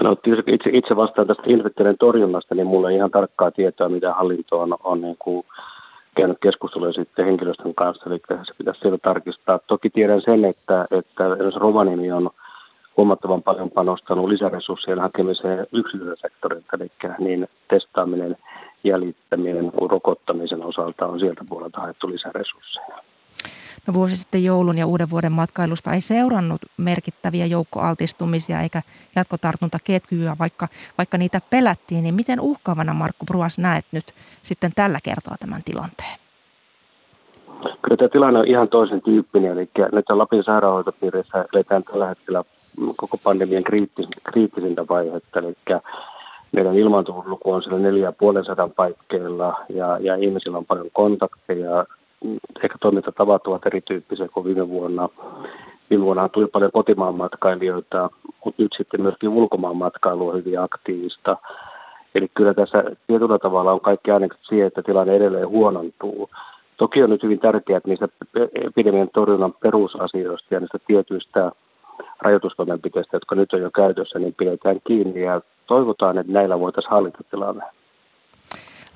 No, 0.00 0.16
itse, 0.46 0.70
itse 0.72 0.96
vastaan 0.96 1.26
tästä 1.26 1.42
infektioiden 1.46 1.98
torjunnasta, 1.98 2.54
niin 2.54 2.66
mulla 2.66 2.90
ei 2.90 2.96
ihan 2.96 3.10
tarkkaa 3.10 3.50
tietoa, 3.50 3.88
mitä 3.88 4.12
hallinto 4.14 4.60
on, 4.60 4.76
on 4.84 5.00
niin 5.00 5.16
kuin 5.18 5.46
käynyt 6.16 6.38
keskustelua 6.42 6.92
sitten 6.92 7.24
henkilöstön 7.24 7.74
kanssa, 7.74 8.10
eli 8.10 8.20
se 8.28 8.54
pitäisi 8.58 8.80
sieltä 8.80 8.98
tarkistaa. 9.02 9.60
Toki 9.66 9.90
tiedän 9.90 10.22
sen, 10.22 10.44
että, 10.44 10.86
että 10.90 11.24
Rovaniemi 11.56 12.12
on 12.12 12.30
huomattavan 12.96 13.42
paljon 13.42 13.70
panostanut 13.70 14.28
lisäresurssien 14.28 14.98
hakemiseen 14.98 15.66
yksityisen 15.72 16.16
sektorilta, 16.16 16.76
eli 16.76 16.90
niin 17.18 17.48
testaaminen, 17.68 18.36
jäljittäminen 18.84 19.72
kuin 19.72 19.90
rokottamisen 19.90 20.64
osalta 20.64 21.06
on 21.06 21.20
sieltä 21.20 21.44
puolelta 21.48 21.80
haettu 21.80 22.08
lisäresursseja. 22.08 22.98
No 23.86 23.94
vuosi 23.94 24.16
sitten 24.16 24.44
joulun 24.44 24.78
ja 24.78 24.86
uuden 24.86 25.10
vuoden 25.10 25.32
matkailusta 25.32 25.92
ei 25.92 26.00
seurannut 26.00 26.60
merkittäviä 26.76 27.46
joukkoaltistumisia 27.46 28.60
eikä 28.60 28.82
jatkotartuntaketjuja, 29.16 30.36
vaikka, 30.38 30.68
vaikka 30.98 31.18
niitä 31.18 31.40
pelättiin, 31.50 32.02
niin 32.02 32.14
miten 32.14 32.40
uhkaavana 32.40 32.94
Markku 32.94 33.26
Bruas 33.26 33.58
näet 33.58 33.84
nyt 33.92 34.14
sitten 34.42 34.72
tällä 34.76 34.98
kertaa 35.02 35.36
tämän 35.40 35.62
tilanteen? 35.64 36.18
Kyllä 37.82 37.96
tämä 37.96 38.08
tilanne 38.08 38.38
on 38.38 38.46
ihan 38.46 38.68
toisen 38.68 39.02
tyyppinen, 39.02 39.52
eli 39.52 39.70
nyt 39.92 40.04
Lapin 40.08 40.44
sairaanhoitopiirissä 40.44 41.44
eletään 41.54 41.82
tällä 41.84 42.08
hetkellä 42.08 42.44
koko 42.96 43.16
pandemian 43.24 43.64
kriittisintä 44.24 44.84
vaihetta, 44.88 45.38
eli 45.38 45.56
meidän 46.52 46.76
ilmaantuvuusluku 46.76 47.52
on 47.52 47.62
siellä 47.62 47.78
neljä 47.78 48.12
sadan 48.46 48.70
paikkeilla 48.70 49.64
ja, 49.68 49.98
ja 50.00 50.16
ihmisillä 50.16 50.58
on 50.58 50.66
paljon 50.66 50.88
kontakteja. 50.92 51.86
Ehkä 52.64 52.78
toimintatavat 52.80 53.46
ovat 53.46 53.66
erityyppisiä 53.66 54.28
kuin 54.28 54.44
viime 54.44 54.68
vuonna. 54.68 55.08
Viime 55.90 56.04
vuonna 56.04 56.28
tuli 56.28 56.46
paljon 56.46 56.72
kotimaan 56.72 57.14
matkailijoita, 57.14 58.10
mutta 58.44 58.62
nyt 58.62 58.72
sitten 58.76 59.02
myöskin 59.02 59.28
ulkomaan 59.28 59.76
matkailu 59.76 60.28
on 60.28 60.36
hyvin 60.36 60.60
aktiivista. 60.60 61.36
Eli 62.14 62.28
kyllä 62.34 62.54
tässä 62.54 62.84
tietyllä 63.06 63.38
tavalla 63.38 63.72
on 63.72 63.80
kaikki 63.80 64.10
ainekset 64.10 64.40
siihen, 64.48 64.66
että 64.66 64.82
tilanne 64.82 65.16
edelleen 65.16 65.48
huonontuu. 65.48 66.30
Toki 66.76 67.02
on 67.02 67.10
nyt 67.10 67.22
hyvin 67.22 67.40
tärkeää, 67.40 67.76
että 67.76 67.88
niistä 67.88 68.08
epidemian 68.66 69.08
torjunnan 69.14 69.54
perusasioista 69.60 70.54
ja 70.54 70.60
niistä 70.60 70.78
tietyistä 70.86 71.52
rajoitustoimenpiteistä, 72.20 73.16
jotka 73.16 73.34
nyt 73.34 73.52
on 73.52 73.60
jo 73.60 73.70
käytössä, 73.70 74.18
niin 74.18 74.34
pidetään 74.34 74.80
kiinni 74.86 75.22
ja 75.22 75.40
toivotaan, 75.66 76.18
että 76.18 76.32
näillä 76.32 76.60
voitaisiin 76.60 76.90
hallita 76.90 77.18
tilanne. 77.30 77.64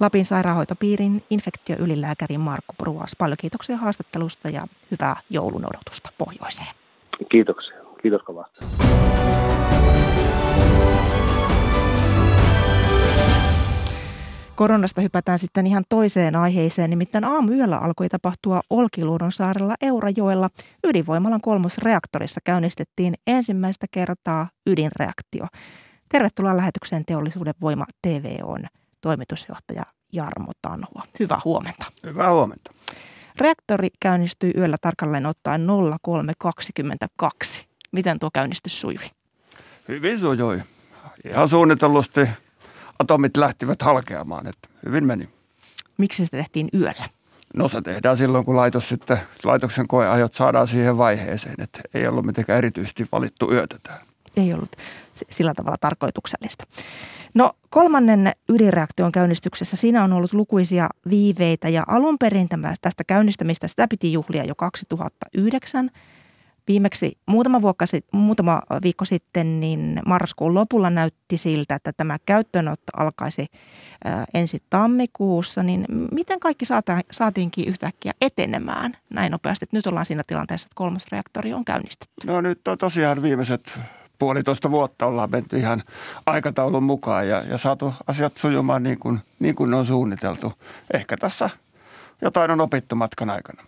Lapin 0.03 0.25
sairaanhoitopiirin 0.25 1.23
infektioylilääkäri 1.31 2.39
Markku 2.39 2.75
Pruas. 2.79 3.17
Paljon 3.19 3.37
kiitoksia 3.41 3.77
haastattelusta 3.77 4.49
ja 4.49 4.63
hyvää 4.91 5.17
joulun 5.31 5.65
odotusta 5.67 6.11
pohjoiseen. 6.19 6.69
Kiitoksia. 7.31 7.77
Kiitos 8.03 8.23
kovasti. 8.23 8.65
Koronasta 14.57 15.01
hypätään 15.01 15.39
sitten 15.39 15.67
ihan 15.67 15.85
toiseen 15.89 16.37
aiheeseen, 16.37 16.91
nimittäin 16.91 17.25
aamuyöllä 17.25 17.79
alkoi 17.79 18.09
tapahtua 18.09 18.61
Olkiluodon 18.71 19.33
saarella 19.33 19.75
Eurajoella. 19.83 20.51
Ydinvoimalan 20.85 21.41
kolmosreaktorissa 21.41 22.41
käynnistettiin 22.45 23.15
ensimmäistä 23.27 23.87
kertaa 23.91 24.49
ydinreaktio. 24.67 25.47
Tervetuloa 26.09 26.57
lähetykseen 26.57 27.05
Teollisuuden 27.05 27.55
Voima 27.61 27.85
TV 28.03 28.25
on 28.43 28.61
toimitusjohtaja 29.03 29.83
Jarmo 30.13 30.53
Tanhua. 30.63 31.03
Hyvää 31.21 31.41
huomenta. 31.45 31.87
Hyvää 32.03 32.33
huomenta. 32.33 32.71
Reaktori 33.39 33.89
käynnistyi 34.01 34.53
yöllä 34.57 34.77
tarkalleen 34.81 35.27
ottaen 35.27 35.67
0322. 36.03 37.67
Miten 37.93 38.19
tuo 38.19 38.31
käynnistys 38.35 38.81
sujui? 38.81 39.05
Hyvin 39.89 40.21
sujui. 40.21 40.63
Ihan 41.25 41.49
suunnitellusti 41.49 42.29
atomit 42.99 43.37
lähtivät 43.37 43.83
halkeamaan, 43.83 44.47
että 44.47 44.69
hyvin 44.87 45.07
meni. 45.07 45.29
Miksi 45.99 46.25
se 46.25 46.31
tehtiin 46.31 46.69
yöllä? 46.75 47.09
No 47.57 47.69
se 47.69 47.83
tehdään 47.83 48.17
silloin, 48.17 48.45
kun 48.45 48.57
laitos 48.57 48.89
sitten, 48.89 49.19
laitoksen 49.45 49.89
koeajot 49.89 50.35
saadaan 50.35 50.69
siihen 50.69 50.99
vaiheeseen, 50.99 51.55
että 51.59 51.81
ei 51.95 52.07
ollut 52.07 52.27
mitenkään 52.27 52.59
erityisesti 52.59 53.07
valittu 53.13 53.53
yötä 53.53 53.77
tähän. 53.83 54.01
Ei 54.37 54.55
ollut 54.55 54.77
sillä 55.31 55.55
tavalla 55.55 55.77
tarkoituksellista. 55.81 56.65
No 57.35 57.53
kolmannen 57.71 58.33
ydinreaktion 58.49 59.13
käynnistyksessä 59.13 59.77
siinä 59.77 60.05
on 60.05 60.13
ollut 60.13 60.33
lukuisia 60.33 60.89
viiveitä 61.11 61.69
ja 61.69 61.85
alun 61.87 62.19
perin 62.19 62.49
tämä, 62.49 62.75
tästä 62.81 63.05
käynnistämistä 63.05 63.69
sitä 63.69 63.89
piti 63.89 64.13
juhlia 64.13 64.45
jo 64.45 64.55
2009– 64.55 65.91
Viimeksi 66.69 67.19
muutama, 67.27 67.63
vuokka, 67.63 67.85
muutama 68.13 68.63
viikko 68.83 69.05
sitten 69.05 69.61
niin 69.61 70.01
marraskuun 70.07 70.55
lopulla 70.55 70.91
näytti 70.91 71.39
siltä, 71.39 71.75
että 71.75 71.93
tämä 71.93 72.19
käyttöönotto 72.27 72.93
alkaisi 72.97 73.47
ensi 74.35 74.63
tammikuussa. 74.71 75.63
Niin 75.63 75.85
miten 76.13 76.41
kaikki 76.41 76.65
saatiinkin 77.11 77.69
yhtäkkiä 77.69 78.13
etenemään 78.21 78.93
näin 79.11 79.33
nopeasti? 79.33 79.67
Nyt 79.73 79.87
ollaan 79.87 80.07
siinä 80.07 80.23
tilanteessa, 80.27 80.67
että 80.67 80.75
kolmas 80.75 81.07
reaktori 81.13 81.53
on 81.53 81.65
käynnistetty. 81.65 82.27
No 82.27 82.41
nyt 82.41 82.69
on 82.69 82.79
tosiaan 82.79 83.23
viimeiset 83.23 83.79
puolitoista 84.23 84.71
vuotta 84.71 85.07
ollaan 85.07 85.31
menty 85.31 85.59
ihan 85.59 85.83
aikataulun 86.27 86.83
mukaan 86.83 87.29
ja, 87.29 87.43
ja 87.49 87.59
saatu 87.59 87.95
asiat 88.07 88.33
sujumaan 88.37 88.83
niin 88.83 88.99
kuin, 88.99 89.21
niin 89.39 89.55
kuin 89.55 89.71
ne 89.71 89.77
on 89.77 89.87
suunniteltu. 89.87 90.53
Ehkä 90.95 91.17
tässä 91.17 91.51
jotain 92.21 92.51
on 92.51 92.61
opittu 92.61 92.97
matkan 92.97 93.31
aikana 93.31 93.63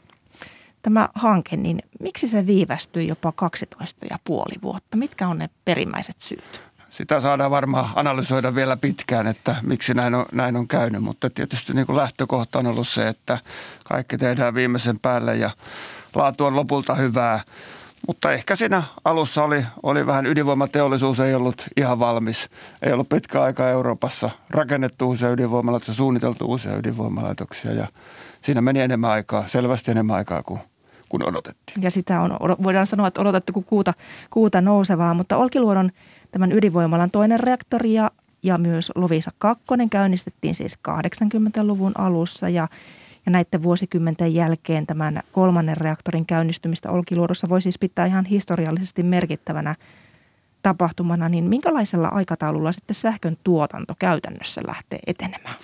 tämä 0.83 1.09
hanke, 1.15 1.57
niin 1.57 1.79
miksi 2.01 2.27
se 2.27 2.47
viivästyi 2.47 3.09
jopa 3.09 3.33
12 3.33 4.07
ja 4.11 4.17
puoli 4.25 4.55
vuotta? 4.63 4.97
Mitkä 4.97 5.29
on 5.29 5.39
ne 5.39 5.51
perimmäiset 5.65 6.17
syyt? 6.23 6.63
Sitä 6.91 7.21
saadaan 7.21 7.51
varmaan 7.51 7.91
analysoida 7.95 8.55
vielä 8.55 8.77
pitkään, 8.77 9.27
että 9.27 9.57
miksi 9.63 9.95
näin 9.95 10.15
on, 10.15 10.27
näin 10.33 10.57
on 10.57 10.69
käynyt, 10.69 11.03
mutta 11.03 11.31
tietysti 11.31 11.73
niin 11.73 11.87
kuin 11.87 11.97
lähtökohta 11.97 12.59
on 12.59 12.67
ollut 12.67 12.89
se, 12.89 13.09
että 13.09 13.39
kaikki 13.85 14.19
tehdään 14.19 14.55
viimeisen 14.55 15.01
päälle 15.01 15.37
ja 15.37 15.51
laatu 16.15 16.45
on 16.45 16.57
lopulta 16.57 16.95
hyvää. 16.95 17.41
Mutta 18.09 18.33
ehkä 18.33 18.57
siinä 18.57 18.83
alussa 19.05 19.45
oli, 19.45 19.65
oli 19.83 20.07
vähän 20.07 20.27
ydinvoimateollisuus 20.27 21.21
ei 21.21 21.35
ollut 21.35 21.69
ihan 21.77 21.99
valmis. 21.99 22.49
Ei 22.83 22.93
ollut 22.93 23.09
pitkä 23.09 23.43
aika 23.43 23.69
Euroopassa 23.69 24.31
rakennettu 24.51 25.09
uusia 25.09 25.31
ydinvoimalaitoksia, 25.31 25.95
suunniteltu 25.95 26.45
uusia 26.45 26.77
ydinvoimalaitoksia 26.77 27.73
ja 27.73 27.87
siinä 28.43 28.61
meni 28.61 28.81
enemmän 28.81 29.11
aikaa, 29.11 29.49
selvästi 29.49 29.91
enemmän 29.91 30.17
aikaa 30.17 30.43
kuin 30.43 30.61
kuin 31.09 31.29
odotettiin. 31.29 31.83
Ja 31.83 31.91
sitä 31.91 32.21
on, 32.21 32.31
voidaan 32.63 32.87
sanoa, 32.87 33.07
että 33.07 33.21
odotettu 33.21 33.53
kuin 33.53 33.65
kuuta, 33.65 33.95
kuuta 34.31 34.61
nousevaa, 34.61 35.15
mutta 35.15 35.37
Olkiluodon 35.37 35.91
tämän 36.31 36.53
ydinvoimalan 36.53 37.11
toinen 37.11 37.41
reaktori 37.41 37.95
ja, 37.95 38.11
ja 38.43 38.59
myös 38.59 38.93
Lovisa 38.95 39.31
2 39.39 39.65
käynnistettiin 39.91 40.55
siis 40.55 40.79
80-luvun 40.89 41.93
alussa 41.99 42.49
ja 42.49 42.69
ja 43.27 43.33
näiden 43.33 43.63
vuosikymmenten 43.63 44.35
jälkeen 44.35 44.87
tämän 44.87 45.21
kolmannen 45.33 45.77
reaktorin 45.77 46.27
käynnistymistä 46.27 46.91
Olkiluodossa 46.91 47.49
voi 47.49 47.63
siis 47.63 47.79
pitää 47.79 48.07
ihan 48.07 48.25
historiallisesti 48.25 49.03
merkittävänä 49.03 49.75
tapahtumana, 50.63 51.29
niin 51.29 51.45
minkälaisella 51.45 52.09
aikataululla 52.09 52.73
sitten 52.73 52.95
sähkön 52.95 53.37
tuotanto 53.45 53.95
käytännössä 53.99 54.61
lähtee 54.67 54.99
etenemään? 55.07 55.57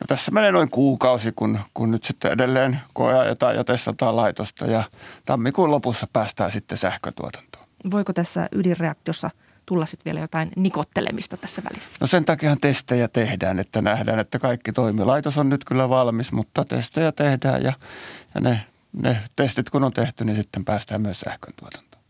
No 0.00 0.04
tässä 0.06 0.30
menee 0.30 0.52
noin 0.52 0.70
kuukausi, 0.70 1.32
kun, 1.36 1.58
kun 1.74 1.90
nyt 1.90 2.04
sitten 2.04 2.32
edelleen 2.32 2.80
koeajetaan 2.92 3.56
ja 3.56 3.64
testataan 3.64 4.16
laitosta 4.16 4.66
ja 4.66 4.82
tammikuun 5.24 5.70
lopussa 5.70 6.06
päästään 6.12 6.50
sitten 6.50 6.78
sähkötuotantoon. 6.78 7.64
Voiko 7.90 8.12
tässä 8.12 8.48
ydinreaktiossa 8.52 9.30
tulla 9.68 9.86
sitten 9.86 10.04
vielä 10.04 10.20
jotain 10.20 10.50
nikottelemista 10.56 11.36
tässä 11.36 11.62
välissä? 11.70 11.98
No 12.00 12.06
sen 12.06 12.24
takia 12.24 12.56
testejä 12.60 13.08
tehdään, 13.08 13.58
että 13.58 13.82
nähdään, 13.82 14.18
että 14.18 14.38
kaikki 14.38 14.72
toimii. 14.72 15.04
Laitos 15.04 15.38
on 15.38 15.48
nyt 15.48 15.64
kyllä 15.64 15.88
valmis, 15.88 16.32
mutta 16.32 16.64
testejä 16.64 17.12
tehdään 17.12 17.62
ja, 17.62 17.72
ja 18.34 18.40
ne, 18.40 18.60
ne 18.92 19.20
testit 19.36 19.70
kun 19.70 19.84
on 19.84 19.92
tehty, 19.92 20.24
niin 20.24 20.36
sitten 20.36 20.64
päästään 20.64 21.02
myös 21.02 21.20
sähkön 21.20 21.52
tuotantoon. 21.56 22.02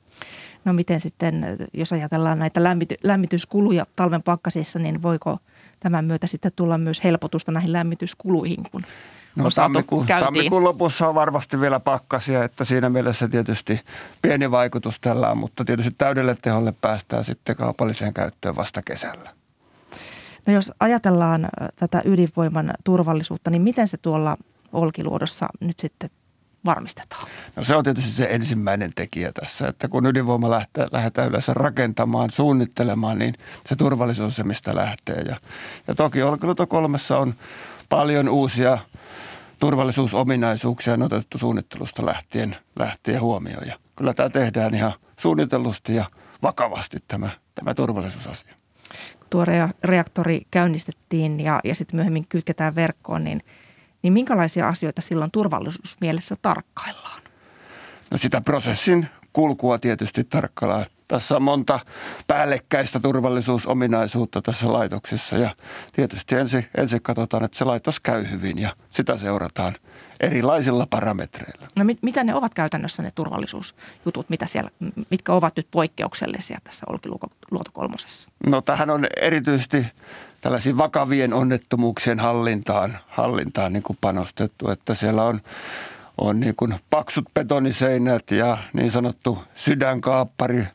No 0.64 0.72
miten 0.72 1.00
sitten, 1.00 1.46
jos 1.74 1.92
ajatellaan 1.92 2.38
näitä 2.38 2.64
lämmity, 2.64 2.94
lämmityskuluja 3.02 3.86
talven 3.96 4.22
pakkasissa, 4.22 4.78
niin 4.78 5.02
voiko 5.02 5.38
tämän 5.80 6.04
myötä 6.04 6.26
sitten 6.26 6.52
tulla 6.56 6.78
myös 6.78 7.04
helpotusta 7.04 7.52
näihin 7.52 7.72
lämmityskuluihin, 7.72 8.62
kun 8.72 8.82
No, 9.36 9.44
on 9.44 9.52
saatu 9.52 9.72
tammikuun, 9.72 10.06
käyntiin? 10.06 10.24
tammikuun 10.24 10.64
lopussa 10.64 11.08
on 11.08 11.14
varmasti 11.14 11.60
vielä 11.60 11.80
pakkasia, 11.80 12.44
että 12.44 12.64
siinä 12.64 12.88
mielessä 12.88 13.28
tietysti 13.28 13.80
pieni 14.22 14.50
vaikutus 14.50 15.00
tällä 15.00 15.30
on, 15.30 15.38
mutta 15.38 15.64
tietysti 15.64 15.94
täydelle 15.98 16.36
teholle 16.42 16.74
päästään 16.80 17.24
sitten 17.24 17.56
kaupalliseen 17.56 18.14
käyttöön 18.14 18.56
vasta 18.56 18.82
kesällä. 18.82 19.30
No 20.46 20.52
jos 20.54 20.72
ajatellaan 20.80 21.48
tätä 21.76 22.02
ydinvoiman 22.04 22.70
turvallisuutta, 22.84 23.50
niin 23.50 23.62
miten 23.62 23.88
se 23.88 23.96
tuolla 23.96 24.36
Olkiluodossa 24.72 25.46
nyt 25.60 25.80
sitten 25.80 26.10
varmistetaan? 26.64 27.26
No 27.56 27.64
se 27.64 27.76
on 27.76 27.84
tietysti 27.84 28.10
se 28.10 28.28
ensimmäinen 28.30 28.92
tekijä 28.94 29.32
tässä, 29.32 29.68
että 29.68 29.88
kun 29.88 30.06
ydinvoima 30.06 30.50
lähtee, 30.50 30.86
lähdetään 30.92 31.28
yleensä 31.28 31.54
rakentamaan, 31.54 32.30
suunnittelemaan, 32.30 33.18
niin 33.18 33.34
se 33.66 33.76
turvallisuus 33.76 34.24
on 34.24 34.32
se, 34.32 34.44
mistä 34.44 34.74
lähtee. 34.74 35.22
Ja, 35.22 35.36
ja 35.88 35.94
toki 35.94 36.22
Olkiluoto 36.22 36.66
kolmessa 36.66 37.18
on 37.18 37.34
paljon 37.88 38.28
uusia 38.28 38.78
turvallisuusominaisuuksia 39.58 40.92
on 40.92 41.02
otettu 41.02 41.38
suunnittelusta 41.38 42.06
lähtien, 42.06 42.56
lähtien 42.78 43.20
huomioon. 43.20 43.66
Ja 43.66 43.78
kyllä 43.96 44.14
tämä 44.14 44.30
tehdään 44.30 44.74
ihan 44.74 44.92
suunnitellusti 45.20 45.94
ja 45.94 46.04
vakavasti 46.42 46.96
tämä, 47.08 47.30
tämä 47.54 47.74
turvallisuusasia. 47.74 48.54
Tuo 49.30 49.44
reaktori 49.84 50.42
käynnistettiin 50.50 51.40
ja, 51.40 51.60
ja 51.64 51.74
sitten 51.74 51.96
myöhemmin 51.96 52.26
kytketään 52.28 52.74
verkkoon, 52.74 53.24
niin, 53.24 53.42
niin 54.02 54.12
minkälaisia 54.12 54.68
asioita 54.68 55.02
silloin 55.02 55.30
turvallisuusmielessä 55.30 56.36
tarkkaillaan? 56.42 57.22
No 58.10 58.18
sitä 58.18 58.40
prosessin 58.40 59.08
kulkua 59.32 59.78
tietysti 59.78 60.24
tarkkaillaan. 60.24 60.86
Tässä 61.08 61.36
on 61.36 61.42
monta 61.42 61.80
päällekkäistä 62.26 63.00
turvallisuusominaisuutta 63.00 64.42
tässä 64.42 64.72
laitoksessa 64.72 65.36
ja 65.36 65.50
tietysti 65.92 66.34
ensin, 66.34 66.66
ensin 66.76 67.02
katsotaan, 67.02 67.44
että 67.44 67.58
se 67.58 67.64
laitos 67.64 68.00
käy 68.00 68.30
hyvin 68.30 68.58
ja 68.58 68.76
sitä 68.90 69.18
seurataan 69.18 69.74
erilaisilla 70.20 70.86
parametreilla. 70.90 71.66
No 71.76 71.84
mit, 71.84 71.98
mitä 72.02 72.24
ne 72.24 72.34
ovat 72.34 72.54
käytännössä 72.54 73.02
ne 73.02 73.10
turvallisuusjutut, 73.14 74.30
mitä 74.30 74.46
siellä, 74.46 74.70
mitkä 75.10 75.32
ovat 75.32 75.56
nyt 75.56 75.66
poikkeuksellisia 75.70 76.58
tässä 76.64 76.86
Olkiluoto 76.88 77.70
kolmosessa? 77.72 78.30
No 78.46 78.60
tähän 78.62 78.90
on 78.90 79.06
erityisesti 79.20 79.86
tällaisiin 80.40 80.78
vakavien 80.78 81.34
onnettomuuksien 81.34 82.20
hallintaan, 82.20 82.98
hallintaan 83.08 83.72
niin 83.72 83.82
kuin 83.82 83.98
panostettu, 84.00 84.70
että 84.70 84.94
siellä 84.94 85.22
on 85.24 85.40
on 86.18 86.40
niin 86.40 86.54
kuin 86.56 86.74
paksut 86.90 87.24
betoniseinät 87.34 88.30
ja 88.30 88.58
niin 88.72 88.90
sanottu 88.90 89.38
sydänkaappari 89.54 90.66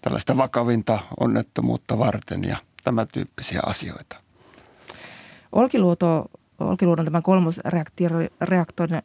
tällaista 0.00 0.36
vakavinta 0.36 0.98
onnettomuutta 1.20 1.98
varten 1.98 2.44
ja 2.44 2.56
tämä 2.84 3.06
tyyppisiä 3.06 3.60
asioita. 3.66 4.16
Olkiluoto 5.52 6.30
Olkiluodon 6.58 7.04
tämän 7.04 7.22
kolmosreaktion, 7.22 8.28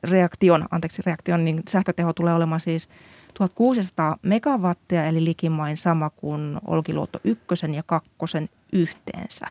reaktion, 0.04 0.66
anteeksi, 0.72 1.02
reaktion, 1.06 1.46
niin 1.46 1.64
sähköteho 1.70 2.14
tulee 2.14 2.34
olemaan 2.34 2.62
siis 2.62 2.90
1600 3.34 4.18
megawattia, 4.22 5.06
eli 5.06 5.24
likimain 5.24 5.78
sama 5.78 6.10
kuin 6.10 6.58
Olkiluoto 6.68 7.20
ykkösen 7.24 7.74
ja 7.76 7.84
kakkosen 7.84 8.50
yhteensä 8.74 9.46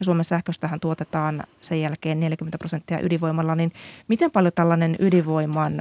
ja 0.00 0.04
Suomen 0.04 0.24
sähköstähän 0.24 0.80
tuotetaan 0.80 1.42
sen 1.60 1.80
jälkeen 1.80 2.20
40 2.20 2.58
prosenttia 2.58 3.00
ydinvoimalla, 3.02 3.54
niin 3.54 3.72
miten 4.08 4.30
paljon 4.30 4.52
tällainen 4.54 4.96
ydinvoiman 4.98 5.74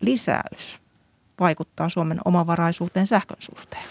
lisäys 0.00 0.83
vaikuttaa 1.40 1.88
Suomen 1.88 2.18
omavaraisuuteen 2.24 3.06
sähkön 3.06 3.36
suhteen? 3.40 3.84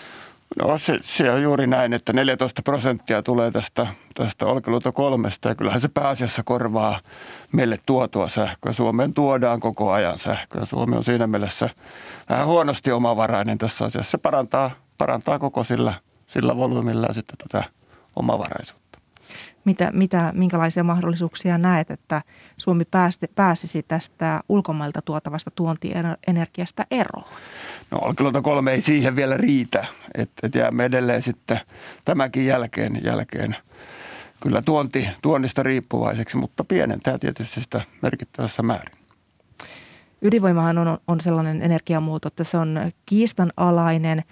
No 0.62 0.78
se, 0.78 1.00
se 1.02 1.32
on 1.32 1.44
juuri 1.44 1.68
näin, 1.68 1.94
että 1.94 2.14
14 2.14 2.62
prosenttia 2.62 3.24
tulee 3.24 3.52
tästä, 3.52 3.88
tästä 4.14 4.46
Olkiluoto 4.46 4.92
kolmesta 4.92 5.50
ja 5.50 5.56
kyllähän 5.56 5.82
se 5.82 5.88
pääasiassa 5.88 6.44
korvaa 6.44 7.00
meille 7.52 7.80
tuotua 7.86 8.30
sähköä. 8.30 8.74
Suomeen 8.74 9.14
tuodaan 9.14 9.60
koko 9.60 9.92
ajan 9.92 10.20
sähköä. 10.20 10.66
Suomi 10.66 10.96
on 10.96 11.04
siinä 11.04 11.28
mielessä 11.28 11.70
vähän 12.30 12.48
huonosti 12.48 12.92
omavarainen 12.92 13.58
tässä 13.58 13.86
asiassa. 13.86 14.12
Se 14.12 14.18
parantaa, 14.18 14.72
parantaa 14.98 15.40
koko 15.40 15.64
sillä, 15.64 15.94
sillä 16.28 16.58
volyymilla 16.58 17.14
sitten 17.14 17.38
tätä 17.38 17.64
omavaraisuutta 18.16 18.83
mitä, 19.66 19.92
mitä, 19.94 20.32
minkälaisia 20.36 20.84
mahdollisuuksia 20.84 21.58
näet, 21.58 21.92
että 21.92 22.22
Suomi 22.58 22.86
päästi, 22.86 23.28
pääsisi 23.36 23.84
tästä 23.84 24.42
ulkomailta 24.50 25.02
tuotavasta 25.02 25.52
tuontienergiasta 25.52 26.86
eroon? 26.92 27.26
No 27.92 27.98
Olkiluoto 28.02 28.42
kolme 28.42 28.72
ei 28.72 28.82
siihen 28.82 29.16
vielä 29.16 29.38
riitä, 29.38 29.86
että 30.16 30.48
et 30.48 30.56
jäämme 30.56 30.86
edelleen 30.86 31.22
sitten 31.22 31.60
tämänkin 32.06 32.46
jälkeen, 32.46 33.00
jälkeen 33.04 33.56
kyllä 34.42 34.62
tuonti, 34.62 35.08
tuonnista 35.22 35.64
riippuvaiseksi, 35.64 36.38
mutta 36.38 36.64
pienentää 36.64 37.18
tietysti 37.18 37.62
sitä 37.62 37.82
merkittävässä 38.02 38.64
määrin. 38.64 38.96
Ydinvoimahan 40.22 40.78
on, 40.78 40.98
on 41.08 41.22
sellainen 41.22 41.62
energiamuoto, 41.62 42.28
että 42.28 42.44
se 42.44 42.58
on 42.58 42.80
kiistanalainen, 43.06 44.24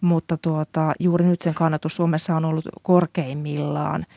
mutta 0.00 0.36
tuota, 0.36 0.92
juuri 1.00 1.26
nyt 1.26 1.42
sen 1.42 1.54
kannatus 1.54 1.96
Suomessa 1.96 2.36
on 2.36 2.44
ollut 2.44 2.64
korkeimmillaan– 2.82 4.06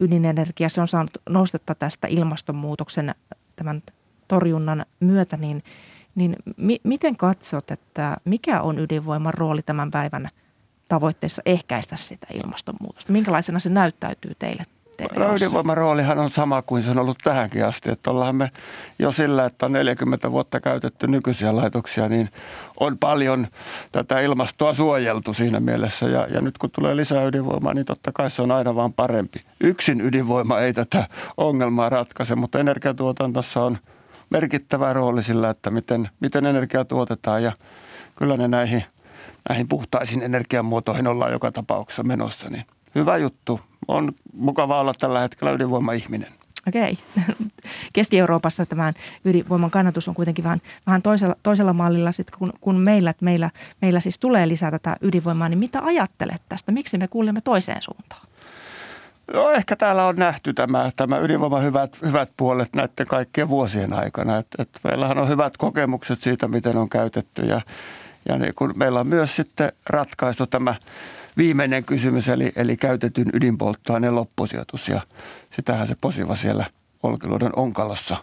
ydinenergia, 0.00 0.68
se 0.68 0.80
on 0.80 0.88
saanut 0.88 1.18
nostetta 1.28 1.74
tästä 1.74 2.08
ilmastonmuutoksen 2.10 3.14
tämän 3.56 3.82
torjunnan 4.28 4.86
myötä, 5.00 5.36
niin, 5.36 5.62
niin 6.14 6.36
mi, 6.56 6.80
miten 6.84 7.16
katsot, 7.16 7.70
että 7.70 8.16
mikä 8.24 8.60
on 8.60 8.78
ydinvoiman 8.78 9.34
rooli 9.34 9.62
tämän 9.62 9.90
päivän 9.90 10.28
tavoitteessa 10.88 11.42
ehkäistä 11.46 11.96
sitä 11.96 12.26
ilmastonmuutosta? 12.34 13.12
Minkälaisena 13.12 13.60
se 13.60 13.70
näyttäytyy 13.70 14.34
teille 14.38 14.62
Ydinvoiman 15.36 15.76
roolihan 15.76 16.18
on 16.18 16.30
sama 16.30 16.62
kuin 16.62 16.82
se 16.82 16.90
on 16.90 16.98
ollut 16.98 17.18
tähänkin 17.24 17.66
asti. 17.66 17.92
Että 17.92 18.10
ollaan 18.10 18.36
me 18.36 18.50
jo 18.98 19.12
sillä, 19.12 19.46
että 19.46 19.66
on 19.66 19.72
40 19.72 20.30
vuotta 20.32 20.60
käytetty 20.60 21.06
nykyisiä 21.06 21.56
laitoksia, 21.56 22.08
niin 22.08 22.28
on 22.80 22.98
paljon 22.98 23.46
tätä 23.92 24.20
ilmastoa 24.20 24.74
suojeltu 24.74 25.34
siinä 25.34 25.60
mielessä. 25.60 26.06
Ja, 26.06 26.26
ja 26.30 26.40
nyt 26.40 26.58
kun 26.58 26.70
tulee 26.70 26.96
lisää 26.96 27.24
ydinvoimaa, 27.24 27.74
niin 27.74 27.86
totta 27.86 28.12
kai 28.12 28.30
se 28.30 28.42
on 28.42 28.50
aina 28.50 28.74
vaan 28.74 28.92
parempi. 28.92 29.40
Yksin 29.60 30.00
ydinvoima 30.00 30.60
ei 30.60 30.72
tätä 30.72 31.08
ongelmaa 31.36 31.88
ratkaise, 31.88 32.34
mutta 32.34 32.58
energiatuotantossa 32.58 33.64
on 33.64 33.78
merkittävä 34.30 34.92
rooli 34.92 35.22
sillä, 35.22 35.50
että 35.50 35.70
miten, 35.70 36.08
miten 36.20 36.46
energia 36.46 36.84
tuotetaan 36.84 37.42
ja 37.42 37.52
kyllä 38.16 38.36
ne 38.36 38.48
näihin, 38.48 38.84
näihin 39.48 39.68
puhtaisiin 39.68 40.22
energiamuotoihin 40.22 41.06
ollaan 41.06 41.32
joka 41.32 41.52
tapauksessa 41.52 42.02
menossa, 42.02 42.48
niin 42.48 42.64
hyvä 42.94 43.16
juttu 43.16 43.60
on 43.88 44.12
mukava 44.32 44.80
olla 44.80 44.94
tällä 44.94 45.20
hetkellä 45.20 45.52
ydinvoima-ihminen. 45.52 46.28
Okei. 46.68 46.98
Keski-Euroopassa 47.92 48.66
tämän 48.66 48.94
ydinvoiman 49.24 49.70
kannatus 49.70 50.08
on 50.08 50.14
kuitenkin 50.14 50.44
vähän, 50.44 50.60
vähän 50.86 51.02
toisella, 51.02 51.34
toisella 51.42 51.72
mallilla 51.72 52.12
sit 52.12 52.30
kun, 52.30 52.52
kun 52.60 52.76
meillä, 52.76 53.14
meillä, 53.20 53.50
meillä 53.82 54.00
siis 54.00 54.18
tulee 54.18 54.48
lisää 54.48 54.70
tätä 54.70 54.96
ydinvoimaa, 55.00 55.48
niin 55.48 55.58
mitä 55.58 55.80
ajattelet 55.84 56.42
tästä? 56.48 56.72
Miksi 56.72 56.98
me 56.98 57.08
kuulemme 57.08 57.40
toiseen 57.40 57.82
suuntaan? 57.82 58.22
No 59.34 59.50
ehkä 59.50 59.76
täällä 59.76 60.06
on 60.06 60.16
nähty 60.16 60.54
tämä, 60.54 60.90
tämä 60.96 61.18
ydinvoiman 61.18 61.62
hyvät, 61.62 61.96
hyvät 62.02 62.30
puolet 62.36 62.68
näiden 62.76 63.06
kaikkien 63.06 63.48
vuosien 63.48 63.92
aikana. 63.92 64.36
Et, 64.36 64.46
et 64.58 64.68
meillähän 64.84 65.18
on 65.18 65.28
hyvät 65.28 65.56
kokemukset 65.56 66.22
siitä, 66.22 66.48
miten 66.48 66.76
on 66.76 66.88
käytetty 66.88 67.42
ja, 67.42 67.60
ja 68.28 68.38
niin 68.38 68.54
kun 68.54 68.72
meillä 68.76 69.00
on 69.00 69.06
myös 69.06 69.36
sitten 69.36 69.72
ratkaistu 69.86 70.46
tämä 70.46 70.74
viimeinen 71.36 71.84
kysymys, 71.84 72.28
eli, 72.28 72.52
eli 72.56 72.76
käytetyn 72.76 73.26
ydinpolttoaineen 73.32 74.14
loppusijoitus. 74.14 74.88
Ja 74.88 75.00
sitähän 75.56 75.86
se 75.86 75.96
posiva 76.00 76.36
siellä 76.36 76.66
Olkiluodon 77.02 77.52
onkalossa, 77.56 78.16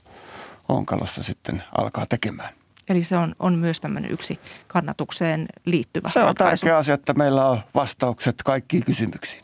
onkalossa 0.69 1.23
sitten 1.23 1.63
alkaa 1.77 2.05
tekemään. 2.05 2.49
Eli 2.89 3.03
se 3.03 3.17
on, 3.17 3.35
on 3.39 3.55
myös 3.55 3.81
tämmöinen 3.81 4.11
yksi 4.11 4.39
kannatukseen 4.67 5.45
liittyvä 5.65 6.09
Se 6.09 6.19
on 6.19 6.25
ratkaisu. 6.25 6.65
tärkeä 6.65 6.77
asia, 6.77 6.93
että 6.93 7.13
meillä 7.13 7.45
on 7.45 7.59
vastaukset 7.75 8.35
kaikkiin 8.45 8.85
kysymyksiin. 8.85 9.43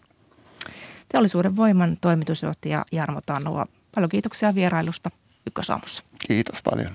Teollisuuden 1.10 1.56
voiman 1.56 1.97
toimitusjohtaja 2.02 2.86
Jarmo 2.91 3.19
Tannua. 3.26 3.65
Paljon 3.95 4.10
kiitoksia 4.10 4.56
vierailusta 4.56 5.10
Ykkösaamussa. 5.47 6.04
Kiitos 6.28 6.60
paljon. 6.63 6.91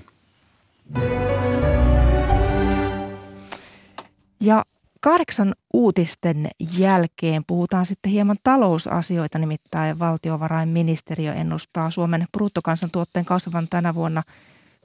Ja 4.39 4.65
Kahdeksan 5.01 5.53
uutisten 5.73 6.47
jälkeen 6.77 7.43
puhutaan 7.47 7.85
sitten 7.85 8.11
hieman 8.11 8.37
talousasioita, 8.43 9.39
nimittäin 9.39 9.99
valtiovarainministeriö 9.99 11.33
ennustaa 11.33 11.91
Suomen 11.91 12.25
bruttokansantuotteen 12.31 13.25
kasvavan 13.25 13.67
tänä 13.69 13.95
vuonna 13.95 14.23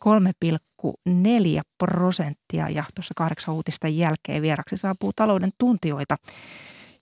3,4 0.04 1.62
prosenttia 1.78 2.68
ja 2.68 2.84
tuossa 2.94 3.14
kahdeksan 3.16 3.54
uutisten 3.54 3.98
jälkeen 3.98 4.42
vieraksi 4.42 4.76
saapuu 4.76 5.12
talouden 5.12 5.50
tuntijoita, 5.58 6.16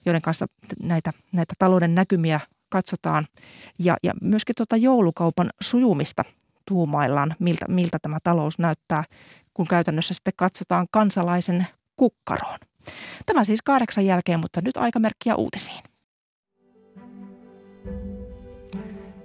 joiden 0.06 0.22
kanssa 0.22 0.46
näitä, 0.82 1.12
näitä 1.32 1.54
talouden 1.58 1.94
näkymiä 1.94 2.40
katsotaan 2.68 3.26
ja, 3.78 3.96
ja 4.02 4.12
myöskin 4.22 4.54
tuota 4.56 4.76
joulukaupan 4.76 5.50
sujumista 5.60 6.24
tuumaillaan, 6.68 7.34
miltä, 7.38 7.66
miltä 7.68 7.98
tämä 8.02 8.18
talous 8.24 8.58
näyttää, 8.58 9.04
kun 9.54 9.66
käytännössä 9.66 10.14
sitten 10.14 10.34
katsotaan 10.36 10.86
kansalaisen 10.90 11.66
kukkaroon. 11.96 12.71
Tämä 13.26 13.44
siis 13.44 13.62
kahdeksan 13.62 14.06
jälkeen, 14.06 14.40
mutta 14.40 14.60
nyt 14.64 14.76
aikamerkkiä 14.76 15.34
uutisiin. 15.34 15.80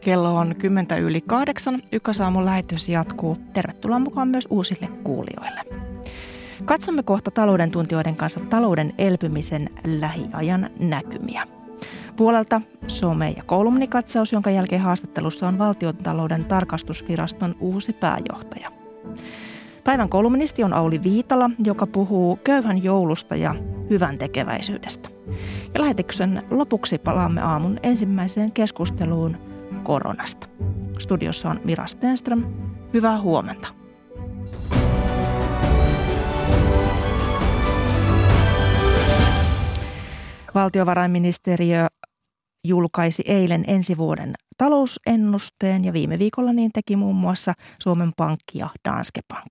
Kello 0.01 0.35
on 0.35 0.55
kymmentä 0.55 0.95
yli 0.95 1.21
kahdeksan. 1.21 1.81
Ykkösaamun 1.91 2.45
lähetys 2.45 2.89
jatkuu. 2.89 3.35
Tervetuloa 3.53 3.99
mukaan 3.99 4.27
myös 4.27 4.47
uusille 4.49 4.87
kuulijoille. 5.03 5.61
Katsomme 6.65 7.03
kohta 7.03 7.31
talouden 7.31 7.71
tuntijoiden 7.71 8.15
kanssa 8.15 8.39
talouden 8.39 8.93
elpymisen 8.97 9.69
lähiajan 9.99 10.69
näkymiä. 10.79 11.43
Puolelta 12.15 12.61
some- 12.87 13.37
ja 13.37 13.43
kolumnikatsaus, 13.43 14.33
jonka 14.33 14.49
jälkeen 14.49 14.81
haastattelussa 14.81 15.47
on 15.47 15.57
valtiontalouden 15.57 16.45
tarkastusviraston 16.45 17.55
uusi 17.59 17.93
pääjohtaja. 17.93 18.71
Päivän 19.87 20.09
kolumnisti 20.09 20.63
on 20.63 20.73
Auli 20.73 21.03
Viitala, 21.03 21.49
joka 21.63 21.87
puhuu 21.87 22.35
köyhän 22.43 22.83
joulusta 22.83 23.35
ja 23.35 23.55
hyvän 23.89 24.17
tekeväisyydestä. 24.17 25.09
Ja 25.73 25.81
lähetyksen 25.81 26.43
lopuksi 26.51 26.97
palaamme 26.97 27.41
aamun 27.41 27.77
ensimmäiseen 27.83 28.51
keskusteluun 28.51 29.37
koronasta. 29.83 30.47
Studiossa 30.99 31.49
on 31.49 31.59
Mira 31.63 31.87
Stenström. 31.87 32.43
Hyvää 32.93 33.21
huomenta. 33.21 33.67
Valtiovarainministeriö 40.55 41.87
julkaisi 42.63 43.23
eilen 43.27 43.63
ensi 43.67 43.97
vuoden 43.97 44.33
talousennusteen 44.57 45.85
ja 45.85 45.93
viime 45.93 46.19
viikolla 46.19 46.53
niin 46.53 46.71
teki 46.71 46.95
muun 46.95 47.15
muassa 47.15 47.53
Suomen 47.83 48.11
Pankki 48.17 48.57
ja 48.57 48.69
Danske 48.89 49.21
Bank. 49.27 49.47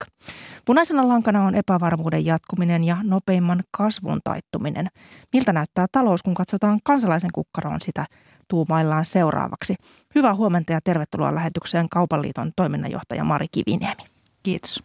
Punaisena 0.65 1.09
lankana 1.09 1.45
on 1.45 1.55
epävarmuuden 1.55 2.25
jatkuminen 2.25 2.85
ja 2.85 2.97
nopeimman 3.03 3.63
kasvun 3.71 4.21
taittuminen. 4.25 4.87
Miltä 5.33 5.53
näyttää 5.53 5.87
talous, 5.93 6.23
kun 6.23 6.35
katsotaan 6.35 6.81
kansalaisen 6.85 7.31
kukkaroon 7.35 7.81
sitä 7.81 8.05
tuumaillaan 8.49 9.05
seuraavaksi. 9.05 9.75
Hyvää 10.15 10.35
huomenta 10.35 10.73
ja 10.73 10.81
tervetuloa 10.85 11.35
lähetykseen 11.35 11.89
Kaupan 11.89 12.23
liiton 12.23 12.53
toiminnanjohtaja 12.57 13.25
Mari 13.25 13.47
Kiviniemi. 13.53 14.03
Kiitos. 14.43 14.83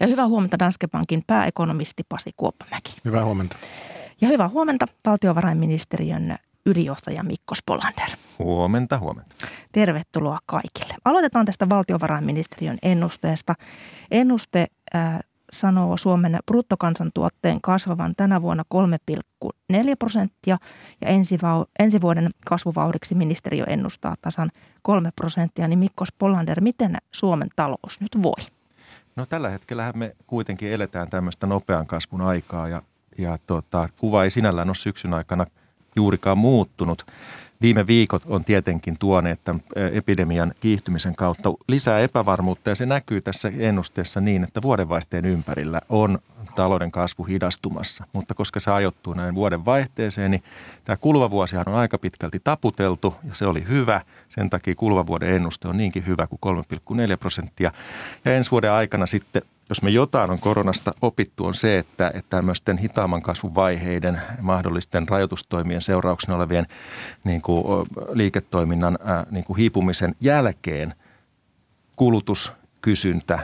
Ja 0.00 0.06
hyvää 0.06 0.26
huomenta 0.26 0.58
Danske 0.58 0.88
Bankin 0.88 1.22
pääekonomisti 1.26 2.02
Pasi 2.08 2.30
Kuoppamäki. 2.36 2.96
Hyvää 3.04 3.24
huomenta. 3.24 3.56
Ja 4.20 4.28
hyvää 4.28 4.48
huomenta 4.48 4.86
valtiovarainministeriön 5.06 6.36
ylijohtaja 6.66 7.22
Mikko 7.22 7.54
Spolander. 7.54 8.10
Huomenta, 8.38 8.98
huomenta. 8.98 9.34
Tervetuloa 9.72 10.38
kaikille. 10.46 10.94
Aloitetaan 11.04 11.46
tästä 11.46 11.68
valtiovarainministeriön 11.68 12.78
ennusteesta. 12.82 13.54
Ennuste 14.10 14.66
äh, 14.94 15.20
sanoo 15.52 15.96
Suomen 15.96 16.38
bruttokansantuotteen 16.46 17.60
kasvavan 17.60 18.14
tänä 18.16 18.42
vuonna 18.42 18.62
3,4 18.74 19.52
prosenttia 19.98 20.58
ja 21.00 21.08
ensi, 21.08 21.38
ensi 21.78 22.00
vuoden 22.00 22.30
kasvuvauhdiksi 22.46 23.14
ministeriö 23.14 23.64
ennustaa 23.64 24.14
tasan 24.20 24.50
3 24.82 25.10
prosenttia. 25.16 25.68
Niin 25.68 25.78
Mikko 25.78 26.04
Spolander, 26.04 26.60
miten 26.60 26.96
Suomen 27.12 27.48
talous 27.56 28.00
nyt 28.00 28.22
voi? 28.22 28.46
No 29.16 29.26
tällä 29.26 29.50
hetkellä 29.50 29.92
me 29.96 30.16
kuitenkin 30.26 30.72
eletään 30.72 31.10
tämmöistä 31.10 31.46
nopean 31.46 31.86
kasvun 31.86 32.20
aikaa 32.20 32.68
ja, 32.68 32.82
ja 33.18 33.38
tota, 33.46 33.88
kuva 33.96 34.24
ei 34.24 34.30
sinällään 34.30 34.68
ole 34.68 34.74
syksyn 34.74 35.14
aikana 35.14 35.46
juurikaan 35.96 36.38
muuttunut. 36.38 37.06
Viime 37.60 37.86
viikot 37.86 38.22
on 38.26 38.44
tietenkin 38.44 38.96
tuoneet 38.98 39.40
tämän 39.44 39.62
epidemian 39.92 40.52
kiihtymisen 40.60 41.16
kautta 41.16 41.52
lisää 41.68 42.00
epävarmuutta 42.00 42.70
ja 42.70 42.74
se 42.74 42.86
näkyy 42.86 43.20
tässä 43.20 43.52
ennusteessa 43.58 44.20
niin, 44.20 44.42
että 44.44 44.62
vuodenvaihteen 44.62 45.24
ympärillä 45.24 45.80
on 45.88 46.18
talouden 46.54 46.90
kasvu 46.90 47.24
hidastumassa. 47.24 48.04
Mutta 48.12 48.34
koska 48.34 48.60
se 48.60 48.70
ajoittuu 48.70 49.14
näin 49.14 49.34
vuoden 49.34 49.64
vaihteeseen, 49.64 50.30
niin 50.30 50.42
tämä 50.86 50.96
kuluva 50.96 51.30
vuosihan 51.30 51.68
on 51.68 51.74
aika 51.74 51.98
pitkälti 51.98 52.40
taputeltu 52.44 53.14
ja 53.28 53.34
se 53.34 53.46
oli 53.46 53.64
hyvä. 53.68 54.00
Sen 54.28 54.50
takia 54.50 54.74
kuluva 54.74 55.06
vuoden 55.06 55.30
ennuste 55.30 55.68
on 55.68 55.76
niinkin 55.76 56.06
hyvä 56.06 56.26
kuin 56.26 56.64
3,4 57.10 57.16
prosenttia. 57.20 57.72
Ja 58.24 58.34
ensi 58.36 58.50
vuoden 58.50 58.72
aikana 58.72 59.06
sitten 59.06 59.42
jos 59.68 59.82
me 59.82 59.90
jotain 59.90 60.30
on 60.30 60.38
koronasta 60.38 60.94
opittu, 61.02 61.46
on 61.46 61.54
se, 61.54 61.78
että, 61.78 62.10
että 62.14 62.36
tämmöisten 62.36 62.78
hitaamman 62.78 63.22
kasvun 63.22 63.54
vaiheiden, 63.54 64.20
mahdollisten 64.40 65.08
rajoitustoimien 65.08 65.82
seurauksena 65.82 66.36
olevien 66.36 66.66
niin 67.24 67.42
kuin, 67.42 67.86
liiketoiminnan 68.12 68.98
niin 69.30 69.44
kuin 69.44 69.56
hiipumisen 69.56 70.14
jälkeen 70.20 70.94
kulutus, 71.96 72.52
kysyntä 72.80 73.38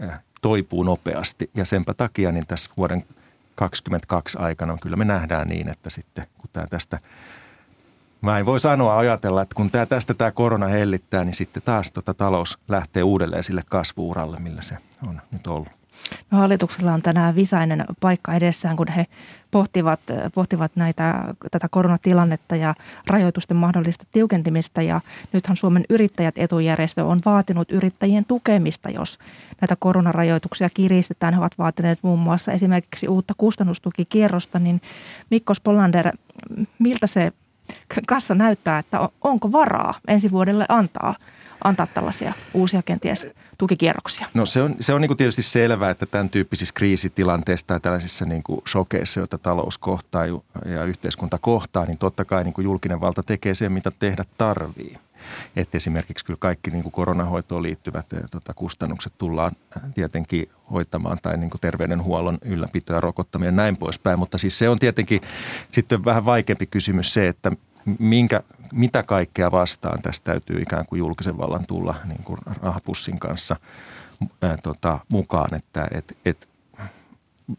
ää, 0.00 0.20
toipuu 0.40 0.82
nopeasti. 0.82 1.50
Ja 1.54 1.64
senpä 1.64 1.94
takia 1.94 2.32
niin 2.32 2.46
tässä 2.46 2.70
vuoden 2.76 3.04
2022 3.68 4.38
aikana 4.38 4.78
kyllä 4.80 4.96
me 4.96 5.04
nähdään 5.04 5.48
niin, 5.48 5.68
että 5.68 5.90
sitten 5.90 6.24
kun 6.38 6.50
tämä 6.52 6.66
tästä– 6.66 6.98
Mä 8.22 8.38
en 8.38 8.46
voi 8.46 8.60
sanoa 8.60 8.98
ajatella, 8.98 9.42
että 9.42 9.54
kun 9.54 9.70
tää, 9.70 9.86
tästä 9.86 10.14
tämä 10.14 10.30
korona 10.30 10.66
hellittää, 10.66 11.24
niin 11.24 11.34
sitten 11.34 11.62
taas 11.62 11.92
tota 11.92 12.14
talous 12.14 12.58
lähtee 12.68 13.02
uudelleen 13.02 13.44
sille 13.44 13.62
kasvuuralle, 13.68 14.36
millä 14.40 14.62
se 14.62 14.76
on 15.08 15.20
nyt 15.30 15.46
ollut. 15.46 15.81
No, 16.30 16.38
hallituksella 16.38 16.92
on 16.92 17.02
tänään 17.02 17.34
visainen 17.34 17.84
paikka 18.00 18.34
edessään, 18.34 18.76
kun 18.76 18.88
he 18.88 19.06
pohtivat, 19.50 20.00
pohtivat 20.34 20.72
näitä, 20.76 21.34
tätä 21.50 21.68
koronatilannetta 21.70 22.56
ja 22.56 22.74
rajoitusten 23.06 23.56
mahdollista 23.56 24.04
tiukentimista. 24.12 24.82
Ja 24.82 25.00
nythän 25.32 25.56
Suomen 25.56 25.84
yrittäjät 25.90 26.38
etujärjestö 26.38 27.04
on 27.04 27.22
vaatinut 27.24 27.72
yrittäjien 27.72 28.24
tukemista, 28.24 28.90
jos 28.90 29.18
näitä 29.60 29.76
koronarajoituksia 29.78 30.70
kiristetään. 30.70 31.34
He 31.34 31.40
ovat 31.40 31.58
vaatineet 31.58 31.98
muun 32.02 32.18
muassa 32.18 32.52
esimerkiksi 32.52 33.08
uutta 33.08 33.34
kustannustukikierrosta. 33.36 34.58
Niin 34.58 34.80
Mikko 35.30 35.54
Spolander, 35.54 36.16
miltä 36.78 37.06
se 37.06 37.32
kassa 38.06 38.34
näyttää, 38.34 38.78
että 38.78 39.08
onko 39.20 39.52
varaa 39.52 39.94
ensi 40.08 40.30
vuodelle 40.30 40.66
antaa, 40.68 41.14
antaa 41.64 41.86
tällaisia 41.86 42.32
uusia 42.54 42.82
kenties 42.82 43.26
tukikierroksia? 43.58 44.26
No 44.34 44.46
se 44.46 44.62
on, 44.62 44.74
se 44.80 44.94
on 44.94 45.00
niin 45.00 45.16
tietysti 45.16 45.42
selvää, 45.42 45.90
että 45.90 46.06
tämän 46.06 46.30
tyyppisissä 46.30 46.74
kriisitilanteissa 46.74 47.66
tai 47.66 47.80
tällaisissa 47.80 48.24
niin 48.24 48.42
shokeissa, 48.68 49.20
joita 49.20 49.38
talous 49.38 49.78
kohtaa 49.78 50.26
ja 50.64 50.84
yhteiskunta 50.84 51.38
kohtaa, 51.38 51.86
niin 51.86 51.98
totta 51.98 52.24
kai 52.24 52.44
niin 52.44 52.54
julkinen 52.58 53.00
valta 53.00 53.22
tekee 53.22 53.54
sen, 53.54 53.72
mitä 53.72 53.90
tehdä 53.90 54.24
tarvii. 54.38 54.96
Että 55.56 55.76
esimerkiksi 55.76 56.24
kyllä 56.24 56.38
kaikki 56.40 56.70
niin 56.70 56.82
kuin 56.82 56.92
koronahoitoon 56.92 57.62
liittyvät 57.62 58.06
tota, 58.30 58.54
kustannukset 58.54 59.12
tullaan 59.18 59.52
eh, 59.76 59.82
tietenkin 59.94 60.48
hoitamaan 60.72 61.18
tai 61.22 61.36
niin 61.36 61.50
kuin 61.50 61.60
terveydenhuollon 61.60 62.38
ylläpito 62.44 62.92
ja 62.92 63.00
rokottaminen 63.00 63.52
ja 63.52 63.56
näin 63.56 63.76
poispäin. 63.76 64.18
Mutta 64.18 64.38
siis 64.38 64.58
se 64.58 64.68
on 64.68 64.78
tietenkin 64.78 65.20
sitten 65.72 66.04
vähän 66.04 66.24
vaikeampi 66.24 66.66
kysymys 66.66 67.14
se, 67.14 67.28
että 67.28 67.50
minkä, 67.98 68.42
mitä 68.72 69.02
kaikkea 69.02 69.50
vastaan. 69.50 70.02
Tästä 70.02 70.24
täytyy 70.24 70.62
ikään 70.62 70.86
kuin 70.86 70.98
julkisen 70.98 71.38
vallan 71.38 71.66
tulla 71.66 71.94
niin 72.04 72.24
kuin 72.24 72.38
rahapussin 72.62 73.18
kanssa 73.18 73.56
ää, 74.42 74.56
tota, 74.62 74.98
mukaan, 75.08 75.54
että 75.54 75.88
et, 75.90 76.18
et, 76.24 76.48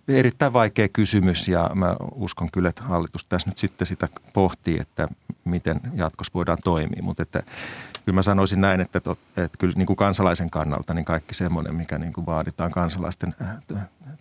erittäin 0.08 0.54
vaikea 0.54 0.88
kysymys. 0.88 1.48
Ja 1.48 1.70
mä 1.76 1.96
uskon 2.16 2.52
kyllä, 2.52 2.70
että 2.70 2.84
hallitus 2.84 3.26
tässä 3.26 3.50
nyt 3.50 3.58
sitten 3.58 3.88
sitä 3.88 4.08
pohtii, 4.34 4.78
että 4.80 5.08
miten 5.46 5.82
jatkossa 5.96 6.34
voidaan 6.34 6.58
toimia, 6.64 7.04
mutta 7.04 7.24
että 7.24 7.44
kyllä 8.06 8.16
mä 8.16 8.22
sanoisin 8.22 8.62
näin, 8.62 8.82
että, 8.82 8.98
että 9.38 9.58
kyllä 9.60 9.74
niin 9.78 9.86
kuin 9.86 9.98
kansalaisen 9.98 10.50
kannalta 10.50 10.94
niin 10.94 11.06
kaikki 11.06 11.34
semmoinen, 11.34 11.76
mikä 11.76 11.98
niin 11.98 12.14
kuin 12.14 12.26
vaaditaan 12.26 12.72
kansalaisten 12.72 13.36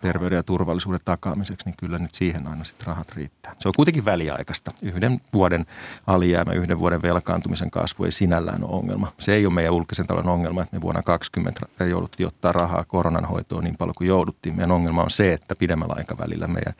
terveyden 0.01 0.35
ja 0.35 0.43
turvallisuuden 0.43 0.99
takaamiseksi, 1.05 1.65
niin 1.65 1.75
kyllä 1.77 1.99
nyt 1.99 2.15
siihen 2.15 2.47
aina 2.47 2.63
sitten 2.63 2.87
rahat 2.87 3.11
riittää. 3.11 3.55
Se 3.59 3.67
on 3.67 3.73
kuitenkin 3.75 4.05
väliaikaista. 4.05 4.71
Yhden 4.83 5.21
vuoden 5.33 5.65
alijäämä, 6.07 6.53
yhden 6.53 6.79
vuoden 6.79 7.01
velkaantumisen 7.01 7.71
kasvu 7.71 8.03
ei 8.03 8.11
sinällään 8.11 8.63
ole 8.63 8.71
ongelma. 8.71 9.11
Se 9.19 9.33
ei 9.33 9.45
ole 9.45 9.53
meidän 9.53 9.73
julkisen 9.73 10.07
talouden 10.07 10.31
ongelma, 10.31 10.63
että 10.63 10.75
me 10.75 10.81
vuonna 10.81 11.01
2020 11.01 11.85
jouduttiin 11.85 12.27
ottaa 12.27 12.51
rahaa 12.51 12.85
koronan 12.85 13.25
hoitoon 13.25 13.63
niin 13.63 13.77
paljon 13.77 13.95
kuin 13.97 14.07
jouduttiin. 14.07 14.55
Meidän 14.55 14.71
ongelma 14.71 15.03
on 15.03 15.11
se, 15.11 15.33
että 15.33 15.55
pidemmällä 15.55 15.93
aikavälillä 15.97 16.47
meidän 16.47 16.73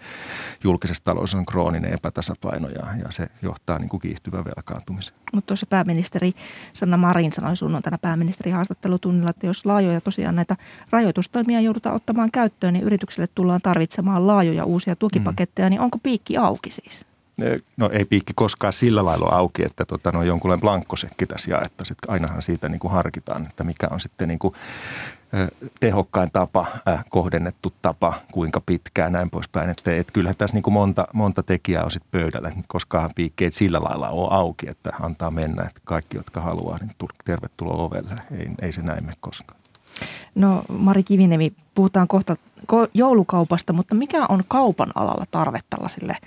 julkisessa 0.63 1.03
talous 1.03 1.35
on 1.35 1.45
krooninen 1.45 1.93
epätasapaino 1.93 2.67
ja, 2.67 2.85
ja 3.05 3.11
se 3.11 3.27
johtaa 3.41 3.79
niin 3.79 3.89
kuin 3.89 4.01
kiihtyvään 4.01 4.45
velkaantumiseen. 4.45 5.19
Mutta 5.33 5.47
tuossa 5.47 5.65
pääministeri 5.65 6.33
Sanna 6.93 7.07
Marin 7.07 7.33
sanoi 7.33 7.55
sunnuntaina 7.55 7.97
pääministeri 7.97 8.51
haastattelutunnilla, 8.51 9.29
että 9.29 9.47
jos 9.47 9.65
laajoja 9.65 10.01
tosiaan 10.01 10.35
näitä 10.35 10.55
rajoitustoimia 10.89 11.59
joudutaan 11.59 11.95
ottamaan 11.95 12.31
käyttöön, 12.31 12.73
niin 12.73 12.83
yritykset 12.83 12.93
yrityksille 12.93 13.27
tullaan 13.35 13.61
tarvitsemaan 13.61 14.27
laajoja 14.27 14.65
uusia 14.65 14.95
tukipaketteja, 14.95 15.67
mm. 15.67 15.69
niin 15.69 15.81
onko 15.81 15.97
piikki 16.03 16.37
auki 16.37 16.71
siis? 16.71 17.05
No 17.77 17.89
ei 17.93 18.05
piikki 18.05 18.33
koskaan 18.35 18.73
sillä 18.73 19.05
lailla 19.05 19.25
auki, 19.25 19.65
että 19.65 19.85
tota, 19.85 20.11
no 20.11 20.23
jonkunlainen 20.23 20.61
blankkosekki 20.61 21.25
tässä 21.25 21.51
jaettaisiin. 21.51 21.97
Ainahan 22.07 22.41
siitä 22.41 22.69
niin 22.69 22.79
kuin 22.79 22.91
harkitaan, 22.91 23.45
että 23.45 23.63
mikä 23.63 23.87
on 23.91 23.99
sitten 23.99 24.27
niin 24.27 24.39
kuin, 24.39 24.53
tehokkain 25.79 26.29
tapa, 26.33 26.67
äh, 26.87 27.05
kohdennettu 27.09 27.73
tapa, 27.81 28.13
kuinka 28.31 28.61
pitkään 28.65 29.11
näin 29.11 29.29
poispäin. 29.29 29.69
Että, 29.69 29.95
et 29.95 30.11
kyllähän 30.11 30.37
tässä 30.37 30.55
niin 30.55 30.63
kuin 30.63 30.73
monta, 30.73 31.07
monta 31.13 31.43
tekijää 31.43 31.83
on 31.83 31.91
sitten 31.91 32.21
pöydällä, 32.21 32.51
koskaan 32.67 33.09
piikkeet 33.15 33.53
sillä 33.53 33.79
lailla 33.81 34.09
ole 34.09 34.27
auki, 34.31 34.69
että 34.69 34.91
antaa 35.01 35.31
mennä, 35.31 35.63
että 35.63 35.81
kaikki, 35.83 36.17
jotka 36.17 36.41
haluaa, 36.41 36.77
niin 36.77 37.09
tervetuloa 37.25 37.83
ovelle. 37.83 38.15
Ei, 38.37 38.47
ei 38.61 38.71
se 38.71 38.81
näin 38.81 39.05
mene 39.05 39.17
koskaan. 39.19 39.59
No 40.35 40.63
Mari 40.69 41.03
Kivinemi, 41.03 41.53
puhutaan 41.75 42.07
kohta 42.07 42.35
joulukaupasta, 42.93 43.73
mutta 43.73 43.95
mikä 43.95 44.25
on 44.29 44.41
kaupan 44.47 44.91
alalla 44.95 45.25
tarve 45.31 45.59
tällaisille 45.69 46.17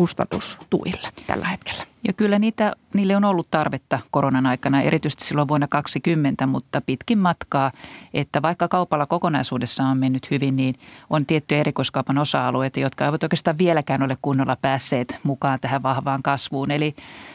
kustannustuille 0.00 1.08
tällä 1.26 1.48
hetkellä? 1.48 1.86
Ja 2.06 2.12
kyllä 2.12 2.38
niitä, 2.38 2.72
niille 2.94 3.16
on 3.16 3.24
ollut 3.24 3.50
tarvetta 3.50 3.98
koronan 4.10 4.46
aikana, 4.46 4.82
erityisesti 4.82 5.24
silloin 5.24 5.48
vuonna 5.48 5.68
2020, 5.68 6.46
mutta 6.46 6.80
pitkin 6.80 7.18
matkaa, 7.18 7.72
että 8.14 8.42
vaikka 8.42 8.68
kaupalla 8.68 9.06
kokonaisuudessa 9.06 9.84
on 9.84 9.98
mennyt 9.98 10.30
hyvin, 10.30 10.56
niin 10.56 10.74
on 11.10 11.26
tiettyjä 11.26 11.60
erikoiskaupan 11.60 12.18
osa-alueita, 12.18 12.80
jotka 12.80 13.04
eivät 13.04 13.22
oikeastaan 13.22 13.58
vieläkään 13.58 14.02
ole 14.02 14.16
kunnolla 14.22 14.56
päässeet 14.56 15.16
mukaan 15.22 15.60
tähän 15.60 15.82
vahvaan 15.82 16.22
kasvuun. 16.22 16.70
Eli 16.70 16.94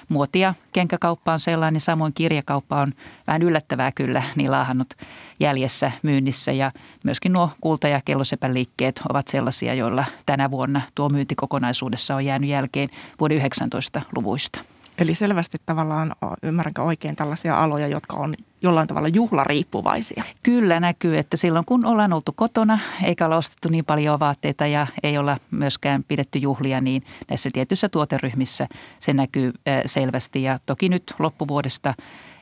muoti- 0.09 0.39
ja 0.39 0.53
kenkäkauppa 0.73 1.33
on 1.33 1.39
sellainen, 1.39 1.81
samoin 1.81 2.13
kirjakauppa 2.13 2.81
on 2.81 2.93
vähän 3.27 3.41
yllättävää 3.41 3.91
kyllä, 3.91 4.23
niin 4.35 4.51
laahannut 4.51 4.93
jäljessä 5.39 5.91
myynnissä 6.03 6.51
ja 6.51 6.71
myöskin 7.03 7.33
nuo 7.33 7.49
kulta- 7.61 7.87
ja 7.87 8.01
liikkeet 8.47 9.01
ovat 9.09 9.27
sellaisia, 9.27 9.73
joilla 9.73 10.05
tänä 10.25 10.51
vuonna 10.51 10.81
tuo 10.95 11.09
myynti 11.09 11.35
kokonaisuudessa 11.35 12.15
on 12.15 12.25
jäänyt 12.25 12.49
jälkeen 12.49 12.89
vuoden 13.19 13.37
19 13.37 14.01
luvuista. 14.15 14.54
Eli 14.97 15.15
selvästi 15.15 15.57
tavallaan, 15.65 16.15
ymmärränkö 16.43 16.81
oikein, 16.81 17.15
tällaisia 17.15 17.63
aloja, 17.63 17.87
jotka 17.87 18.17
on 18.17 18.35
jollain 18.61 18.87
tavalla 18.87 19.07
juhlariippuvaisia? 19.07 20.23
Kyllä 20.43 20.79
näkyy, 20.79 21.17
että 21.17 21.37
silloin 21.37 21.65
kun 21.65 21.85
ollaan 21.85 22.13
oltu 22.13 22.33
kotona 22.35 22.79
eikä 23.03 23.25
olla 23.25 23.37
ostettu 23.37 23.69
niin 23.69 23.85
paljon 23.85 24.19
vaatteita 24.19 24.67
ja 24.67 24.87
ei 25.03 25.17
olla 25.17 25.37
myöskään 25.51 26.03
pidetty 26.03 26.39
juhlia, 26.39 26.81
niin 26.81 27.03
näissä 27.29 27.49
tietyissä 27.53 27.89
tuoteryhmissä 27.89 28.67
se 28.99 29.13
näkyy 29.13 29.53
selvästi. 29.85 30.43
Ja 30.43 30.59
toki 30.65 30.89
nyt 30.89 31.13
loppuvuodesta 31.19 31.93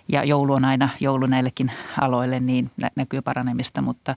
ja 0.07 0.23
joulu 0.23 0.53
on 0.53 0.65
aina 0.65 0.89
joulu 0.99 1.25
näillekin 1.25 1.71
aloille, 2.01 2.39
niin 2.39 2.71
näkyy 2.95 3.21
paranemista, 3.21 3.81
mutta 3.81 4.15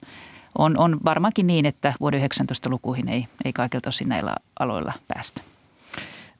on, 0.57 0.77
on 0.77 0.97
varmaankin 1.05 1.47
niin, 1.47 1.65
että 1.65 1.93
vuoden 1.99 2.19
19 2.19 2.69
lukuihin 2.69 3.09
ei, 3.09 3.27
ei 3.45 3.53
kaikilta 3.53 3.89
osin 3.89 4.09
näillä 4.09 4.35
aloilla 4.59 4.93
päästä. 5.07 5.41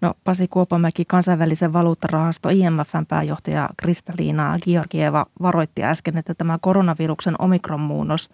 No 0.02 0.14
Pasi 0.24 0.48
Kuopamäki, 0.48 1.06
kansainvälisen 1.06 1.74
valuuttarahasto 1.74 2.50
IMFn 2.50 3.06
pääjohtaja 3.08 3.70
Kristaliina 3.78 4.58
Georgieva 4.64 5.26
varoitti 5.42 5.84
äsken, 5.84 6.18
että 6.18 6.34
tämä 6.34 6.58
koronaviruksen 6.62 7.36
omikronmuunnos 7.40 8.30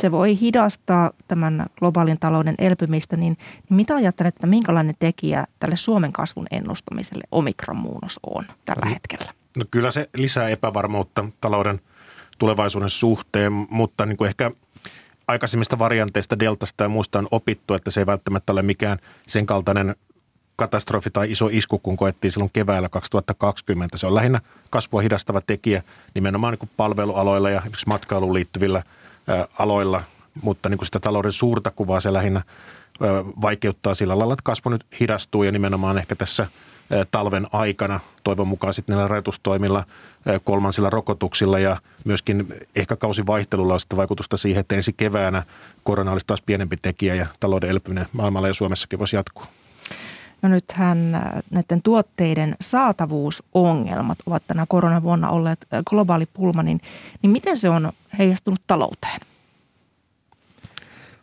se 0.00 0.10
voi 0.10 0.40
hidastaa 0.40 1.10
tämän 1.28 1.66
globaalin 1.78 2.18
talouden 2.18 2.54
elpymistä, 2.58 3.16
niin, 3.16 3.36
niin 3.70 3.76
mitä 3.76 3.94
ajattelet, 3.94 4.34
että 4.34 4.46
minkälainen 4.46 4.94
tekijä 4.98 5.46
tälle 5.60 5.76
Suomen 5.76 6.12
kasvun 6.12 6.46
ennustamiselle 6.50 7.24
omikronmuunnos 7.32 8.20
on 8.22 8.44
tällä 8.64 8.86
mm. 8.86 8.92
hetkellä? 8.92 9.32
No 9.56 9.64
kyllä 9.70 9.90
se 9.90 10.08
lisää 10.16 10.48
epävarmuutta 10.48 11.24
talouden 11.40 11.80
tulevaisuuden 12.38 12.90
suhteen, 12.90 13.52
mutta 13.70 14.06
niin 14.06 14.16
kuin 14.16 14.28
ehkä 14.28 14.50
aikaisemmista 15.28 15.78
varianteista, 15.78 16.38
deltasta 16.38 16.84
ja 16.84 16.88
muusta 16.88 17.18
on 17.18 17.28
opittu, 17.30 17.74
että 17.74 17.90
se 17.90 18.00
ei 18.00 18.06
välttämättä 18.06 18.52
ole 18.52 18.62
mikään 18.62 18.98
sen 19.26 19.46
kaltainen 19.46 19.94
katastrofi 20.58 21.10
tai 21.10 21.30
iso 21.30 21.48
isku, 21.52 21.78
kun 21.78 21.96
koettiin 21.96 22.32
silloin 22.32 22.50
keväällä 22.52 22.88
2020. 22.88 23.98
Se 23.98 24.06
on 24.06 24.14
lähinnä 24.14 24.40
kasvua 24.70 25.00
hidastava 25.00 25.40
tekijä 25.40 25.82
nimenomaan 26.14 26.56
niin 26.60 26.70
palvelualoilla 26.76 27.50
ja 27.50 27.58
esimerkiksi 27.58 27.88
matkailuun 27.88 28.34
liittyvillä 28.34 28.82
aloilla, 29.58 30.02
mutta 30.42 30.68
niin 30.68 30.78
kuin 30.78 30.86
sitä 30.86 31.00
talouden 31.00 31.32
suurta 31.32 31.70
kuvaa 31.70 32.00
se 32.00 32.12
lähinnä 32.12 32.42
vaikeuttaa 33.40 33.94
sillä 33.94 34.18
lailla, 34.18 34.34
että 34.34 34.42
kasvu 34.42 34.70
nyt 34.70 34.86
hidastuu 35.00 35.42
ja 35.42 35.52
nimenomaan 35.52 35.98
ehkä 35.98 36.16
tässä 36.16 36.46
talven 37.10 37.46
aikana 37.52 38.00
toivon 38.24 38.48
mukaan 38.48 38.74
sitten 38.74 38.96
näillä 38.96 39.08
rajoitustoimilla, 39.08 39.84
kolmansilla 40.44 40.90
rokotuksilla 40.90 41.58
ja 41.58 41.76
myöskin 42.04 42.54
ehkä 42.76 42.96
kausivaihtelulla 42.96 43.74
on 43.74 43.80
sitten 43.80 43.96
vaikutusta 43.96 44.36
siihen, 44.36 44.60
että 44.60 44.76
ensi 44.76 44.92
keväänä 44.92 45.42
korona 45.82 46.12
olisi 46.12 46.26
taas 46.26 46.42
pienempi 46.42 46.76
tekijä 46.76 47.14
ja 47.14 47.26
talouden 47.40 47.70
elpyminen 47.70 48.06
maailmalla 48.12 48.48
ja 48.48 48.54
Suomessakin 48.54 48.98
voisi 48.98 49.16
jatkua. 49.16 49.46
No 50.42 50.48
nythän 50.48 51.14
äh, 51.14 51.22
näiden 51.50 51.82
tuotteiden 51.82 52.56
saatavuusongelmat 52.60 54.18
ovat 54.26 54.42
tänä 54.46 54.66
koronavuonna 54.68 55.30
olleet 55.30 55.66
äh, 55.74 55.80
globaali 55.90 56.26
pulma, 56.26 56.62
niin, 56.62 56.80
niin 57.22 57.30
miten 57.30 57.56
se 57.56 57.68
on 57.68 57.92
heijastunut 58.18 58.60
talouteen? 58.66 59.20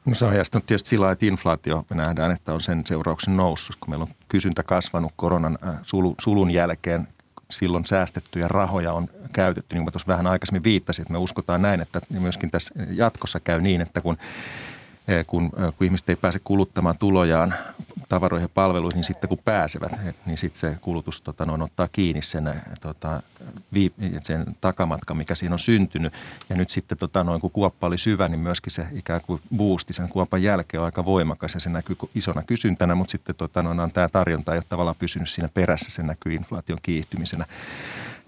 No 0.05 0.15
se 0.15 0.25
on 0.25 0.31
heijastunut 0.31 0.65
tietysti 0.65 0.89
sillä 0.89 1.11
että 1.11 1.25
inflaatio 1.25 1.85
me 1.89 1.95
nähdään, 1.95 2.31
että 2.31 2.53
on 2.53 2.61
sen 2.61 2.81
seurauksen 2.85 3.37
noussut, 3.37 3.75
kun 3.79 3.89
meillä 3.89 4.03
on 4.03 4.15
kysyntä 4.27 4.63
kasvanut 4.63 5.13
koronan 5.15 5.57
äh, 5.67 5.75
sulun 6.19 6.51
jälkeen 6.51 7.07
silloin 7.51 7.85
säästettyjä 7.85 8.47
rahoja 8.47 8.93
on 8.93 9.07
käytetty, 9.33 9.75
niin 9.75 9.83
kuin 9.83 9.93
tuossa 9.93 10.07
vähän 10.07 10.27
aikaisemmin 10.27 10.63
viittasin, 10.63 11.01
että 11.01 11.13
me 11.13 11.19
uskotaan 11.19 11.61
näin, 11.61 11.81
että 11.81 12.01
myöskin 12.09 12.51
tässä 12.51 12.73
jatkossa 12.89 13.39
käy 13.39 13.61
niin, 13.61 13.81
että 13.81 14.01
kun 14.01 14.17
kun, 15.27 15.49
kun 15.49 15.85
ihmiset 15.85 16.09
ei 16.09 16.15
pääse 16.15 16.39
kuluttamaan 16.43 16.97
tulojaan 16.97 17.53
tavaroihin 18.09 18.43
ja 18.43 18.49
palveluihin, 18.49 19.03
sitten 19.03 19.27
kun 19.27 19.37
pääsevät, 19.45 19.91
niin 20.25 20.37
sitten 20.37 20.59
se 20.59 20.77
kulutus 20.81 21.21
tota, 21.21 21.45
noin, 21.45 21.61
ottaa 21.61 21.87
kiinni 21.91 22.21
sen, 22.21 22.61
tota, 22.81 23.23
sen 24.21 24.45
takamatka, 24.61 25.13
mikä 25.13 25.35
siinä 25.35 25.55
on 25.55 25.59
syntynyt. 25.59 26.13
Ja 26.49 26.55
nyt 26.55 26.69
sitten 26.69 26.97
tota, 26.97 27.23
noin, 27.23 27.41
kun 27.41 27.51
kuoppa 27.51 27.87
oli 27.87 27.97
syvä, 27.97 28.27
niin 28.27 28.39
myöskin 28.39 28.71
se 28.71 28.87
ikään 28.91 29.21
kuin 29.21 29.41
boosti 29.57 29.93
sen 29.93 30.09
kuopan 30.09 30.43
jälkeen 30.43 30.81
on 30.81 30.85
aika 30.85 31.05
voimakas 31.05 31.53
ja 31.53 31.59
se 31.59 31.69
näkyy 31.69 31.95
isona 32.15 32.43
kysyntänä, 32.43 32.95
mutta 32.95 33.11
sitten 33.11 33.35
tota, 33.35 33.61
noin, 33.61 33.91
tämä 33.91 34.09
tarjonta 34.09 34.53
ei 34.53 34.57
ole 34.57 34.63
tavallaan 34.69 34.95
pysynyt 34.99 35.29
siinä 35.29 35.49
perässä, 35.53 35.91
se 35.91 36.03
näkyy 36.03 36.33
inflaation 36.33 36.79
kiihtymisenä. 36.81 37.45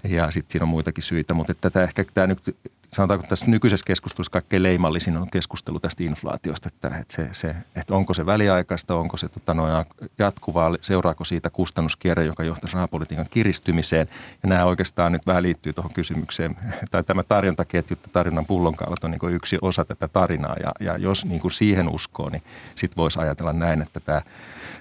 Ja 0.03 0.31
sitten 0.31 0.51
siinä 0.51 0.63
on 0.63 0.69
muitakin 0.69 1.03
syitä, 1.03 1.33
mutta 1.33 1.53
tätä 1.53 1.83
ehkä 1.83 2.05
tämä 2.13 2.27
nyt 2.27 2.55
sanotaanko 2.93 3.27
tässä 3.27 3.45
nykyisessä 3.45 3.85
keskustelussa 3.85 4.31
kaikkein 4.31 4.63
leimallisin 4.63 5.17
on 5.17 5.29
keskustelu 5.29 5.79
tästä 5.79 6.03
inflaatiosta, 6.03 6.67
että, 6.67 6.87
että, 6.87 7.15
se, 7.15 7.29
se, 7.31 7.55
että 7.75 7.95
onko 7.95 8.13
se 8.13 8.25
väliaikaista, 8.25 8.95
onko 8.95 9.17
se 9.17 9.29
tota, 9.29 9.53
noin, 9.53 9.85
jatkuvaa, 10.17 10.75
seuraako 10.81 11.23
siitä 11.23 11.49
kustannuskierre, 11.49 12.25
joka 12.25 12.43
johtaisi 12.43 12.75
rahapolitiikan 12.75 13.27
kiristymiseen. 13.29 14.07
Ja 14.43 14.49
nämä 14.49 14.65
oikeastaan 14.65 15.11
nyt 15.11 15.27
vähän 15.27 15.43
liittyy 15.43 15.73
tuohon 15.73 15.93
kysymykseen, 15.93 16.55
tai 16.91 17.03
tämä 17.03 17.23
tarjontaketju, 17.23 17.97
tarjonnan 18.13 18.45
pullonkaulat 18.45 19.03
on 19.03 19.11
niin 19.11 19.33
yksi 19.33 19.57
osa 19.61 19.85
tätä 19.85 20.07
tarinaa, 20.07 20.55
ja, 20.63 20.71
ja 20.79 20.97
jos 20.97 21.25
niin 21.25 21.41
kuin 21.41 21.51
siihen 21.51 21.89
uskoo, 21.89 22.29
niin 22.29 22.43
sitten 22.75 22.97
voisi 22.97 23.19
ajatella 23.19 23.53
näin, 23.53 23.81
että 23.81 23.99
tämä 23.99 24.21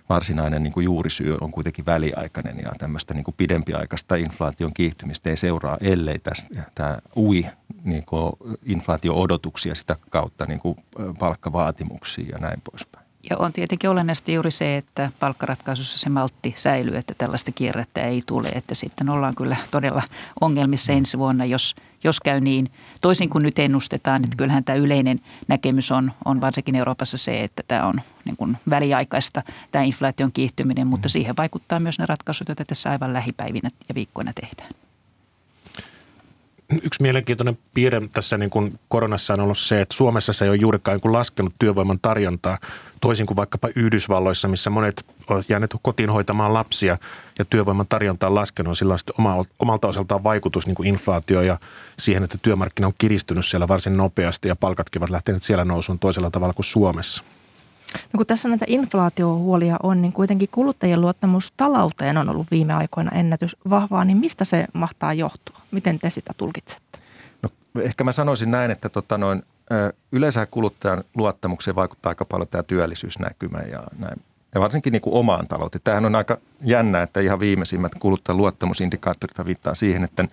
varsinainen 0.09 0.63
niin 0.63 0.73
kuin 0.73 0.85
juurisyy 0.85 1.37
on 1.41 1.51
kuitenkin 1.51 1.87
väliaikainen 1.87 2.59
ja 2.59 2.73
tämmöistä 2.79 3.15
niin 3.15 3.25
kuin 3.25 3.35
pidempiaikaista 3.39 4.17
inflaation 4.17 4.75
kiihtymistä 4.75 5.31
ei 5.31 5.37
seuraa, 5.37 5.79
ellei 5.81 6.19
tästä, 6.19 6.63
tämä 6.75 6.99
ui 7.17 7.47
niin 7.85 8.05
kuin 8.05 8.33
inflaatio-odotuksia 8.65 9.75
sitä 9.75 9.97
kautta 10.11 10.45
niin 10.47 10.61
kuin 10.61 10.77
palkkavaatimuksia 11.19 12.27
ja 12.33 12.39
näin 12.39 12.63
poispäin. 12.71 13.07
Ja 13.31 13.37
on 13.39 13.53
tietenkin 13.53 13.91
olennaista 13.91 14.31
juuri 14.31 14.51
se, 14.51 14.77
että 14.77 15.11
palkkaratkaisussa 15.21 15.99
se 15.99 16.11
maltti 16.11 16.55
säilyy, 16.57 16.97
että 16.97 17.15
tällaista 17.19 17.53
kierrettä 17.53 18.01
ei 18.01 18.23
tule. 18.27 18.49
Että 18.49 18.75
sitten 18.75 19.09
ollaan 19.09 19.35
kyllä 19.35 19.57
todella 19.71 20.03
ongelmissa 20.41 20.93
ensi 20.93 21.19
vuonna, 21.19 21.45
jos, 21.45 21.75
jos 22.07 22.21
käy 22.21 22.41
niin. 22.41 22.71
Toisin 23.01 23.31
kuin 23.31 23.43
nyt 23.43 23.59
ennustetaan, 23.59 24.25
että 24.25 24.37
kyllähän 24.37 24.65
tämä 24.65 24.77
yleinen 24.77 25.21
näkemys 25.49 25.93
on, 25.93 26.13
on 26.25 26.41
varsinkin 26.41 26.75
Euroopassa 26.75 27.19
se, 27.19 27.45
että 27.45 27.63
tämä 27.69 27.87
on 27.87 28.01
niin 28.25 28.37
kuin 28.37 28.57
väliaikaista, 28.71 29.43
tämä 29.73 29.85
inflaation 29.85 30.33
kiihtyminen, 30.33 30.87
mutta 30.87 31.09
siihen 31.09 31.37
vaikuttaa 31.37 31.81
myös 31.81 31.99
ne 31.99 32.07
ratkaisut, 32.07 32.49
joita 32.49 32.65
tässä 32.65 32.91
aivan 32.91 33.13
lähipäivinä 33.13 33.71
ja 33.89 33.95
viikkoina 33.95 34.33
tehdään 34.41 34.86
yksi 36.83 37.03
mielenkiintoinen 37.03 37.59
piirre 37.75 38.03
tässä 38.13 38.39
niin 38.39 38.51
kuin 38.51 38.79
koronassa 38.89 39.35
on 39.35 39.41
ollut 39.41 39.59
se, 39.59 39.81
että 39.81 39.95
Suomessa 39.95 40.33
se 40.33 40.45
ei 40.45 40.49
ole 40.49 40.57
juurikaan 40.57 41.01
niin 41.05 41.13
laskenut 41.13 41.55
työvoiman 41.59 41.99
tarjontaa, 42.03 42.59
toisin 43.01 43.27
kuin 43.27 43.37
vaikkapa 43.37 43.69
Yhdysvalloissa, 43.77 44.49
missä 44.49 44.71
monet 44.71 45.07
ovat 45.29 45.51
jääneet 45.51 45.77
kotiin 45.83 46.11
hoitamaan 46.11 46.55
lapsia 46.55 46.99
ja 47.39 47.45
työvoiman 47.45 47.87
tarjonta 47.89 48.27
on 48.27 48.35
laskenut. 48.35 48.79
Sillä 48.79 48.93
on 48.93 48.99
sitten 48.99 49.15
oma, 49.19 49.45
omalta 49.59 49.89
osaltaan 49.89 50.25
vaikutus 50.25 50.67
niin 50.67 50.75
kuin 50.75 50.89
inflaatio 50.89 51.43
ja 51.43 51.59
siihen, 51.99 52.25
että 52.25 52.39
työmarkkina 52.43 52.87
on 52.87 52.95
kiristynyt 52.99 53.47
siellä 53.47 53.69
varsin 53.69 53.97
nopeasti 53.97 54.49
ja 54.49 54.57
palkatkin 54.57 55.03
ovat 55.03 55.11
lähteneet 55.11 55.43
siellä 55.43 55.65
nousuun 55.65 55.99
toisella 55.99 56.31
tavalla 56.31 56.55
kuin 56.55 56.65
Suomessa. 56.65 57.25
No 58.13 58.17
kun 58.17 58.27
tässä 58.27 58.49
näitä 58.49 58.65
inflaatiohuolia 58.69 59.77
on, 59.83 60.03
niin 60.03 60.13
kuitenkin 60.13 60.49
kuluttajien 60.53 61.01
luottamus 61.01 61.53
talouteen 61.57 62.19
on 62.19 62.29
ollut 62.29 62.51
viime 62.51 62.73
aikoina 62.75 63.11
ennätys 63.11 63.57
vahvaa, 63.71 64.05
niin 64.05 64.17
mistä 64.17 64.45
se 64.45 64.67
mahtaa 64.73 65.13
johtua? 65.13 65.61
Miten 65.71 65.99
te 65.99 66.11
sitä 66.11 66.33
tulkitsette? 66.37 66.99
No, 67.43 67.51
ehkä 67.81 68.05
mä 68.05 68.13
sanoisin 68.13 68.51
näin, 68.51 68.71
että 68.71 68.89
tota 68.89 69.19
noin, 69.19 69.43
yleensä 70.13 70.47
kuluttajan 70.47 71.05
luottamukseen 71.17 71.75
vaikuttaa 71.75 72.11
aika 72.11 72.25
paljon 72.25 72.49
tämä 72.49 72.63
työllisyysnäkymä 72.63 73.59
ja 73.59 73.83
näin. 73.99 74.23
Ja 74.55 74.61
varsinkin 74.61 74.93
niin 74.93 75.03
kuin 75.03 75.15
omaan 75.15 75.47
talouteen. 75.47 75.81
Tämähän 75.85 76.05
on 76.05 76.15
aika 76.15 76.39
jännä, 76.61 77.03
että 77.03 77.21
ihan 77.21 77.41
viimeisimmät 77.41 77.93
kuluttajan 77.95 78.37
luottamusindikaattorit 78.37 79.47
viittaa 79.47 79.75
siihen, 79.75 80.05
että 80.05 80.25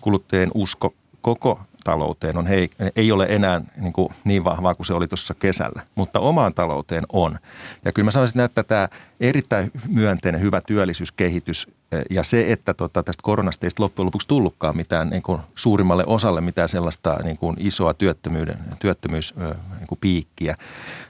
kuluttajien 0.00 0.50
usko 0.54 0.94
koko 1.22 1.60
talouteen 1.88 2.36
on 2.36 2.46
hei, 2.46 2.70
ei 2.96 3.12
ole 3.12 3.26
enää 3.28 3.60
niin, 3.76 3.92
kuin 3.92 4.08
niin 4.24 4.44
vahvaa 4.44 4.74
kuin 4.74 4.86
se 4.86 4.94
oli 4.94 5.08
tuossa 5.08 5.34
kesällä, 5.34 5.82
mutta 5.94 6.20
omaan 6.20 6.54
talouteen 6.54 7.02
on. 7.12 7.38
Ja 7.84 7.92
kyllä 7.92 8.06
mä 8.06 8.10
sanoisin, 8.10 8.40
että 8.40 8.62
tämä 8.62 8.88
erittäin 9.20 9.70
myönteinen 9.88 10.40
hyvä 10.40 10.60
työllisyyskehitys 10.60 11.66
eh, 11.92 12.02
ja 12.10 12.22
se, 12.22 12.52
että 12.52 12.74
tota, 12.74 13.02
tästä 13.02 13.22
koronasta 13.22 13.66
ei 13.66 13.70
loppujen 13.78 14.06
lopuksi 14.06 14.28
tullutkaan 14.28 14.76
mitään 14.76 15.10
niin 15.10 15.22
kuin 15.22 15.40
suurimmalle 15.54 16.04
osalle 16.06 16.40
mitään 16.40 16.68
sellaista 16.68 17.16
niin 17.24 17.38
kuin 17.38 17.56
isoa 17.58 17.94
työttömyyden, 17.94 18.58
työttömyyspiikkiä. 18.78 20.54
Niin 20.58 20.66